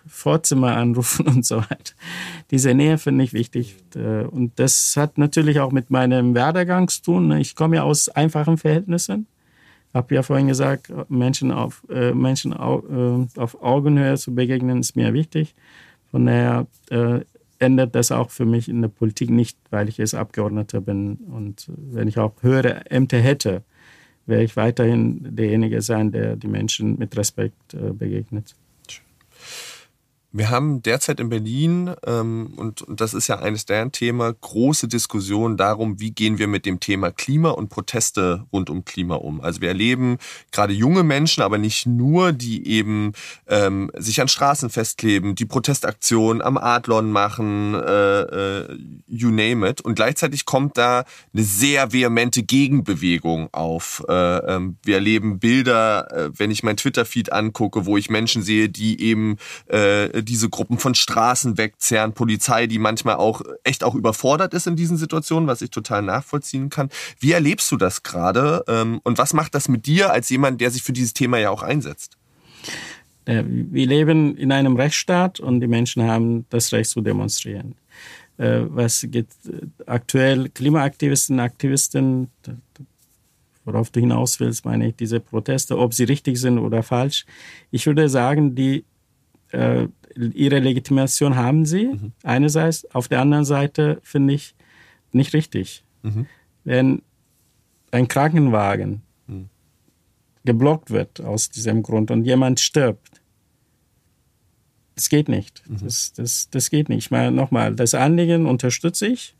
Vorzimmer 0.07 0.77
anrufen 0.77 1.27
und 1.29 1.45
so 1.45 1.59
weiter. 1.59 1.93
Diese 2.51 2.73
Nähe 2.73 2.97
finde 2.97 3.23
ich 3.23 3.35
wichtig. 3.35 3.77
Äh, 3.95 4.25
und 4.25 4.59
das 4.59 4.97
hat 4.97 5.19
natürlich 5.19 5.61
auch 5.61 5.73
mit 5.73 5.91
meinem 5.91 6.35
Werdegang 6.35 6.89
zu 6.89 7.03
tun. 7.03 7.33
Ich 7.33 7.55
komme 7.55 7.77
ja 7.77 7.83
aus 7.83 8.09
einfachen 8.09 8.57
Verhältnissen 8.57 9.27
habe 9.95 10.15
ja 10.15 10.23
vorhin 10.23 10.49
gesagt, 10.49 10.93
Menschen 11.09 11.53
auf, 11.53 11.85
äh, 11.89 12.13
Menschen 12.13 12.53
au, 12.53 12.81
äh, 12.81 13.41
auf 13.41 13.63
Augenhöhe 13.63 14.17
zu 14.17 14.35
begegnen, 14.35 14.81
ist 14.81 14.97
mir 14.97 15.15
wichtig. 15.15 15.55
Von 16.11 16.27
daher 16.27 16.67
äh, 16.91 17.21
ändert 17.59 17.95
das 17.95 18.13
auch 18.13 18.31
für 18.31 18.45
mich 18.45 18.69
in 18.69 18.83
der 18.83 18.89
Politik 18.89 19.31
nicht, 19.31 19.59
weil 19.71 19.89
ich 19.89 19.99
jetzt 19.99 20.15
Abgeordneter 20.15 20.81
bin. 20.81 21.15
Und 21.15 21.71
wenn 21.77 22.09
ich 22.09 22.19
auch 22.19 22.35
höhere 22.43 22.91
Ämter 22.91 23.19
hätte, 23.19 23.63
wäre 24.27 24.43
ich 24.43 24.57
weiterhin 24.57 25.37
derjenige 25.37 25.83
sein, 25.83 26.13
der 26.13 26.37
die 26.37 26.49
Menschen 26.49 26.99
mit 26.99 27.17
Respekt 27.17 27.75
äh, 27.75 27.93
begegnet. 27.93 28.55
Wir 30.37 30.51
haben 30.51 30.83
derzeit 30.83 31.21
in 31.21 31.29
Berlin, 31.29 31.95
ähm, 32.05 32.55
und, 32.57 32.83
und 32.83 33.01
das 33.01 33.15
ist 33.15 33.29
ja 33.29 33.39
eines 33.39 33.67
der 33.67 33.93
Themen, 33.93 34.35
große 34.41 34.89
Diskussionen 34.89 35.57
darum, 35.57 36.01
wie 36.01 36.11
gehen 36.11 36.39
wir 36.39 36.49
mit 36.49 36.67
dem 36.67 36.81
Thema 36.81 37.13
Klima 37.13 37.51
und 37.51 37.69
Proteste 37.69 38.45
rund 38.53 38.69
um 38.69 38.85
Klima 38.85 39.15
um. 39.15 39.41
Also 39.41 39.61
wir 39.61 39.69
erleben 39.69 40.19
gerade 40.51 40.73
junge 40.73 41.05
Menschen, 41.05 41.45
aber 41.45 41.57
nicht 41.57 41.87
nur, 41.87 42.33
die 42.33 42.67
eben 42.67 43.13
ähm, 43.47 43.93
sich 43.95 44.21
an 44.21 44.27
Straßen 44.27 44.71
festkleben, 44.71 45.37
die 45.37 45.45
Protestaktionen 45.45 46.43
am 46.43 46.59
Adlon 46.59 47.13
machen, 47.13 47.75
äh, 47.75 48.23
äh, 48.23 48.79
you 49.07 49.31
name 49.31 49.69
it. 49.69 49.83
Und 49.83 49.95
gleichzeitig 49.95 50.47
kommt 50.47 50.77
da 50.77 51.05
eine 51.33 51.45
sehr 51.45 51.93
vehemente 51.93 52.43
Gegenbewegung 52.43 53.51
auf. 53.53 54.03
Äh, 54.09 54.13
ähm, 54.13 54.79
wir 54.83 54.97
erleben 54.97 55.39
Bilder, 55.39 56.11
äh, 56.11 56.31
wenn 56.37 56.51
ich 56.51 56.65
mein 56.65 56.77
Twitter-Feed 56.77 57.33
angucke, 57.33 57.87
wo 57.87 57.97
ich 57.97 58.11
Menschen 58.11 58.43
sehe, 58.43 58.69
die 58.69 59.01
eben 59.01 59.37
äh, 59.69 60.24
diese 60.25 60.49
Gruppen 60.49 60.79
von 60.79 60.95
Straßen 60.95 61.59
wegzerren, 61.59 62.13
Polizei, 62.13 62.67
die 62.67 62.79
manchmal 62.79 63.17
auch 63.17 63.43
echt 63.63 63.85
auch 63.85 63.95
überfordert 63.95 64.55
ist 64.55 64.67
in 64.67 64.77
diesen 64.77 64.97
Situationen, 64.97 65.49
was 65.49 65.63
ich 65.63 65.71
total 65.71 66.03
nachvollziehen 66.03 66.71
kann. 66.71 66.89
Wie 67.21 67.33
erlebst 67.33 67.71
du 67.71 67.77
das 67.77 68.03
gerade 68.03 68.65
ähm, 68.69 69.01
und 69.05 69.19
was 69.19 69.33
macht 69.33 69.55
das 69.55 69.69
mit 69.69 69.87
dir 69.87 70.11
als 70.13 70.31
jemand, 70.31 70.61
der 70.61 70.71
sich 70.71 70.83
für 70.83 70.93
dieses 70.93 71.15
Thema 71.15 71.39
ja 71.39 71.51
auch 71.51 71.63
einsetzt? 71.63 72.17
Äh, 73.25 73.45
wir 73.47 73.87
leben 73.87 74.37
in 74.37 74.53
einem 74.53 74.77
Rechtsstaat 74.77 75.41
und 75.41 75.61
die 75.61 75.67
Menschen 75.67 76.03
haben 76.03 76.47
das 76.51 76.73
Recht 76.73 76.91
zu 76.91 77.01
demonstrieren. 77.01 77.75
Äh, 78.37 78.63
was 78.67 79.07
geht 79.09 79.29
äh, 79.47 79.67
aktuell 79.87 80.49
Klimaaktivisten, 80.49 81.41
Aktivisten, 81.41 82.31
worauf 83.65 83.91
du 83.91 84.01
hinaus 84.01 84.41
willst, 84.41 84.65
meine 84.65 84.89
ich, 84.89 84.97
diese 84.97 85.21
Proteste, 85.21 85.79
ob 85.79 85.95
sie 85.95 86.05
richtig 86.05 86.39
sind 86.39 86.59
oder 86.59 86.83
falsch. 86.83 87.25
Ich 87.71 87.87
würde 87.87 88.09
sagen, 88.09 88.55
die 88.55 88.85
ihre 90.17 90.59
Legitimation 90.59 91.37
haben 91.37 91.67
sie, 91.67 91.87
mhm. 91.87 92.13
einerseits. 92.23 92.85
Auf 92.95 93.09
der 93.09 93.21
anderen 93.21 93.45
Seite 93.45 94.01
finde 94.03 94.35
ich 94.35 94.55
nicht 95.13 95.33
richtig. 95.33 95.85
Mhm. 96.03 96.27
Wenn 96.65 97.03
ein 97.91 98.09
Krankenwagen 98.09 99.03
mhm. 99.27 99.49
geblockt 100.45 100.91
wird 100.91 101.21
aus 101.21 101.49
diesem 101.49 101.83
Grund 101.83 102.11
und 102.11 102.25
jemand 102.25 102.61
stirbt, 102.61 103.21
das 104.95 105.09
geht 105.09 105.29
nicht. 105.29 105.63
Mhm. 105.69 105.79
Das, 105.83 106.13
das, 106.13 106.49
das 106.51 106.71
geht 106.71 106.89
nicht. 106.89 107.07
Ich 107.07 107.11
meine, 107.11 107.33
nochmal, 107.33 107.75
das 107.75 107.95
Anliegen 107.95 108.47
unterstütze 108.47 109.07
ich. 109.07 109.35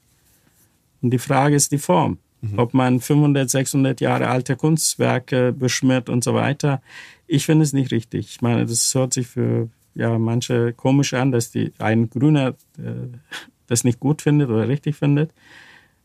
Und 1.01 1.11
die 1.11 1.19
Frage 1.19 1.55
ist 1.55 1.71
die 1.73 1.79
Form. 1.79 2.19
Mhm. 2.41 2.59
Ob 2.59 2.75
man 2.75 3.01
500, 3.01 3.49
600 3.49 4.01
Jahre 4.01 4.29
alte 4.29 4.57
Kunstwerke 4.57 5.53
beschmiert 5.53 6.09
und 6.09 6.25
so 6.25 6.35
weiter. 6.35 6.83
Ich 7.27 7.47
finde 7.47 7.65
es 7.65 7.73
nicht 7.73 7.93
richtig. 7.93 8.27
Ich 8.31 8.43
meine, 8.43 8.67
das 8.67 8.95
hört 8.95 9.15
sich 9.15 9.27
für 9.27 9.69
ja 9.95 10.19
manche 10.19 10.73
komisch 10.73 11.15
an, 11.15 11.33
dass 11.33 11.51
die 11.51 11.73
ein 11.79 12.11
Grüner 12.11 12.55
äh, 12.79 13.09
das 13.67 13.85
nicht 13.85 14.01
gut 14.01 14.23
findet 14.23 14.51
oder 14.51 14.69
richtig 14.69 14.97
findet. 14.97 15.33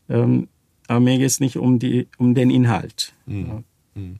Ähm, 0.08 0.48
aber 0.88 1.00
mir 1.00 1.18
geht 1.18 1.26
es 1.26 1.40
nicht 1.40 1.56
um, 1.56 1.78
die, 1.78 2.08
um 2.18 2.34
den 2.34 2.50
Inhalt. 2.50 3.14
Mhm. 3.26 3.64
Mhm. 3.94 4.18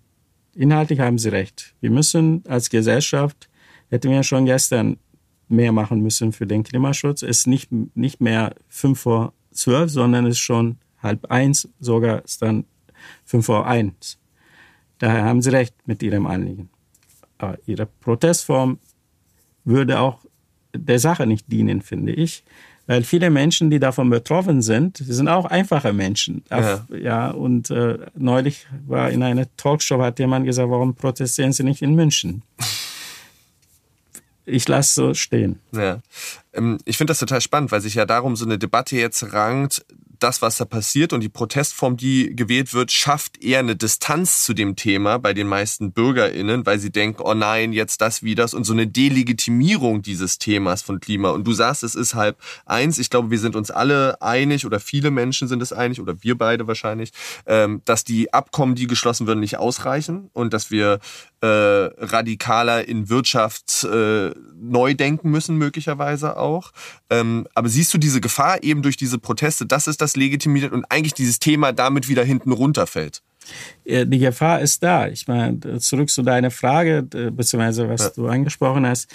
Inhaltlich 0.54 1.00
haben 1.00 1.18
Sie 1.18 1.28
recht. 1.30 1.74
Wir 1.80 1.90
müssen 1.90 2.44
als 2.46 2.70
Gesellschaft, 2.70 3.48
hätten 3.88 4.10
wir 4.10 4.22
schon 4.22 4.46
gestern 4.46 4.98
mehr 5.48 5.72
machen 5.72 6.00
müssen 6.00 6.32
für 6.32 6.46
den 6.46 6.62
Klimaschutz. 6.62 7.22
Es 7.22 7.40
ist 7.40 7.46
nicht, 7.46 7.70
nicht 7.72 8.20
mehr 8.20 8.54
fünf 8.68 9.00
vor 9.00 9.32
zwölf, 9.52 9.90
sondern 9.90 10.26
es 10.26 10.36
ist 10.36 10.40
schon 10.40 10.78
halb 11.02 11.30
eins, 11.30 11.68
sogar 11.80 12.24
ist 12.24 12.42
dann 12.42 12.64
fünf 13.24 13.46
vor 13.46 13.66
eins. 13.66 14.18
Daher 14.98 15.24
haben 15.24 15.42
Sie 15.42 15.50
recht 15.50 15.74
mit 15.86 16.02
Ihrem 16.02 16.26
Anliegen. 16.26 16.68
Aber 17.38 17.58
Ihre 17.66 17.86
Protestform 17.86 18.78
würde 19.70 20.00
auch 20.00 20.18
der 20.74 20.98
Sache 20.98 21.26
nicht 21.26 21.50
dienen, 21.50 21.80
finde 21.82 22.12
ich. 22.12 22.44
Weil 22.86 23.04
viele 23.04 23.30
Menschen, 23.30 23.70
die 23.70 23.78
davon 23.78 24.10
betroffen 24.10 24.62
sind, 24.62 24.96
sind 24.96 25.28
auch 25.28 25.44
einfache 25.44 25.92
Menschen. 25.92 26.42
Ja, 26.50 26.86
ja 26.90 27.30
und 27.30 27.70
äh, 27.70 27.98
neulich 28.16 28.66
war 28.86 29.10
in 29.10 29.22
einer 29.22 29.46
Talkshow, 29.56 30.00
hat 30.02 30.18
jemand 30.18 30.44
gesagt, 30.44 30.68
warum 30.70 30.94
protestieren 30.94 31.52
Sie 31.52 31.62
nicht 31.62 31.82
in 31.82 31.94
München? 31.94 32.42
ich 34.50 34.68
lasse 34.68 34.94
so 34.94 35.14
stehen. 35.14 35.60
Ja. 35.72 36.00
Ähm, 36.52 36.78
ich 36.84 36.96
finde 36.96 37.12
das 37.12 37.18
total 37.18 37.40
spannend, 37.40 37.72
weil 37.72 37.80
sich 37.80 37.94
ja 37.94 38.06
darum 38.06 38.36
so 38.36 38.44
eine 38.44 38.58
Debatte 38.58 38.96
jetzt 38.96 39.32
rankt, 39.32 39.84
das, 40.22 40.42
was 40.42 40.58
da 40.58 40.64
passiert 40.64 41.12
und 41.12 41.20
die 41.20 41.28
Protestform, 41.28 41.96
die 41.96 42.34
gewählt 42.34 42.72
wird, 42.72 42.92
schafft 42.92 43.42
eher 43.42 43.58
eine 43.60 43.76
Distanz 43.76 44.44
zu 44.44 44.54
dem 44.54 44.76
Thema 44.76 45.18
bei 45.18 45.32
den 45.34 45.46
meisten 45.46 45.92
BürgerInnen, 45.92 46.64
weil 46.66 46.78
sie 46.78 46.90
denken, 46.90 47.22
oh 47.22 47.34
nein, 47.34 47.72
jetzt 47.72 48.00
das 48.00 48.22
wie 48.22 48.34
das 48.34 48.54
und 48.54 48.64
so 48.64 48.72
eine 48.72 48.86
Delegitimierung 48.86 50.02
dieses 50.02 50.38
Themas 50.38 50.82
von 50.82 51.00
Klima. 51.00 51.30
Und 51.30 51.46
du 51.46 51.52
sagst, 51.52 51.82
es 51.82 51.94
ist 51.94 52.14
halb 52.14 52.38
eins. 52.66 52.98
Ich 52.98 53.10
glaube, 53.10 53.30
wir 53.30 53.38
sind 53.38 53.56
uns 53.56 53.70
alle 53.70 54.20
einig 54.22 54.66
oder 54.66 54.80
viele 54.80 55.10
Menschen 55.10 55.48
sind 55.48 55.62
es 55.62 55.72
einig 55.72 56.00
oder 56.00 56.22
wir 56.22 56.36
beide 56.36 56.66
wahrscheinlich, 56.66 57.12
ähm, 57.46 57.82
dass 57.84 58.04
die 58.04 58.32
Abkommen, 58.32 58.74
die 58.74 58.86
geschlossen 58.86 59.26
würden, 59.26 59.40
nicht 59.40 59.58
ausreichen 59.58 60.30
und 60.32 60.52
dass 60.52 60.70
wir 60.70 61.00
äh, 61.42 61.46
radikaler 61.46 62.86
in 62.86 63.08
Wirtschaft 63.08 63.84
äh, 63.84 64.30
neu 64.60 64.94
denken 64.94 65.30
müssen, 65.30 65.56
möglicherweise 65.56 66.36
auch. 66.36 66.72
Ähm, 67.08 67.46
aber 67.54 67.68
siehst 67.68 67.94
du 67.94 67.98
diese 67.98 68.20
Gefahr 68.20 68.62
eben 68.62 68.82
durch 68.82 68.96
diese 68.96 69.18
Proteste, 69.18 69.66
dass 69.66 69.86
es 69.86 69.96
das 69.96 70.16
legitimiert 70.16 70.72
und 70.72 70.84
eigentlich 70.90 71.14
dieses 71.14 71.38
Thema 71.38 71.72
damit 71.72 72.08
wieder 72.08 72.24
hinten 72.24 72.52
runterfällt? 72.52 73.22
Die 73.86 74.18
Gefahr 74.18 74.60
ist 74.60 74.82
da. 74.82 75.08
Ich 75.08 75.26
meine, 75.26 75.78
zurück 75.78 76.10
zu 76.10 76.22
deiner 76.22 76.50
Frage, 76.50 77.02
beziehungsweise 77.02 77.88
was 77.88 78.02
ja. 78.02 78.10
du 78.14 78.28
angesprochen 78.28 78.86
hast. 78.86 79.10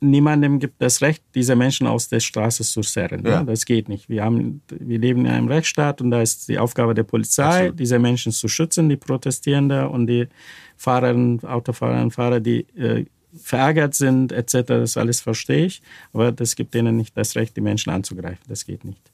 Niemandem 0.00 0.58
gibt 0.58 0.82
das 0.82 1.00
Recht, 1.00 1.22
diese 1.34 1.56
Menschen 1.56 1.86
aus 1.86 2.08
der 2.08 2.20
Straße 2.20 2.64
zu 2.64 2.82
zerren. 2.82 3.24
Ja. 3.24 3.42
Das 3.42 3.64
geht 3.64 3.88
nicht. 3.88 4.08
Wir, 4.08 4.24
haben, 4.24 4.60
wir 4.68 4.98
leben 4.98 5.20
in 5.20 5.32
einem 5.32 5.48
Rechtsstaat 5.48 6.02
und 6.02 6.10
da 6.10 6.20
ist 6.20 6.48
die 6.48 6.58
Aufgabe 6.58 6.94
der 6.94 7.04
Polizei, 7.04 7.42
Absolut. 7.44 7.80
diese 7.80 7.98
Menschen 7.98 8.32
zu 8.32 8.46
schützen, 8.48 8.88
die 8.88 8.96
Protestierenden 8.96 9.86
und 9.86 10.06
die 10.06 10.28
Fahrerinnen, 10.76 11.42
Autofahrer 11.44 12.02
und 12.02 12.10
Fahrer, 12.10 12.40
die 12.40 12.66
äh, 12.76 13.06
verärgert 13.34 13.94
sind, 13.94 14.32
etc. 14.32 14.66
Das 14.66 14.96
alles 14.96 15.20
verstehe 15.20 15.66
ich. 15.66 15.82
Aber 16.12 16.32
das 16.32 16.56
gibt 16.56 16.74
denen 16.74 16.96
nicht 16.96 17.16
das 17.16 17.36
Recht, 17.36 17.56
die 17.56 17.60
Menschen 17.60 17.90
anzugreifen. 17.90 18.44
Das 18.48 18.66
geht 18.66 18.84
nicht. 18.84 19.10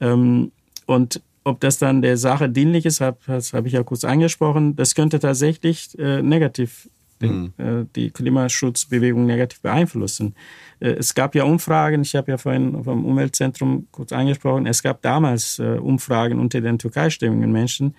Ähm, 0.00 0.52
und 0.86 1.22
ob 1.44 1.60
das 1.60 1.78
dann 1.78 2.02
der 2.02 2.16
Sache 2.16 2.48
dienlich 2.48 2.86
ist, 2.86 3.00
hab, 3.00 3.24
das 3.26 3.52
habe 3.52 3.68
ich 3.68 3.74
ja 3.74 3.82
kurz 3.82 4.04
angesprochen, 4.04 4.76
das 4.76 4.94
könnte 4.94 5.18
tatsächlich 5.18 5.98
äh, 5.98 6.22
negativ 6.22 6.88
den, 7.20 7.52
mhm. 7.56 7.64
äh, 7.64 7.86
die 7.94 8.10
Klimaschutzbewegung 8.10 9.26
negativ 9.26 9.60
beeinflussen. 9.60 10.34
Äh, 10.80 10.90
es 10.90 11.14
gab 11.14 11.34
ja 11.34 11.44
Umfragen, 11.44 12.02
ich 12.02 12.14
habe 12.14 12.30
ja 12.30 12.38
vorhin 12.38 12.82
vom 12.84 13.04
Umweltzentrum 13.04 13.88
kurz 13.90 14.12
angesprochen, 14.12 14.66
es 14.66 14.82
gab 14.82 15.02
damals 15.02 15.58
äh, 15.58 15.78
Umfragen 15.78 16.38
unter 16.38 16.60
den 16.60 16.78
türkeistämmigen 16.78 17.52
Menschen. 17.52 17.94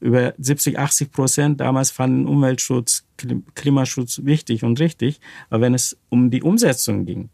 Über 0.00 0.34
70, 0.38 0.78
80 0.78 1.12
Prozent 1.12 1.60
damals 1.60 1.90
fanden 1.90 2.26
Umweltschutz, 2.26 3.06
Klimaschutz 3.54 4.20
wichtig 4.24 4.64
und 4.64 4.78
richtig. 4.80 5.20
Aber 5.48 5.62
wenn 5.62 5.74
es 5.74 5.96
um 6.10 6.30
die 6.30 6.42
Umsetzung 6.42 7.06
ging, 7.06 7.30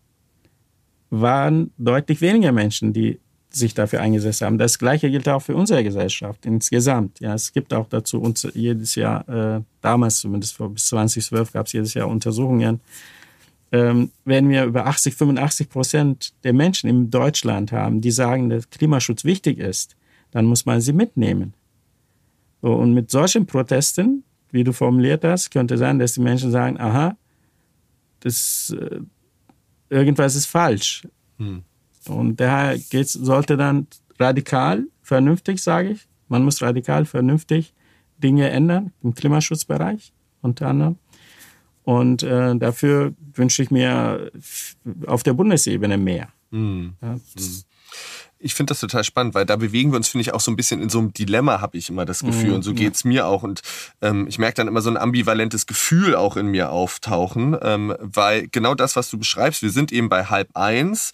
waren 1.09 1.73
deutlich 1.79 2.21
weniger 2.21 2.53
Menschen, 2.53 2.93
die 2.93 3.19
sich 3.51 3.75
dafür 3.75 4.01
eingesetzt 4.01 4.43
haben. 4.43 4.59
Das 4.59 4.79
Gleiche 4.79 5.11
gilt 5.11 5.29
auch 5.29 5.41
für 5.41 5.57
unsere 5.57 5.83
Gesellschaft 5.83 6.47
insgesamt. 6.47 7.21
Ja, 7.21 7.35
es 7.35 7.53
gibt 7.53 7.75
auch 7.75 7.89
dazu 7.89 8.21
uns 8.21 8.47
jedes 8.55 8.95
Jahr, 8.95 9.29
äh, 9.29 9.61
damals 9.81 10.21
zumindest 10.21 10.55
vor 10.55 10.71
bis 10.71 10.87
2012 10.87 11.53
gab 11.53 11.67
es 11.67 11.73
jedes 11.73 11.95
Jahr 11.95 12.09
Untersuchungen. 12.09 12.81
Ähm, 13.73 14.11
wenn 14.25 14.49
wir 14.49 14.65
über 14.65 14.87
80, 14.87 15.15
85 15.15 15.69
Prozent 15.69 16.33
der 16.45 16.53
Menschen 16.53 16.91
in 16.91 17.11
Deutschland 17.11 17.73
haben, 17.73 18.01
die 18.01 18.11
sagen, 18.11 18.51
dass 18.51 18.69
Klimaschutz 18.71 19.25
wichtig 19.25 19.59
ist, 19.59 19.97
dann 20.33 20.45
muss 20.47 20.67
man 20.67 20.81
sie 20.81 20.93
mitnehmen. 20.93 21.55
So, 22.63 22.73
und 22.75 22.95
mit 22.95 23.11
solchen 23.11 23.47
Protesten, 23.47 24.25
wie 24.51 24.65
du 24.65 24.73
formuliert 24.73 25.25
hast, 25.25 25.51
könnte 25.51 25.79
sein, 25.79 25.99
dass 25.99 26.15
die 26.15 26.21
Menschen 26.21 26.51
sagen, 26.51 26.79
aha, 26.81 27.17
das, 28.21 28.75
äh, 28.79 29.01
irgendwas 29.89 30.35
ist 30.35 30.47
falsch. 30.47 31.07
Hm. 31.39 31.63
Und 32.09 32.41
daher 32.41 32.79
geht's, 32.79 33.13
sollte 33.13 33.57
dann 33.57 33.87
radikal, 34.19 34.85
vernünftig, 35.03 35.63
sage 35.63 35.91
ich, 35.91 36.09
man 36.29 36.45
muss 36.45 36.63
radikal, 36.63 37.05
vernünftig 37.05 37.75
Dinge 38.19 38.51
ändern 38.51 38.93
im 39.03 39.15
Klimaschutzbereich 39.15 40.13
unter 40.43 40.69
anderem. 40.69 40.97
Und 41.85 42.23
äh, 42.23 42.57
dafür 42.57 43.15
wünsche 43.35 43.63
ich 43.63 43.71
mir 43.71 44.31
auf 45.07 45.23
der 45.23 45.33
Bundesebene 45.33 45.99
mehr. 45.99 46.29
Mhm. 46.51 46.95
Ja, 47.03 47.15
mhm 47.15 47.65
ich 48.41 48.55
finde 48.55 48.71
das 48.71 48.81
total 48.81 49.05
spannend, 49.05 49.35
weil 49.35 49.45
da 49.45 49.57
bewegen 49.57 49.93
wir 49.93 49.97
uns, 49.97 50.09
finde 50.09 50.23
ich, 50.23 50.33
auch 50.33 50.41
so 50.41 50.51
ein 50.51 50.57
bisschen 50.57 50.81
in 50.81 50.89
so 50.89 50.99
einem 50.99 51.13
Dilemma, 51.13 51.61
habe 51.61 51.77
ich 51.77 51.91
immer 51.91 52.07
das 52.07 52.21
Gefühl. 52.21 52.49
Mhm, 52.49 52.55
und 52.57 52.63
so 52.63 52.73
geht's 52.73 53.03
ja. 53.05 53.09
mir 53.09 53.27
auch. 53.27 53.43
Und 53.43 53.61
ähm, 54.01 54.27
ich 54.29 54.39
merke 54.39 54.57
dann 54.57 54.69
immer 54.69 54.81
so 54.81 54.91
ein 54.91 54.97
ambivalentes 54.97 55.67
Gefühl 55.67 56.17
auch 56.17 56.37
in 56.37 56.47
mir 56.47 56.71
auftauchen, 56.71 57.57
ähm, 57.61 57.95
weil 58.01 58.49
genau 58.49 58.75
das, 58.75 58.97
was 58.97 59.11
du 59.11 59.19
beschreibst, 59.19 59.63
wir 59.63 59.71
sind 59.71 59.93
eben 59.93 60.09
bei 60.09 60.25
halb 60.25 60.49
eins 60.55 61.13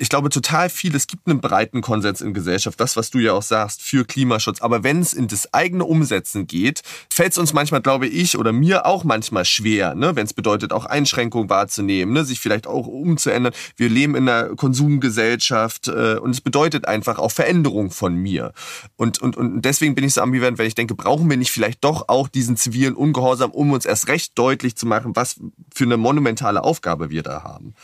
ich 0.00 0.08
glaube 0.08 0.30
total 0.30 0.70
viel, 0.70 0.94
es 0.94 1.08
gibt 1.08 1.26
einen 1.26 1.40
breiten 1.40 1.80
Konsens 1.80 2.20
in 2.20 2.32
Gesellschaft, 2.32 2.78
das, 2.80 2.96
was 2.96 3.10
du 3.10 3.18
ja 3.18 3.32
auch 3.32 3.42
sagst, 3.42 3.82
für 3.82 4.04
Klimaschutz. 4.04 4.60
Aber 4.60 4.84
wenn 4.84 5.00
es 5.00 5.12
in 5.12 5.26
das 5.26 5.52
eigene 5.52 5.84
Umsetzen 5.84 6.46
geht, 6.46 6.82
fällt 7.10 7.32
es 7.32 7.38
uns 7.38 7.52
manchmal, 7.52 7.82
glaube 7.82 8.06
ich, 8.06 8.38
oder 8.38 8.52
mir 8.52 8.86
auch 8.86 9.02
manchmal 9.02 9.44
schwer, 9.44 9.96
ne? 9.96 10.14
wenn 10.14 10.24
es 10.24 10.34
bedeutet, 10.34 10.72
auch 10.72 10.84
Einschränkungen 10.84 11.50
wahrzunehmen, 11.50 12.14
ne? 12.14 12.24
sich 12.24 12.38
vielleicht 12.38 12.68
auch 12.68 12.86
umzuändern. 12.86 13.52
Wir 13.76 13.88
leben 13.88 14.14
in 14.14 14.28
einer 14.28 14.54
Konsumgesellschaft 14.54 15.88
äh, 15.88 16.14
und 16.14 16.30
es 16.30 16.40
bedeutet 16.40 16.86
einfach 16.86 17.18
auch 17.18 17.32
Veränderung 17.32 17.90
von 17.90 18.14
mir. 18.14 18.52
Und, 18.96 19.20
und, 19.20 19.36
und 19.36 19.62
deswegen 19.62 19.96
bin 19.96 20.04
ich 20.04 20.14
so 20.14 20.20
ambivalent, 20.20 20.58
weil 20.60 20.68
ich 20.68 20.76
denke, 20.76 20.94
brauchen 20.94 21.28
wir 21.28 21.36
nicht 21.36 21.50
vielleicht 21.50 21.82
doch 21.82 22.08
auch 22.08 22.28
diesen 22.28 22.56
zivilen 22.56 22.94
Ungehorsam, 22.94 23.50
um 23.50 23.72
uns 23.72 23.84
erst 23.84 24.06
recht 24.06 24.38
deutlich 24.38 24.76
zu 24.76 24.86
machen, 24.86 25.16
was 25.16 25.40
für 25.74 25.84
eine 25.84 25.96
monumentale 25.96 26.62
Aufgabe 26.62 27.10
wir 27.10 27.24
da 27.24 27.42
haben. 27.42 27.74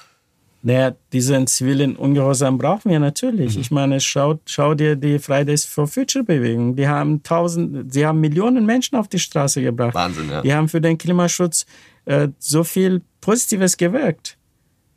Naja, 0.66 0.96
diesen 1.12 1.46
zivilen 1.46 1.94
Ungehorsam 1.94 2.56
brauchen 2.56 2.90
wir 2.90 2.98
natürlich. 2.98 3.54
Mhm. 3.54 3.60
Ich 3.60 3.70
meine, 3.70 4.00
schau, 4.00 4.40
schau 4.46 4.72
dir 4.72 4.96
die 4.96 5.18
Fridays 5.18 5.66
for 5.66 5.86
Future 5.86 6.24
Bewegung. 6.24 6.74
Die 6.74 6.88
haben 6.88 7.22
tausend, 7.22 7.92
sie 7.92 8.06
haben 8.06 8.18
Millionen 8.20 8.64
Menschen 8.64 8.96
auf 8.96 9.06
die 9.06 9.18
Straße 9.18 9.60
gebracht. 9.60 9.94
Wahnsinn, 9.94 10.30
ja. 10.30 10.40
Die 10.40 10.54
haben 10.54 10.70
für 10.70 10.80
den 10.80 10.96
Klimaschutz 10.96 11.66
äh, 12.06 12.28
so 12.38 12.64
viel 12.64 13.02
Positives 13.20 13.76
gewirkt. 13.76 14.38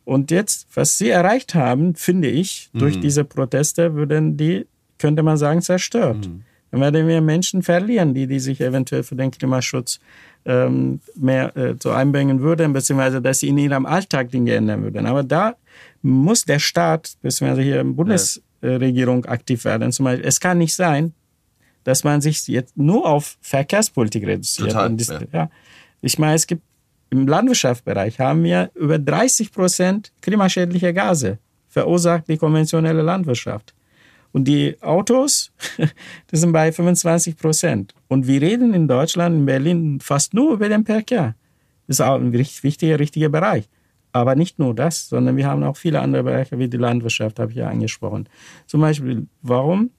Und 0.05 0.32
jetzt, 0.32 0.68
was 0.74 0.97
sie 0.97 1.09
erreicht 1.09 1.53
haben, 1.53 1.95
finde 1.95 2.30
ich, 2.30 2.70
durch 2.74 2.95
mhm. 2.95 3.01
diese 3.01 3.26
Proteste, 3.26 3.93
würden 3.93 4.38
die, 4.38 4.68
könnte 4.97 5.22
man 5.22 5.36
sagen, 5.36 5.61
zerstört. 5.61 6.30
Mhm. 6.30 6.43
Dann 6.72 6.80
werden 6.80 7.07
wir 7.09 7.20
Menschen 7.20 7.61
verlieren, 7.61 8.13
die, 8.13 8.26
die 8.26 8.39
sich 8.39 8.61
eventuell 8.61 9.03
für 9.03 9.18
den 9.18 9.32
Klimaschutz 9.32 9.99
ähm, 10.48 11.02
mehr 11.16 11.56
äh, 11.56 11.76
so 11.82 11.91
einbringen 11.91 12.41
würden, 12.41 12.74
beziehungsweise 12.74 13.22
dass 13.22 13.39
sie 13.39 13.50
in 13.50 13.58
ihrem 13.58 13.86
Alltag 13.86 14.32
Dinge 14.32 14.56
ändern 14.56 14.82
würden. 14.82 15.06
Aber 15.06 15.24
da 15.24 15.56
muss 16.02 16.45
der 16.45 16.60
Staat, 16.60 17.18
beziehungsweise 17.22 17.62
hier 17.62 17.84
Bundesregierung 17.84 19.26
aktiv 19.26 19.66
werden. 19.66 19.91
Zum 19.91 20.06
Beispiel, 20.06 20.26
es 20.26 20.39
kann 20.39 20.58
nicht 20.58 20.74
sein, 20.74 21.14
dass 21.84 22.04
man 22.04 22.22
sich 22.22 22.48
jetzt 22.48 22.78
nur 22.78 23.06
auf 23.06 23.38
Verkehrspolitik 23.41 24.26
reduziert. 24.26 24.72
Total, 24.72 24.93
das, 24.95 25.08
ja. 25.08 25.20
ja. 25.34 25.50
Ich 26.02 26.18
meine, 26.18 26.36
es 26.36 26.48
gibt 26.48 26.64
im 27.10 27.28
Landwirtschaftsbereich 27.28 28.20
haben 28.20 28.43
wir 28.43 28.72
über 28.76 29.00
30 29.00 29.52
Prozent 29.52 30.12
klimaschädliche 30.22 30.93
Gase 30.93 31.39
verursacht 31.70 32.28
die 32.28 32.38
konventionelle 32.38 33.02
Landwirtschaft. 33.02 33.74
Und 34.32 34.45
die 34.45 34.78
Autos, 34.82 35.51
das 36.28 36.41
sind 36.41 36.51
bei 36.51 36.71
25 36.71 37.38
Prozent. 37.38 37.93
Und 38.07 38.28
wir 38.28 38.41
reden 38.41 38.73
in 38.73 38.88
Deutschland, 38.88 39.36
in 39.36 39.45
Berlin 39.45 39.99
fast 40.01 40.34
nur 40.34 40.53
über 40.53 40.69
den 40.69 40.86
Verkehr. 40.86 41.36
Das 41.88 41.97
ist 41.97 42.01
auch 42.01 42.15
ein 42.15 42.34
wichtiger, 42.34 42.99
richtiger 42.99 43.30
Bereich. 43.30 43.69
Aber 44.11 44.36
nicht 44.36 44.59
nur 44.59 44.73
das, 44.73 45.09
sondern 45.09 45.38
wir 45.38 45.47
haben 45.47 45.63
auch 45.63 45.78
viele 45.78 46.01
andere 46.01 46.23
Bereiche 46.23 46.57
wie 46.57 46.67
die 46.67 46.78
Landwirtschaft, 46.78 47.39
habe 47.39 47.51
ich 47.51 47.57
ja 47.57 47.69
angesprochen. 47.69 48.28
Zum 48.65 48.82
Beispiel, 48.82 49.28
warum 49.41 49.91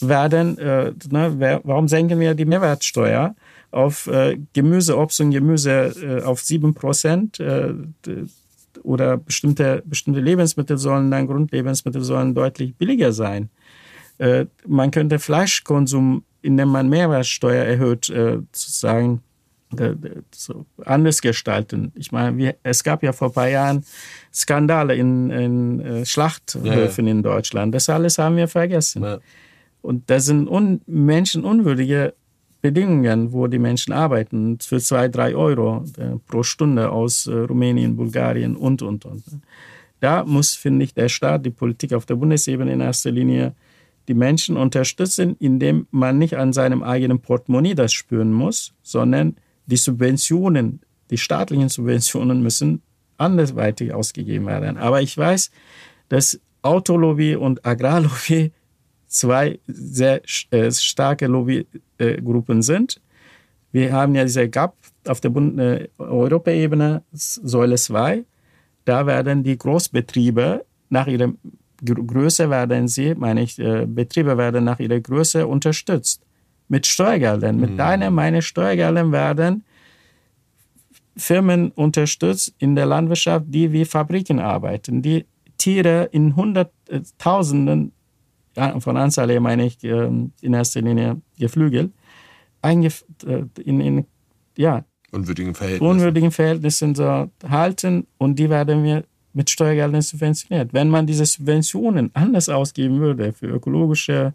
werden, 0.00 0.58
äh, 0.58 0.92
ne, 1.10 1.60
warum 1.64 1.88
senken 1.88 2.18
wir 2.20 2.34
die 2.34 2.44
Mehrwertsteuer 2.44 3.34
auf 3.70 4.06
äh, 4.06 4.38
Gemüse, 4.52 4.96
Obst 4.96 5.20
und 5.20 5.30
Gemüse 5.30 5.92
äh, 6.02 6.22
auf 6.22 6.40
sieben 6.40 6.74
Prozent? 6.74 7.42
Oder 8.82 9.16
bestimmte, 9.16 9.82
bestimmte 9.86 10.20
Lebensmittel 10.20 10.76
sollen 10.76 11.10
dann, 11.10 11.26
Grundlebensmittel 11.26 12.02
sollen 12.02 12.34
deutlich 12.34 12.74
billiger 12.76 13.12
sein. 13.12 13.48
Äh, 14.18 14.46
man 14.66 14.90
könnte 14.90 15.18
Fleischkonsum, 15.18 16.24
indem 16.42 16.68
man 16.68 16.88
Mehrwertsteuer 16.88 17.64
erhöht, 17.64 18.10
äh, 18.10 18.38
sozusagen 18.52 19.22
äh, 19.78 19.94
so 20.34 20.66
anders 20.84 21.22
gestalten. 21.22 21.92
Ich 21.94 22.12
meine, 22.12 22.36
wir, 22.36 22.56
es 22.62 22.82
gab 22.82 23.02
ja 23.02 23.12
vor 23.12 23.28
ein 23.28 23.34
paar 23.34 23.48
Jahren 23.48 23.84
Skandale 24.32 24.96
in, 24.96 25.30
in 25.30 25.80
äh, 25.80 26.06
Schlachthöfen 26.06 27.06
ja, 27.06 27.10
ja. 27.10 27.16
in 27.16 27.22
Deutschland. 27.22 27.74
Das 27.74 27.88
alles 27.88 28.18
haben 28.18 28.36
wir 28.36 28.48
vergessen. 28.48 29.02
Ja. 29.02 29.18
Und 29.80 30.10
das 30.10 30.26
sind 30.26 30.48
un 30.48 30.80
menschenunwürdige 30.86 32.14
Bedingungen, 32.62 33.32
wo 33.32 33.48
die 33.48 33.58
Menschen 33.58 33.92
arbeiten, 33.92 34.58
für 34.60 34.80
zwei, 34.80 35.08
drei 35.08 35.34
Euro 35.34 35.84
äh, 35.98 36.16
pro 36.26 36.44
Stunde 36.44 36.90
aus 36.90 37.26
äh, 37.26 37.32
Rumänien, 37.34 37.96
Bulgarien 37.96 38.56
und, 38.56 38.82
und, 38.82 39.04
und. 39.04 39.24
Da 39.98 40.24
muss, 40.24 40.54
finde 40.54 40.84
ich, 40.84 40.94
der 40.94 41.08
Staat, 41.08 41.44
die 41.44 41.50
Politik 41.50 41.92
auf 41.92 42.06
der 42.06 42.14
Bundesebene 42.14 42.72
in 42.72 42.80
erster 42.80 43.10
Linie 43.10 43.54
die 44.08 44.14
Menschen 44.14 44.56
unterstützen, 44.56 45.36
indem 45.38 45.86
man 45.90 46.18
nicht 46.18 46.36
an 46.36 46.52
seinem 46.52 46.82
eigenen 46.82 47.20
Portemonnaie 47.20 47.74
das 47.74 47.92
spüren 47.92 48.32
muss, 48.32 48.72
sondern 48.82 49.36
die 49.66 49.76
Subventionen, 49.76 50.80
die 51.10 51.18
staatlichen 51.18 51.68
Subventionen 51.68 52.42
müssen 52.42 52.82
andersweitig 53.18 53.92
ausgegeben 53.92 54.46
werden. 54.46 54.76
Aber 54.76 55.02
ich 55.02 55.16
weiß, 55.16 55.50
dass 56.08 56.40
Autolobby 56.62 57.36
und 57.36 57.64
Agrarlobby 57.64 58.52
zwei 59.06 59.58
sehr 59.66 60.22
äh, 60.50 60.70
starke 60.70 61.26
Lobbygruppen 62.02 62.62
sind. 62.62 63.00
Wir 63.72 63.92
haben 63.92 64.14
ja 64.14 64.24
diese 64.24 64.48
GAP 64.48 64.74
auf 65.06 65.20
der 65.20 65.30
Bund 65.30 65.58
äh, 65.58 65.88
Europaebene, 65.98 67.02
Säule 67.12 67.76
2. 67.76 68.24
Da 68.84 69.06
werden 69.06 69.42
die 69.42 69.56
Großbetriebe 69.56 70.64
nach 70.90 71.06
ihrer 71.06 71.32
Größe 71.84 72.48
werden 72.48 72.86
sie, 72.86 73.14
meine 73.14 73.42
ich, 73.42 73.58
äh, 73.58 73.86
Betriebe 73.86 74.38
werden 74.38 74.64
nach 74.64 74.78
ihrer 74.78 75.00
Größe 75.00 75.46
unterstützt. 75.46 76.22
Mit 76.68 76.86
Steuergeldern, 76.86 77.58
mit 77.58 77.72
mhm. 77.72 77.76
deinen, 77.76 78.14
meine 78.14 78.40
Steuergeldern 78.40 79.10
werden 79.10 79.64
Firmen 81.16 81.70
unterstützt 81.72 82.54
in 82.58 82.76
der 82.76 82.86
Landwirtschaft, 82.86 83.46
die 83.48 83.72
wie 83.72 83.84
Fabriken 83.84 84.38
arbeiten, 84.38 85.02
die 85.02 85.26
Tiere 85.58 86.08
in 86.12 86.36
Hunderttausenden 86.36 87.92
von 88.78 88.96
Anzahl 88.96 89.30
her 89.30 89.40
meine 89.40 89.66
ich 89.66 89.82
ähm, 89.84 90.32
in 90.40 90.54
erster 90.54 90.80
Linie 90.80 91.20
Geflügel, 91.38 91.90
äh, 92.62 92.78
in, 93.64 93.80
in 93.80 94.06
ja, 94.56 94.84
unwürdigen 95.10 95.54
Verhältnissen. 95.54 95.90
unwürdigen 95.90 96.30
Verhältnissen 96.30 96.94
so 96.94 97.30
halten 97.48 98.06
und 98.18 98.38
die 98.38 98.50
werden 98.50 98.84
wir 98.84 99.04
mit 99.34 99.50
Steuergeldern 99.50 100.02
subventioniert. 100.02 100.72
Wenn 100.72 100.88
man 100.88 101.06
diese 101.06 101.24
Subventionen 101.24 102.10
anders 102.14 102.48
ausgeben 102.48 103.00
würde 103.00 103.32
für 103.32 103.46
ökologische, 103.46 104.34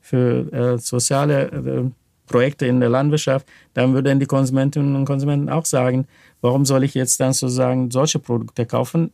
für 0.00 0.52
äh, 0.52 0.78
soziale 0.78 1.50
äh, 1.50 1.90
Projekte 2.26 2.66
in 2.66 2.80
der 2.80 2.88
Landwirtschaft, 2.88 3.46
dann 3.74 3.92
würden 3.92 4.20
die 4.20 4.26
Konsumentinnen 4.26 4.94
und 4.94 5.04
Konsumenten 5.04 5.48
auch 5.48 5.66
sagen, 5.66 6.06
warum 6.40 6.64
soll 6.64 6.84
ich 6.84 6.94
jetzt 6.94 7.20
dann 7.20 7.32
sozusagen 7.32 7.90
solche 7.90 8.18
Produkte 8.18 8.64
kaufen? 8.66 9.10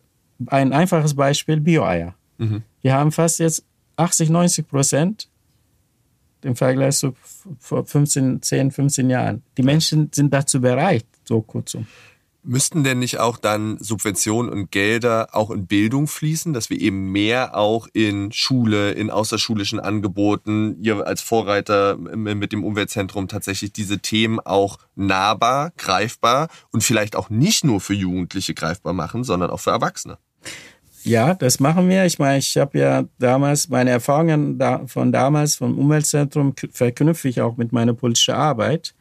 Ein 0.47 0.72
einfaches 0.72 1.14
Beispiel, 1.14 1.61
Bio-Eier. 1.61 2.14
Mhm. 2.38 2.62
Wir 2.82 2.94
haben 2.94 3.11
fast 3.11 3.40
jetzt 3.40 3.64
80, 3.97 4.30
90 4.30 4.68
Prozent 4.68 5.28
im 6.42 6.57
Vergleich 6.57 6.97
zu 6.97 7.14
vor 7.59 7.84
15, 7.84 8.42
10, 8.42 8.70
15 8.70 9.11
Jahren. 9.11 9.42
Die 9.57 9.62
Menschen 9.62 10.11
sind 10.14 10.32
dazu 10.32 10.61
bereit, 10.61 11.07
so 11.24 11.40
kurzum. 11.42 11.86
Müssten 12.49 12.84
denn 12.84 13.01
nicht 13.01 13.18
auch 13.18 13.38
dann 13.38 13.76
Subventionen 13.80 14.53
und 14.53 14.70
Gelder 14.70 15.30
auch 15.32 15.51
in 15.51 15.66
Bildung 15.66 16.07
fließen, 16.07 16.53
dass 16.53 16.70
wir 16.70 16.80
eben 16.80 17.11
mehr 17.11 17.57
auch 17.57 17.88
in 17.92 18.30
Schule, 18.30 18.92
in 18.92 19.11
außerschulischen 19.11 19.80
Angeboten, 19.80 20.80
ihr 20.80 21.05
als 21.05 21.22
Vorreiter 21.22 21.97
mit 21.97 22.53
dem 22.53 22.62
Umweltzentrum 22.62 23.26
tatsächlich 23.26 23.72
diese 23.72 23.99
Themen 23.99 24.38
auch 24.38 24.78
nahbar, 24.94 25.72
greifbar 25.76 26.47
und 26.70 26.84
vielleicht 26.84 27.16
auch 27.16 27.30
nicht 27.30 27.64
nur 27.64 27.80
für 27.80 27.94
Jugendliche 27.94 28.55
greifbar 28.55 28.92
machen, 28.92 29.24
sondern 29.24 29.51
auch 29.51 29.61
für 29.61 29.70
Erwachsene? 29.70 30.18
Ja, 31.07 31.34
das 31.34 31.61
machen 31.61 31.88
wir. 31.88 32.04
Ich 32.04 32.18
meine, 32.18 32.38
ich 32.38 32.57
habe 32.57 32.78
ja 32.78 33.04
damals 33.20 33.68
meine 33.68 33.90
Erfahrungen 33.90 34.59
von 34.88 35.12
damals 35.12 35.54
vom 35.54 35.78
Umweltzentrum 35.78 36.52
verknüpfe 36.72 37.28
ich 37.28 37.40
auch 37.40 37.57
mit 37.57 37.72
meiner 37.72 37.94
politischen 37.94 38.34
Arbeit, 38.34 38.92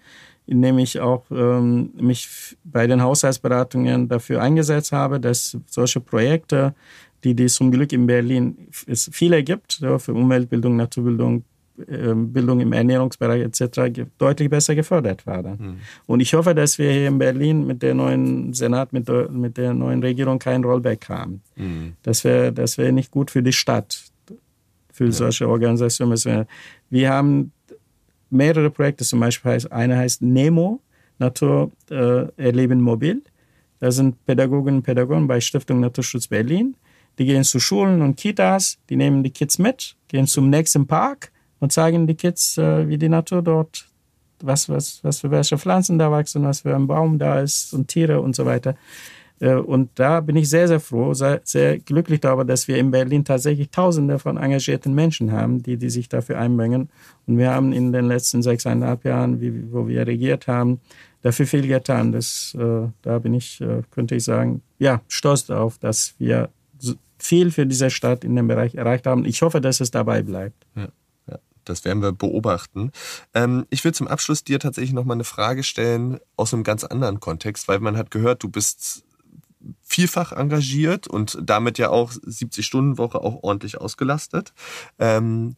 indem 0.45 0.77
ich 0.77 0.99
auch 0.99 1.23
ähm, 1.31 1.89
mich 1.99 2.55
bei 2.63 2.85
den 2.85 3.01
Haushaltsberatungen 3.01 4.07
dafür 4.07 4.39
eingesetzt 4.43 4.91
habe, 4.91 5.19
dass 5.19 5.57
solche 5.65 5.99
Projekte, 5.99 6.75
die, 7.23 7.33
die 7.33 7.47
zum 7.47 7.71
Glück 7.71 7.91
in 7.91 8.05
Berlin 8.05 8.55
es 8.85 9.09
viele 9.11 9.43
gibt, 9.43 9.81
für 9.97 10.13
Umweltbildung, 10.13 10.75
Naturbildung, 10.75 11.43
Bildung 11.77 12.61
im 12.61 12.71
Ernährungsbereich 12.71 13.41
etc. 13.43 14.07
deutlich 14.17 14.49
besser 14.49 14.75
gefördert 14.75 15.27
werden. 15.27 15.57
Mhm. 15.59 15.77
Und 16.05 16.21
ich 16.21 16.33
hoffe, 16.33 16.55
dass 16.55 16.77
wir 16.77 16.91
hier 16.91 17.07
in 17.07 17.17
Berlin 17.17 17.67
mit 17.67 17.81
der 17.81 17.93
neuen 17.93 18.53
Senat, 18.53 18.93
mit 18.93 19.09
der, 19.09 19.29
mit 19.29 19.57
der 19.57 19.73
neuen 19.73 20.01
Regierung 20.01 20.39
kein 20.39 20.63
Rollback 20.63 21.09
haben. 21.09 21.41
Mhm. 21.55 21.93
Das 22.03 22.23
wäre 22.23 22.53
das 22.53 22.77
wär 22.77 22.91
nicht 22.91 23.11
gut 23.11 23.29
für 23.29 23.43
die 23.43 23.51
Stadt, 23.51 24.03
für 24.93 25.05
ja. 25.05 25.11
solche 25.11 25.49
Organisationen. 25.49 26.47
Wir 26.89 27.09
haben 27.09 27.51
mehrere 28.29 28.69
Projekte, 28.69 29.03
zum 29.03 29.19
Beispiel 29.19 29.51
heißt, 29.51 29.71
eine 29.71 29.97
heißt 29.97 30.21
NEMO, 30.21 30.79
Natur 31.19 31.71
äh, 31.89 32.27
erleben 32.37 32.81
mobil. 32.81 33.21
Da 33.79 33.91
sind 33.91 34.25
Pädagoginnen 34.25 34.77
und 34.77 34.83
Pädagogen 34.83 35.27
bei 35.27 35.41
Stiftung 35.41 35.81
Naturschutz 35.81 36.27
Berlin. 36.27 36.75
Die 37.17 37.25
gehen 37.25 37.43
zu 37.43 37.59
Schulen 37.59 38.01
und 38.01 38.15
Kitas, 38.15 38.77
die 38.89 38.95
nehmen 38.95 39.23
die 39.23 39.29
Kids 39.29 39.57
mit, 39.57 39.95
gehen 40.07 40.27
zum 40.27 40.49
nächsten 40.49 40.85
Park 40.87 41.31
und 41.59 41.71
zeigen 41.71 42.07
die 42.07 42.15
Kids, 42.15 42.57
äh, 42.57 42.87
wie 42.87 42.97
die 42.97 43.09
Natur 43.09 43.41
dort, 43.41 43.87
was, 44.41 44.69
was, 44.69 45.03
was 45.03 45.19
für 45.19 45.31
welche 45.31 45.57
Pflanzen 45.57 45.97
da 45.97 46.11
wachsen, 46.11 46.43
was 46.43 46.61
für 46.61 46.75
ein 46.75 46.87
Baum 46.87 47.17
da 47.17 47.39
ist 47.39 47.73
und 47.73 47.87
Tiere 47.87 48.21
und 48.21 48.35
so 48.35 48.45
weiter. 48.45 48.75
Äh, 49.39 49.55
und 49.55 49.89
da 49.95 50.21
bin 50.21 50.35
ich 50.35 50.49
sehr, 50.49 50.67
sehr 50.67 50.79
froh, 50.79 51.13
sehr, 51.13 51.41
sehr 51.43 51.79
glücklich 51.79 52.21
darüber, 52.21 52.45
dass 52.45 52.67
wir 52.67 52.77
in 52.77 52.91
Berlin 52.91 53.23
tatsächlich 53.25 53.69
Tausende 53.69 54.19
von 54.19 54.37
engagierten 54.37 54.93
Menschen 54.93 55.31
haben, 55.31 55.61
die, 55.63 55.77
die 55.77 55.89
sich 55.89 56.09
dafür 56.09 56.39
einbringen. 56.39 56.89
Und 57.27 57.37
wir 57.37 57.51
haben 57.51 57.73
in 57.73 57.91
den 57.91 58.07
letzten 58.07 58.41
sechseinhalb 58.41 59.03
Jahren, 59.05 59.41
wie, 59.41 59.71
wo 59.71 59.87
wir 59.87 60.05
regiert 60.07 60.47
haben, 60.47 60.79
dafür 61.21 61.47
viel 61.47 61.67
getan. 61.67 62.11
Das, 62.11 62.55
äh, 62.59 62.87
da 63.01 63.19
bin 63.19 63.33
ich, 63.33 63.61
äh, 63.61 63.81
könnte 63.91 64.15
ich 64.15 64.23
sagen, 64.23 64.61
ja, 64.79 65.01
stolz 65.07 65.45
darauf, 65.45 65.77
dass 65.79 66.15
wir 66.17 66.49
viel 67.17 67.51
für 67.51 67.65
diese 67.65 67.89
Stadt 67.89 68.23
in 68.23 68.35
dem 68.35 68.47
Bereich 68.47 68.75
erreicht 68.75 69.07
haben. 69.07 69.25
Ich 69.25 69.41
hoffe, 69.41 69.59
dass 69.61 69.79
es 69.79 69.89
dabei 69.89 70.21
bleibt. 70.21 70.65
Ja. 70.75 70.89
Das 71.65 71.85
werden 71.85 72.01
wir 72.01 72.11
beobachten. 72.11 72.91
Ähm, 73.33 73.65
ich 73.69 73.83
will 73.83 73.93
zum 73.93 74.07
Abschluss 74.07 74.43
dir 74.43 74.59
tatsächlich 74.59 74.93
noch 74.93 75.05
mal 75.05 75.13
eine 75.13 75.23
Frage 75.23 75.63
stellen 75.63 76.19
aus 76.35 76.53
einem 76.53 76.63
ganz 76.63 76.83
anderen 76.83 77.19
Kontext, 77.19 77.67
weil 77.67 77.79
man 77.79 77.97
hat 77.97 78.11
gehört, 78.11 78.43
du 78.43 78.49
bist 78.49 79.03
vielfach 79.81 80.31
engagiert 80.31 81.07
und 81.07 81.37
damit 81.41 81.77
ja 81.77 81.89
auch 81.89 82.11
70-Stunden-Woche 82.11 83.19
auch 83.19 83.43
ordentlich 83.43 83.79
ausgelastet. 83.79 84.53
Ähm, 84.99 85.55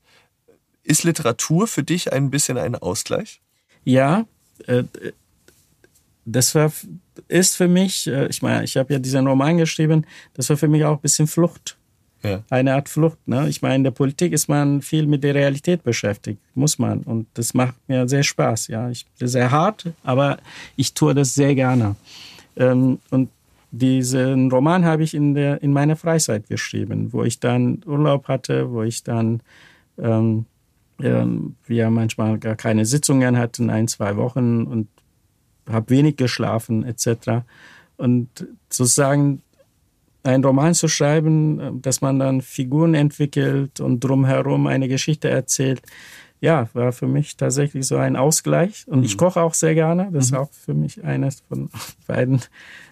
ist 0.83 1.03
Literatur 1.03 1.67
für 1.67 1.83
dich 1.83 2.13
ein 2.13 2.29
bisschen 2.29 2.57
ein 2.57 2.75
Ausgleich? 2.75 3.41
Ja, 3.83 4.25
äh, 4.67 4.83
das 6.25 6.55
war, 6.55 6.71
ist 7.27 7.55
für 7.55 7.67
mich, 7.67 8.07
äh, 8.07 8.27
ich 8.27 8.41
meine, 8.41 8.63
ich 8.63 8.77
habe 8.77 8.93
ja 8.93 8.99
diesen 8.99 9.27
Roman 9.27 9.57
geschrieben, 9.57 10.05
das 10.33 10.49
war 10.49 10.57
für 10.57 10.67
mich 10.67 10.83
auch 10.85 10.97
ein 10.97 11.01
bisschen 11.01 11.27
Flucht. 11.27 11.76
Ja. 12.23 12.43
Eine 12.49 12.73
Art 12.73 12.89
Flucht. 12.89 13.19
Ne? 13.27 13.47
Ich 13.47 13.61
meine, 13.61 13.75
in 13.75 13.83
der 13.83 13.91
Politik 13.91 14.33
ist 14.33 14.49
man 14.49 14.81
viel 14.81 15.05
mit 15.05 15.23
der 15.23 15.35
Realität 15.35 15.83
beschäftigt, 15.83 16.39
muss 16.55 16.79
man. 16.79 17.01
Und 17.01 17.27
das 17.35 17.53
macht 17.53 17.75
mir 17.87 18.07
sehr 18.07 18.23
Spaß. 18.23 18.67
Ja, 18.67 18.89
ich 18.89 19.05
bin 19.19 19.27
sehr 19.27 19.51
hart, 19.51 19.85
aber 20.03 20.37
ich 20.75 20.93
tue 20.93 21.13
das 21.13 21.35
sehr 21.35 21.53
gerne. 21.55 21.95
Ähm, 22.55 22.99
und 23.11 23.29
diesen 23.71 24.49
Roman 24.51 24.85
habe 24.85 25.03
ich 25.03 25.13
in, 25.13 25.35
der, 25.35 25.61
in 25.61 25.71
meiner 25.73 25.95
Freizeit 25.95 26.47
geschrieben, 26.47 27.13
wo 27.13 27.23
ich 27.23 27.39
dann 27.39 27.81
Urlaub 27.85 28.27
hatte, 28.27 28.71
wo 28.71 28.81
ich 28.83 29.03
dann 29.03 29.41
ähm, 29.97 30.45
ähm, 30.99 31.55
wir 31.65 31.89
manchmal 31.89 32.39
gar 32.39 32.55
keine 32.55 32.85
Sitzungen 32.85 33.37
hatten, 33.37 33.69
ein, 33.69 33.87
zwei 33.87 34.15
Wochen 34.17 34.63
und 34.63 34.87
habe 35.69 35.89
wenig 35.89 36.15
geschlafen 36.15 36.83
etc. 36.83 37.43
Und 37.97 38.47
sozusagen 38.69 39.41
einen 40.27 40.43
Roman 40.43 40.73
zu 40.73 40.87
schreiben, 40.87 41.59
äh, 41.59 41.71
dass 41.73 42.01
man 42.01 42.19
dann 42.19 42.41
Figuren 42.41 42.93
entwickelt 42.93 43.79
und 43.79 44.03
drumherum 44.03 44.67
eine 44.67 44.87
Geschichte 44.87 45.29
erzählt, 45.29 45.81
ja, 46.39 46.69
war 46.73 46.91
für 46.91 47.07
mich 47.07 47.35
tatsächlich 47.35 47.87
so 47.87 47.97
ein 47.97 48.15
Ausgleich. 48.15 48.85
Und 48.87 48.99
mhm. 48.99 49.05
ich 49.05 49.17
koche 49.17 49.41
auch 49.41 49.53
sehr 49.53 49.73
gerne. 49.73 50.09
Das 50.11 50.31
mhm. 50.31 50.35
ist 50.35 50.39
auch 50.39 50.51
für 50.51 50.73
mich 50.73 51.03
eines 51.03 51.41
von 51.47 51.69
beiden 52.07 52.41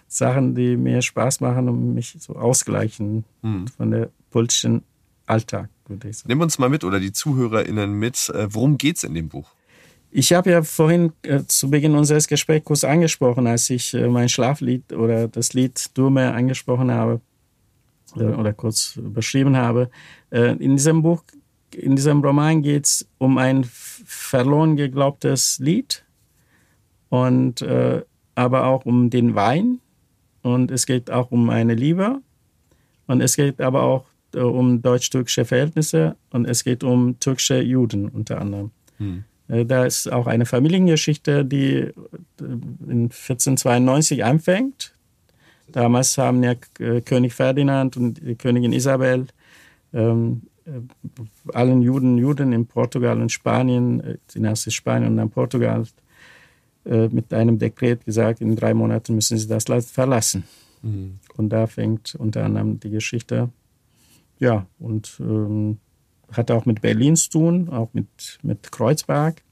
Sachen, 0.08 0.54
die 0.54 0.76
mir 0.76 1.02
Spaß 1.02 1.40
machen 1.40 1.68
und 1.68 1.94
mich 1.94 2.16
so 2.18 2.34
ausgleichen 2.34 3.24
mhm. 3.42 3.68
von 3.68 3.90
der 3.90 4.10
politischen 4.30 4.82
Alltag, 5.26 5.68
würde 5.86 6.08
ich 6.08 6.18
sagen. 6.18 6.28
Nimm 6.28 6.40
uns 6.40 6.58
mal 6.58 6.68
mit 6.68 6.84
oder 6.84 7.00
die 7.00 7.12
ZuhörerInnen 7.12 7.92
mit. 7.92 8.30
Äh, 8.30 8.48
worum 8.50 8.78
geht 8.78 8.96
es 8.96 9.04
in 9.04 9.14
dem 9.14 9.28
Buch? 9.28 9.50
Ich 10.10 10.32
habe 10.32 10.50
ja 10.50 10.62
vorhin 10.62 11.12
äh, 11.22 11.42
zu 11.46 11.68
Beginn 11.68 11.94
unseres 11.94 12.28
Gesprächs 12.28 12.64
kurz 12.64 12.84
angesprochen, 12.84 13.46
als 13.46 13.68
ich 13.70 13.92
äh, 13.94 14.08
mein 14.08 14.28
Schlaflied 14.28 14.92
oder 14.92 15.28
das 15.28 15.52
Lied 15.52 15.96
Durme 15.96 16.32
angesprochen 16.32 16.90
habe 16.90 17.20
oder 18.14 18.52
kurz 18.52 18.98
beschrieben 19.02 19.56
habe. 19.56 19.90
Äh, 20.30 20.52
in 20.56 20.76
diesem 20.76 21.02
Buch, 21.02 21.22
in 21.74 21.96
diesem 21.96 22.22
Roman 22.22 22.62
geht 22.62 22.86
es 22.86 23.08
um 23.18 23.38
ein 23.38 23.64
verloren 23.64 24.76
geglaubtes 24.76 25.58
Lied 25.58 26.04
und 27.08 27.62
äh, 27.62 28.02
aber 28.34 28.66
auch 28.66 28.84
um 28.84 29.10
den 29.10 29.34
Wein 29.34 29.80
und 30.42 30.70
es 30.70 30.86
geht 30.86 31.10
auch 31.10 31.30
um 31.30 31.50
eine 31.50 31.74
Liebe 31.74 32.20
und 33.06 33.20
es 33.20 33.36
geht 33.36 33.60
aber 33.60 33.82
auch 33.82 34.06
äh, 34.34 34.40
um 34.40 34.82
deutsch-türkische 34.82 35.44
Verhältnisse 35.44 36.16
und 36.30 36.46
es 36.46 36.64
geht 36.64 36.84
um 36.84 37.18
türkische 37.18 37.60
Juden 37.60 38.08
unter 38.08 38.40
anderem. 38.40 38.70
Hm. 38.98 39.24
Äh, 39.48 39.64
da 39.64 39.84
ist 39.84 40.10
auch 40.12 40.26
eine 40.26 40.46
Familiengeschichte, 40.46 41.44
die 41.44 41.74
äh, 41.74 41.92
in 42.40 43.10
1492 43.10 44.24
anfängt. 44.24 44.92
Damals 45.76 46.16
haben 46.16 46.42
ja 46.42 46.54
äh, 46.78 47.02
König 47.02 47.34
Ferdinand 47.34 47.98
und 47.98 48.38
Königin 48.38 48.72
Isabel 48.72 49.26
ähm, 49.92 50.40
allen 51.52 51.82
Juden, 51.82 52.16
Juden 52.16 52.54
in 52.54 52.66
Portugal 52.66 53.20
und 53.20 53.30
Spanien, 53.30 54.16
zuerst 54.26 54.72
Spanien 54.72 55.10
und 55.10 55.18
dann 55.18 55.28
Portugal, 55.28 55.84
äh, 56.86 57.08
mit 57.08 57.30
einem 57.34 57.58
Dekret 57.58 58.06
gesagt, 58.06 58.40
in 58.40 58.56
drei 58.56 58.72
Monaten 58.72 59.16
müssen 59.16 59.36
sie 59.36 59.48
das 59.48 59.68
Land 59.68 59.84
verlassen. 59.84 60.44
Mhm. 60.80 61.18
Und 61.36 61.50
da 61.50 61.66
fängt 61.66 62.14
unter 62.14 62.46
anderem 62.46 62.80
die 62.80 62.88
Geschichte. 62.88 63.50
Ja, 64.38 64.64
und 64.78 65.18
ähm, 65.20 65.76
hat 66.32 66.50
auch 66.50 66.64
mit 66.64 66.80
Berlin 66.80 67.16
zu 67.16 67.28
tun, 67.28 67.68
auch 67.68 67.90
mit, 67.92 68.38
mit 68.42 68.72
Kreuzberg. 68.72 69.42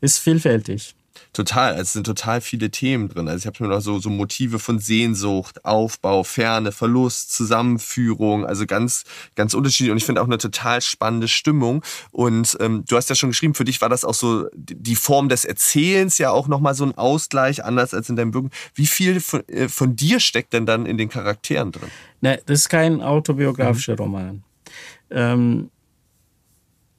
Ist 0.00 0.20
vielfältig. 0.20 0.94
Total, 1.32 1.72
also 1.72 1.82
es 1.82 1.92
sind 1.92 2.04
total 2.04 2.40
viele 2.40 2.70
Themen 2.70 3.08
drin. 3.08 3.28
Also 3.28 3.40
ich 3.42 3.46
habe 3.46 3.62
mir 3.62 3.74
noch 3.74 3.80
so, 3.80 3.98
so 3.98 4.10
Motive 4.10 4.58
von 4.58 4.78
Sehnsucht, 4.78 5.64
Aufbau, 5.64 6.24
Ferne, 6.24 6.72
Verlust, 6.72 7.32
Zusammenführung, 7.32 8.46
also 8.46 8.66
ganz, 8.66 9.04
ganz 9.34 9.54
unterschiedlich. 9.54 9.90
Und 9.92 9.98
ich 9.98 10.04
finde 10.04 10.22
auch 10.22 10.26
eine 10.26 10.38
total 10.38 10.80
spannende 10.80 11.28
Stimmung. 11.28 11.82
Und 12.10 12.56
ähm, 12.60 12.84
du 12.88 12.96
hast 12.96 13.08
ja 13.08 13.14
schon 13.14 13.30
geschrieben, 13.30 13.54
für 13.54 13.64
dich 13.64 13.80
war 13.80 13.88
das 13.88 14.04
auch 14.04 14.14
so 14.14 14.46
die 14.54 14.96
Form 14.96 15.28
des 15.28 15.44
Erzählens 15.44 16.18
ja 16.18 16.30
auch 16.30 16.48
nochmal 16.48 16.74
so 16.74 16.84
ein 16.84 16.96
Ausgleich, 16.96 17.64
anders 17.64 17.94
als 17.94 18.08
in 18.08 18.16
deinem 18.16 18.34
Wirken. 18.34 18.50
Wie 18.74 18.86
viel 18.86 19.20
von, 19.20 19.46
äh, 19.48 19.68
von 19.68 19.96
dir 19.96 20.20
steckt 20.20 20.52
denn 20.52 20.66
dann 20.66 20.86
in 20.86 20.98
den 20.98 21.08
Charakteren 21.08 21.72
drin? 21.72 21.90
Ne, 22.20 22.40
das 22.46 22.60
ist 22.60 22.68
kein 22.68 23.02
autobiografischer 23.02 23.92
mhm. 23.92 23.98
Roman. 23.98 24.42
Ähm, 25.10 25.70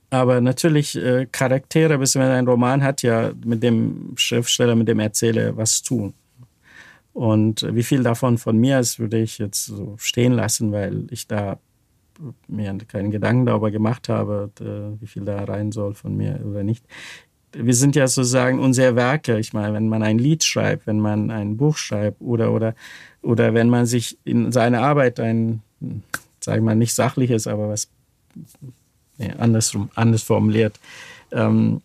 aber 0.10 0.42
natürlich, 0.42 0.96
äh, 0.96 1.28
Charaktere, 1.32 1.98
bis 1.98 2.16
wenn 2.16 2.24
ein 2.24 2.48
Roman 2.48 2.84
hat 2.84 3.02
ja 3.02 3.32
mit 3.44 3.62
dem 3.62 4.14
Schriftsteller, 4.16 4.76
mit 4.76 4.88
dem 4.88 5.00
Erzähler 5.00 5.58
was 5.58 5.82
tun. 5.82 6.14
Und 7.14 7.66
wie 7.74 7.84
viel 7.84 8.04
davon 8.04 8.38
von 8.38 8.58
mir 8.58 8.80
ist, 8.80 9.00
würde 9.00 9.20
ich 9.20 9.40
jetzt 9.40 9.66
so 9.66 9.96
stehen 9.98 10.34
lassen, 10.34 10.72
weil 10.72 11.08
ich 11.10 11.28
da 11.28 11.60
mir 12.48 12.78
keinen 12.88 13.12
Gedanken 13.12 13.46
darüber 13.46 13.72
gemacht 13.72 14.08
habe, 14.08 14.52
wie 15.00 15.08
viel 15.08 15.26
da 15.26 15.44
rein 15.44 15.72
soll 15.72 15.94
von 15.94 16.16
mir 16.16 16.40
oder 16.46 16.64
nicht. 16.64 16.86
Wir 17.54 17.74
sind 17.74 17.96
ja 17.96 18.08
sozusagen 18.08 18.60
unsere 18.60 18.96
Werke. 18.96 19.40
Ich 19.40 19.54
meine, 19.54 19.74
wenn 19.74 19.90
man 19.90 20.04
ein 20.04 20.20
Lied 20.20 20.44
schreibt, 20.44 20.86
wenn 20.86 21.00
man 21.00 21.32
ein 21.32 21.58
Buch 21.58 21.78
schreibt 21.78 22.22
oder, 22.22 22.52
oder, 22.52 22.76
oder 23.22 23.54
wenn 23.54 23.70
man 23.70 23.86
sich 23.86 24.18
in 24.24 24.52
seine 24.52 24.82
Arbeit 24.82 25.20
ein, 25.20 25.62
sage 26.40 26.60
ich 26.60 26.64
mal, 26.64 26.76
nicht 26.76 26.94
sachliches, 26.94 27.48
aber 27.48 27.70
was 27.70 27.90
nee, 29.18 29.32
andersrum, 29.38 29.90
anders 29.96 30.24
formuliert. 30.24 30.80
Ähm, 31.32 31.82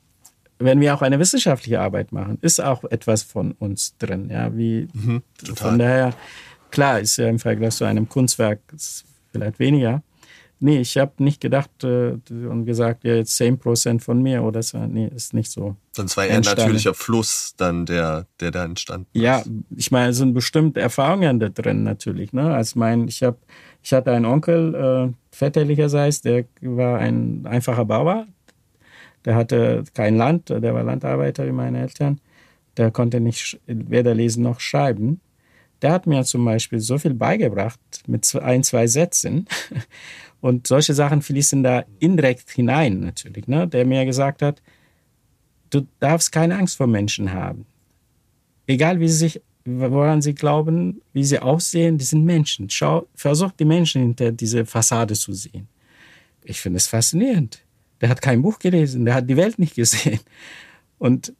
wenn 0.58 0.80
wir 0.80 0.94
auch 0.94 1.02
eine 1.02 1.18
wissenschaftliche 1.18 1.80
Arbeit 1.80 2.12
machen, 2.12 2.38
ist 2.40 2.60
auch 2.60 2.84
etwas 2.84 3.22
von 3.22 3.52
uns 3.52 3.96
drin. 3.98 4.28
Ja, 4.30 4.56
wie, 4.56 4.88
mhm, 4.92 5.22
von 5.54 5.78
daher, 5.78 6.14
klar, 6.70 7.00
ist 7.00 7.16
ja 7.16 7.28
im 7.28 7.38
Vergleich 7.38 7.74
zu 7.74 7.84
einem 7.84 8.08
Kunstwerk 8.08 8.60
vielleicht 9.32 9.58
weniger. 9.58 10.02
Nee, 10.62 10.80
ich 10.80 10.96
habe 10.96 11.12
nicht 11.18 11.40
gedacht 11.40 11.70
äh, 11.82 12.12
und 12.30 12.66
gesagt, 12.66 13.04
ja, 13.04 13.14
jetzt 13.14 13.40
10% 13.40 14.00
von 14.00 14.22
mir 14.22 14.42
oder 14.44 14.62
so. 14.62 14.78
Nee, 14.78 15.10
ist 15.14 15.34
nicht 15.34 15.50
so. 15.50 15.76
Sonst 15.90 16.16
war 16.16 16.24
eher 16.24 16.36
ein 16.36 16.42
natürlicher 16.42 16.94
Fluss 16.94 17.54
dann, 17.56 17.84
der, 17.84 18.26
der 18.38 18.52
da 18.52 18.64
entstanden 18.64 19.08
ist. 19.12 19.20
Ja, 19.20 19.42
ich 19.76 19.90
meine, 19.90 20.10
es 20.10 20.18
sind 20.18 20.34
bestimmte 20.34 20.80
Erfahrungen 20.80 21.40
da 21.40 21.48
drin 21.48 21.82
natürlich. 21.82 22.32
Ne? 22.32 22.54
Also 22.54 22.78
mein, 22.78 23.08
ich 23.08 23.22
habe 23.22 23.38
ich 23.82 23.92
hatte 23.92 24.12
einen 24.12 24.24
Onkel, 24.24 24.74
äh, 24.74 25.36
väterlicherseits, 25.36 26.22
der 26.22 26.44
war 26.60 26.98
ein 26.98 27.44
einfacher 27.46 27.84
Bauer. 27.84 28.26
Der 29.24 29.34
hatte 29.34 29.84
kein 29.94 30.16
Land, 30.16 30.50
der 30.50 30.74
war 30.74 30.84
Landarbeiter 30.84 31.46
wie 31.46 31.52
meine 31.52 31.80
Eltern. 31.80 32.20
Der 32.76 32.90
konnte 32.90 33.20
nicht 33.20 33.60
weder 33.66 34.14
lesen 34.14 34.42
noch 34.42 34.60
schreiben. 34.60 35.20
Der 35.82 35.92
hat 35.92 36.06
mir 36.06 36.24
zum 36.24 36.44
Beispiel 36.44 36.78
so 36.78 36.96
viel 36.98 37.14
beigebracht 37.14 37.80
mit 38.06 38.32
ein, 38.36 38.62
zwei 38.62 38.86
Sätzen. 38.86 39.48
Und 40.42 40.66
solche 40.66 40.92
Sachen 40.92 41.22
fließen 41.22 41.62
da 41.62 41.84
indirekt 42.00 42.50
hinein 42.50 42.98
natürlich. 42.98 43.46
Ne? 43.46 43.68
Der 43.68 43.86
mir 43.86 44.04
gesagt 44.04 44.42
hat, 44.42 44.60
du 45.70 45.86
darfst 46.00 46.32
keine 46.32 46.58
Angst 46.58 46.76
vor 46.76 46.88
Menschen 46.88 47.32
haben. 47.32 47.64
Egal 48.66 49.00
wie 49.00 49.08
sie 49.08 49.16
sich 49.28 49.40
woran 49.64 50.20
sie 50.20 50.34
glauben, 50.34 51.02
wie 51.12 51.24
sie 51.24 51.38
aussehen, 51.38 51.96
die 51.96 52.04
sind 52.04 52.24
Menschen. 52.24 52.68
Schau, 52.68 53.06
versuch 53.14 53.52
die 53.52 53.64
Menschen 53.64 54.02
hinter 54.02 54.32
diese 54.32 54.66
Fassade 54.66 55.14
zu 55.14 55.32
sehen. 55.32 55.68
Ich 56.42 56.60
finde 56.60 56.78
es 56.78 56.88
faszinierend. 56.88 57.62
Der 58.00 58.08
hat 58.08 58.20
kein 58.20 58.42
Buch 58.42 58.58
gelesen, 58.58 59.04
der 59.04 59.14
hat 59.14 59.30
die 59.30 59.36
Welt 59.36 59.60
nicht 59.60 59.76
gesehen. 59.76 60.18
Und 60.98 61.32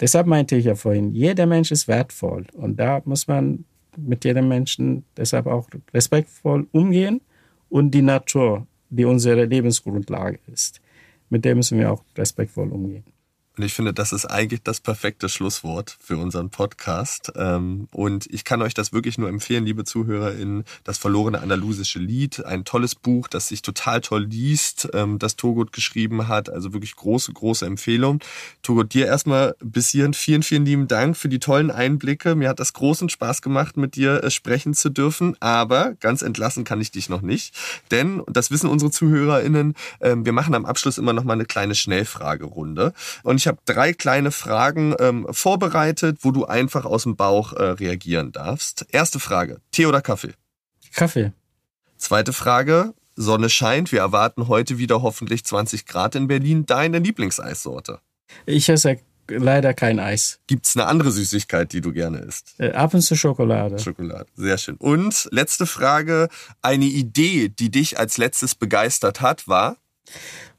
deshalb 0.00 0.26
meinte 0.26 0.56
ich 0.56 0.64
ja 0.64 0.74
vorhin, 0.74 1.14
jeder 1.14 1.46
Mensch 1.46 1.70
ist 1.70 1.86
wertvoll. 1.86 2.46
Und 2.54 2.76
da 2.80 3.00
muss 3.04 3.28
man 3.28 3.64
mit 3.96 4.24
jedem 4.24 4.48
Menschen 4.48 5.04
deshalb 5.16 5.46
auch 5.46 5.68
respektvoll 5.94 6.66
umgehen 6.72 7.20
und 7.68 7.90
die 7.92 8.02
Natur, 8.02 8.66
die 8.90 9.04
unsere 9.04 9.44
Lebensgrundlage 9.44 10.38
ist, 10.52 10.80
mit 11.30 11.44
der 11.44 11.54
müssen 11.54 11.78
wir 11.78 11.92
auch 11.92 12.02
respektvoll 12.16 12.70
umgehen. 12.72 13.04
Und 13.58 13.64
ich 13.64 13.74
finde, 13.74 13.92
das 13.92 14.12
ist 14.12 14.24
eigentlich 14.24 14.62
das 14.62 14.78
perfekte 14.78 15.28
Schlusswort 15.28 15.98
für 16.00 16.16
unseren 16.16 16.48
Podcast. 16.48 17.32
Ähm, 17.34 17.88
und 17.90 18.26
ich 18.32 18.44
kann 18.44 18.62
euch 18.62 18.72
das 18.72 18.92
wirklich 18.92 19.18
nur 19.18 19.28
empfehlen, 19.28 19.66
liebe 19.66 19.82
ZuhörerInnen, 19.82 20.62
das 20.84 20.98
verlorene 20.98 21.40
andalusische 21.40 21.98
Lied. 21.98 22.44
Ein 22.46 22.64
tolles 22.64 22.94
Buch, 22.94 23.26
das 23.26 23.48
sich 23.48 23.62
total 23.62 24.00
toll 24.00 24.26
liest, 24.26 24.88
ähm, 24.94 25.18
das 25.18 25.34
Togut 25.34 25.72
geschrieben 25.72 26.28
hat. 26.28 26.48
Also 26.48 26.72
wirklich 26.72 26.94
große, 26.94 27.32
große 27.32 27.66
Empfehlung. 27.66 28.20
Togut, 28.62 28.94
dir 28.94 29.06
erstmal 29.06 29.56
bis 29.58 29.88
hierhin 29.88 30.14
vielen, 30.14 30.44
vielen 30.44 30.64
lieben 30.64 30.86
Dank 30.86 31.16
für 31.16 31.28
die 31.28 31.40
tollen 31.40 31.72
Einblicke. 31.72 32.36
Mir 32.36 32.50
hat 32.50 32.60
das 32.60 32.74
großen 32.74 33.08
Spaß 33.08 33.42
gemacht, 33.42 33.76
mit 33.76 33.96
dir 33.96 34.22
äh, 34.22 34.30
sprechen 34.30 34.72
zu 34.72 34.88
dürfen. 34.88 35.36
Aber 35.40 35.94
ganz 35.94 36.22
entlassen 36.22 36.62
kann 36.62 36.80
ich 36.80 36.92
dich 36.92 37.08
noch 37.08 37.22
nicht. 37.22 37.56
Denn, 37.90 38.22
das 38.28 38.52
wissen 38.52 38.70
unsere 38.70 38.92
ZuhörerInnen, 38.92 39.74
ähm, 40.00 40.24
wir 40.24 40.32
machen 40.32 40.54
am 40.54 40.64
Abschluss 40.64 40.96
immer 40.96 41.12
noch 41.12 41.24
mal 41.24 41.32
eine 41.32 41.44
kleine 41.44 41.74
Schnellfragerunde. 41.74 42.92
Und 43.24 43.38
ich 43.38 43.47
habe 43.48 43.58
drei 43.64 43.92
kleine 43.92 44.30
Fragen 44.30 44.94
ähm, 45.00 45.26
vorbereitet, 45.30 46.18
wo 46.22 46.30
du 46.30 46.44
einfach 46.44 46.84
aus 46.84 47.02
dem 47.02 47.16
Bauch 47.16 47.52
äh, 47.52 47.62
reagieren 47.62 48.32
darfst. 48.32 48.86
Erste 48.90 49.18
Frage, 49.18 49.60
Tee 49.72 49.86
oder 49.86 50.00
Kaffee? 50.00 50.32
Kaffee. 50.94 51.32
Zweite 51.96 52.32
Frage, 52.32 52.94
Sonne 53.16 53.50
scheint, 53.50 53.90
wir 53.90 54.00
erwarten 54.00 54.46
heute 54.46 54.78
wieder 54.78 55.02
hoffentlich 55.02 55.44
20 55.44 55.86
Grad 55.86 56.14
in 56.14 56.28
Berlin. 56.28 56.66
Deine 56.66 57.00
Lieblingseissorte? 57.00 58.00
Ich 58.46 58.68
esse 58.68 58.98
leider 59.28 59.74
kein 59.74 59.98
Eis. 59.98 60.38
Gibt's 60.46 60.76
eine 60.76 60.86
andere 60.86 61.10
Süßigkeit, 61.10 61.72
die 61.72 61.80
du 61.80 61.92
gerne 61.92 62.18
isst? 62.18 62.54
Äh, 62.58 62.72
ab 62.72 62.94
und 62.94 63.02
zu 63.02 63.16
Schokolade. 63.16 63.78
Schokolade, 63.78 64.26
sehr 64.36 64.58
schön. 64.58 64.76
Und 64.76 65.28
letzte 65.32 65.66
Frage, 65.66 66.28
eine 66.62 66.84
Idee, 66.84 67.48
die 67.48 67.70
dich 67.70 67.98
als 67.98 68.18
letztes 68.18 68.54
begeistert 68.54 69.20
hat, 69.20 69.48
war? 69.48 69.76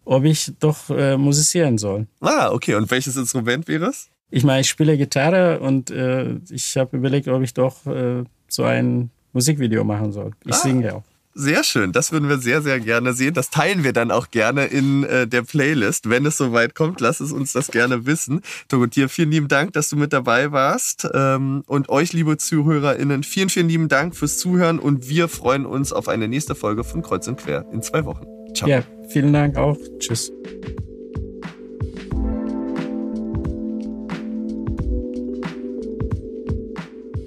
Ob 0.09 0.23
ich 0.23 0.51
doch 0.59 0.89
äh, 0.89 1.17
musizieren 1.17 1.77
soll. 1.77 2.07
Ah, 2.19 2.49
okay. 2.51 2.73
Und 2.73 2.89
welches 2.89 3.15
Instrument 3.15 3.67
wäre 3.67 3.85
es? 3.85 4.09
Ich 4.31 4.43
meine, 4.43 4.61
ich 4.61 4.69
spiele 4.69 4.97
Gitarre 4.97 5.59
und 5.59 5.91
äh, 5.91 6.35
ich 6.49 6.77
habe 6.77 6.97
überlegt, 6.97 7.27
ob 7.27 7.43
ich 7.43 7.53
doch 7.53 7.85
äh, 7.85 8.23
so 8.47 8.63
ein 8.63 9.11
Musikvideo 9.33 9.83
machen 9.83 10.11
soll. 10.11 10.31
Ich 10.45 10.53
ah. 10.53 10.57
singe 10.57 10.95
auch. 10.95 11.03
Sehr 11.35 11.63
schön, 11.63 11.91
das 11.91 12.11
würden 12.11 12.27
wir 12.27 12.39
sehr, 12.39 12.63
sehr 12.63 12.79
gerne 12.79 13.13
sehen. 13.13 13.35
Das 13.35 13.51
teilen 13.51 13.83
wir 13.83 13.93
dann 13.93 14.09
auch 14.09 14.31
gerne 14.31 14.65
in 14.65 15.03
äh, 15.03 15.27
der 15.27 15.43
Playlist. 15.43 16.09
Wenn 16.09 16.25
es 16.25 16.37
soweit 16.37 16.73
kommt, 16.73 17.01
lass 17.01 17.19
es 17.19 17.31
uns 17.31 17.53
das 17.53 17.67
gerne 17.67 18.07
wissen. 18.07 18.41
Dorothea, 18.67 19.07
vielen 19.07 19.29
lieben 19.29 19.47
Dank, 19.47 19.73
dass 19.73 19.89
du 19.89 19.95
mit 19.95 20.11
dabei 20.11 20.51
warst. 20.51 21.07
Ähm, 21.13 21.63
und 21.67 21.87
euch, 21.89 22.13
liebe 22.13 22.37
ZuhörerInnen, 22.37 23.21
vielen, 23.21 23.49
vielen 23.49 23.69
lieben 23.69 23.89
Dank 23.89 24.15
fürs 24.15 24.39
Zuhören 24.39 24.79
und 24.79 25.07
wir 25.07 25.27
freuen 25.27 25.67
uns 25.67 25.93
auf 25.93 26.07
eine 26.07 26.27
nächste 26.27 26.55
Folge 26.55 26.83
von 26.83 27.03
Kreuz 27.03 27.27
und 27.27 27.37
Quer 27.37 27.63
in 27.71 27.83
zwei 27.83 28.05
Wochen. 28.05 28.25
Ciao. 28.55 28.67
Ja, 28.67 28.83
vielen 29.09 29.33
Dank 29.33 29.57
auch. 29.57 29.77
Tschüss. 29.99 30.31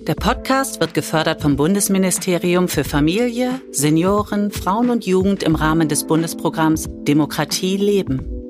Der 0.07 0.15
Podcast 0.17 0.81
wird 0.81 0.95
gefördert 0.95 1.43
vom 1.43 1.57
Bundesministerium 1.57 2.67
für 2.67 2.83
Familie, 2.83 3.61
Senioren, 3.71 4.51
Frauen 4.51 4.91
und 4.91 5.07
Jugend 5.07 5.45
im 5.45 5.55
Rahmen 5.55 5.89
des 5.89 6.05
Bundesprogramms 6.05 6.89
Demokratie 7.07 7.77
leben. 7.77 8.42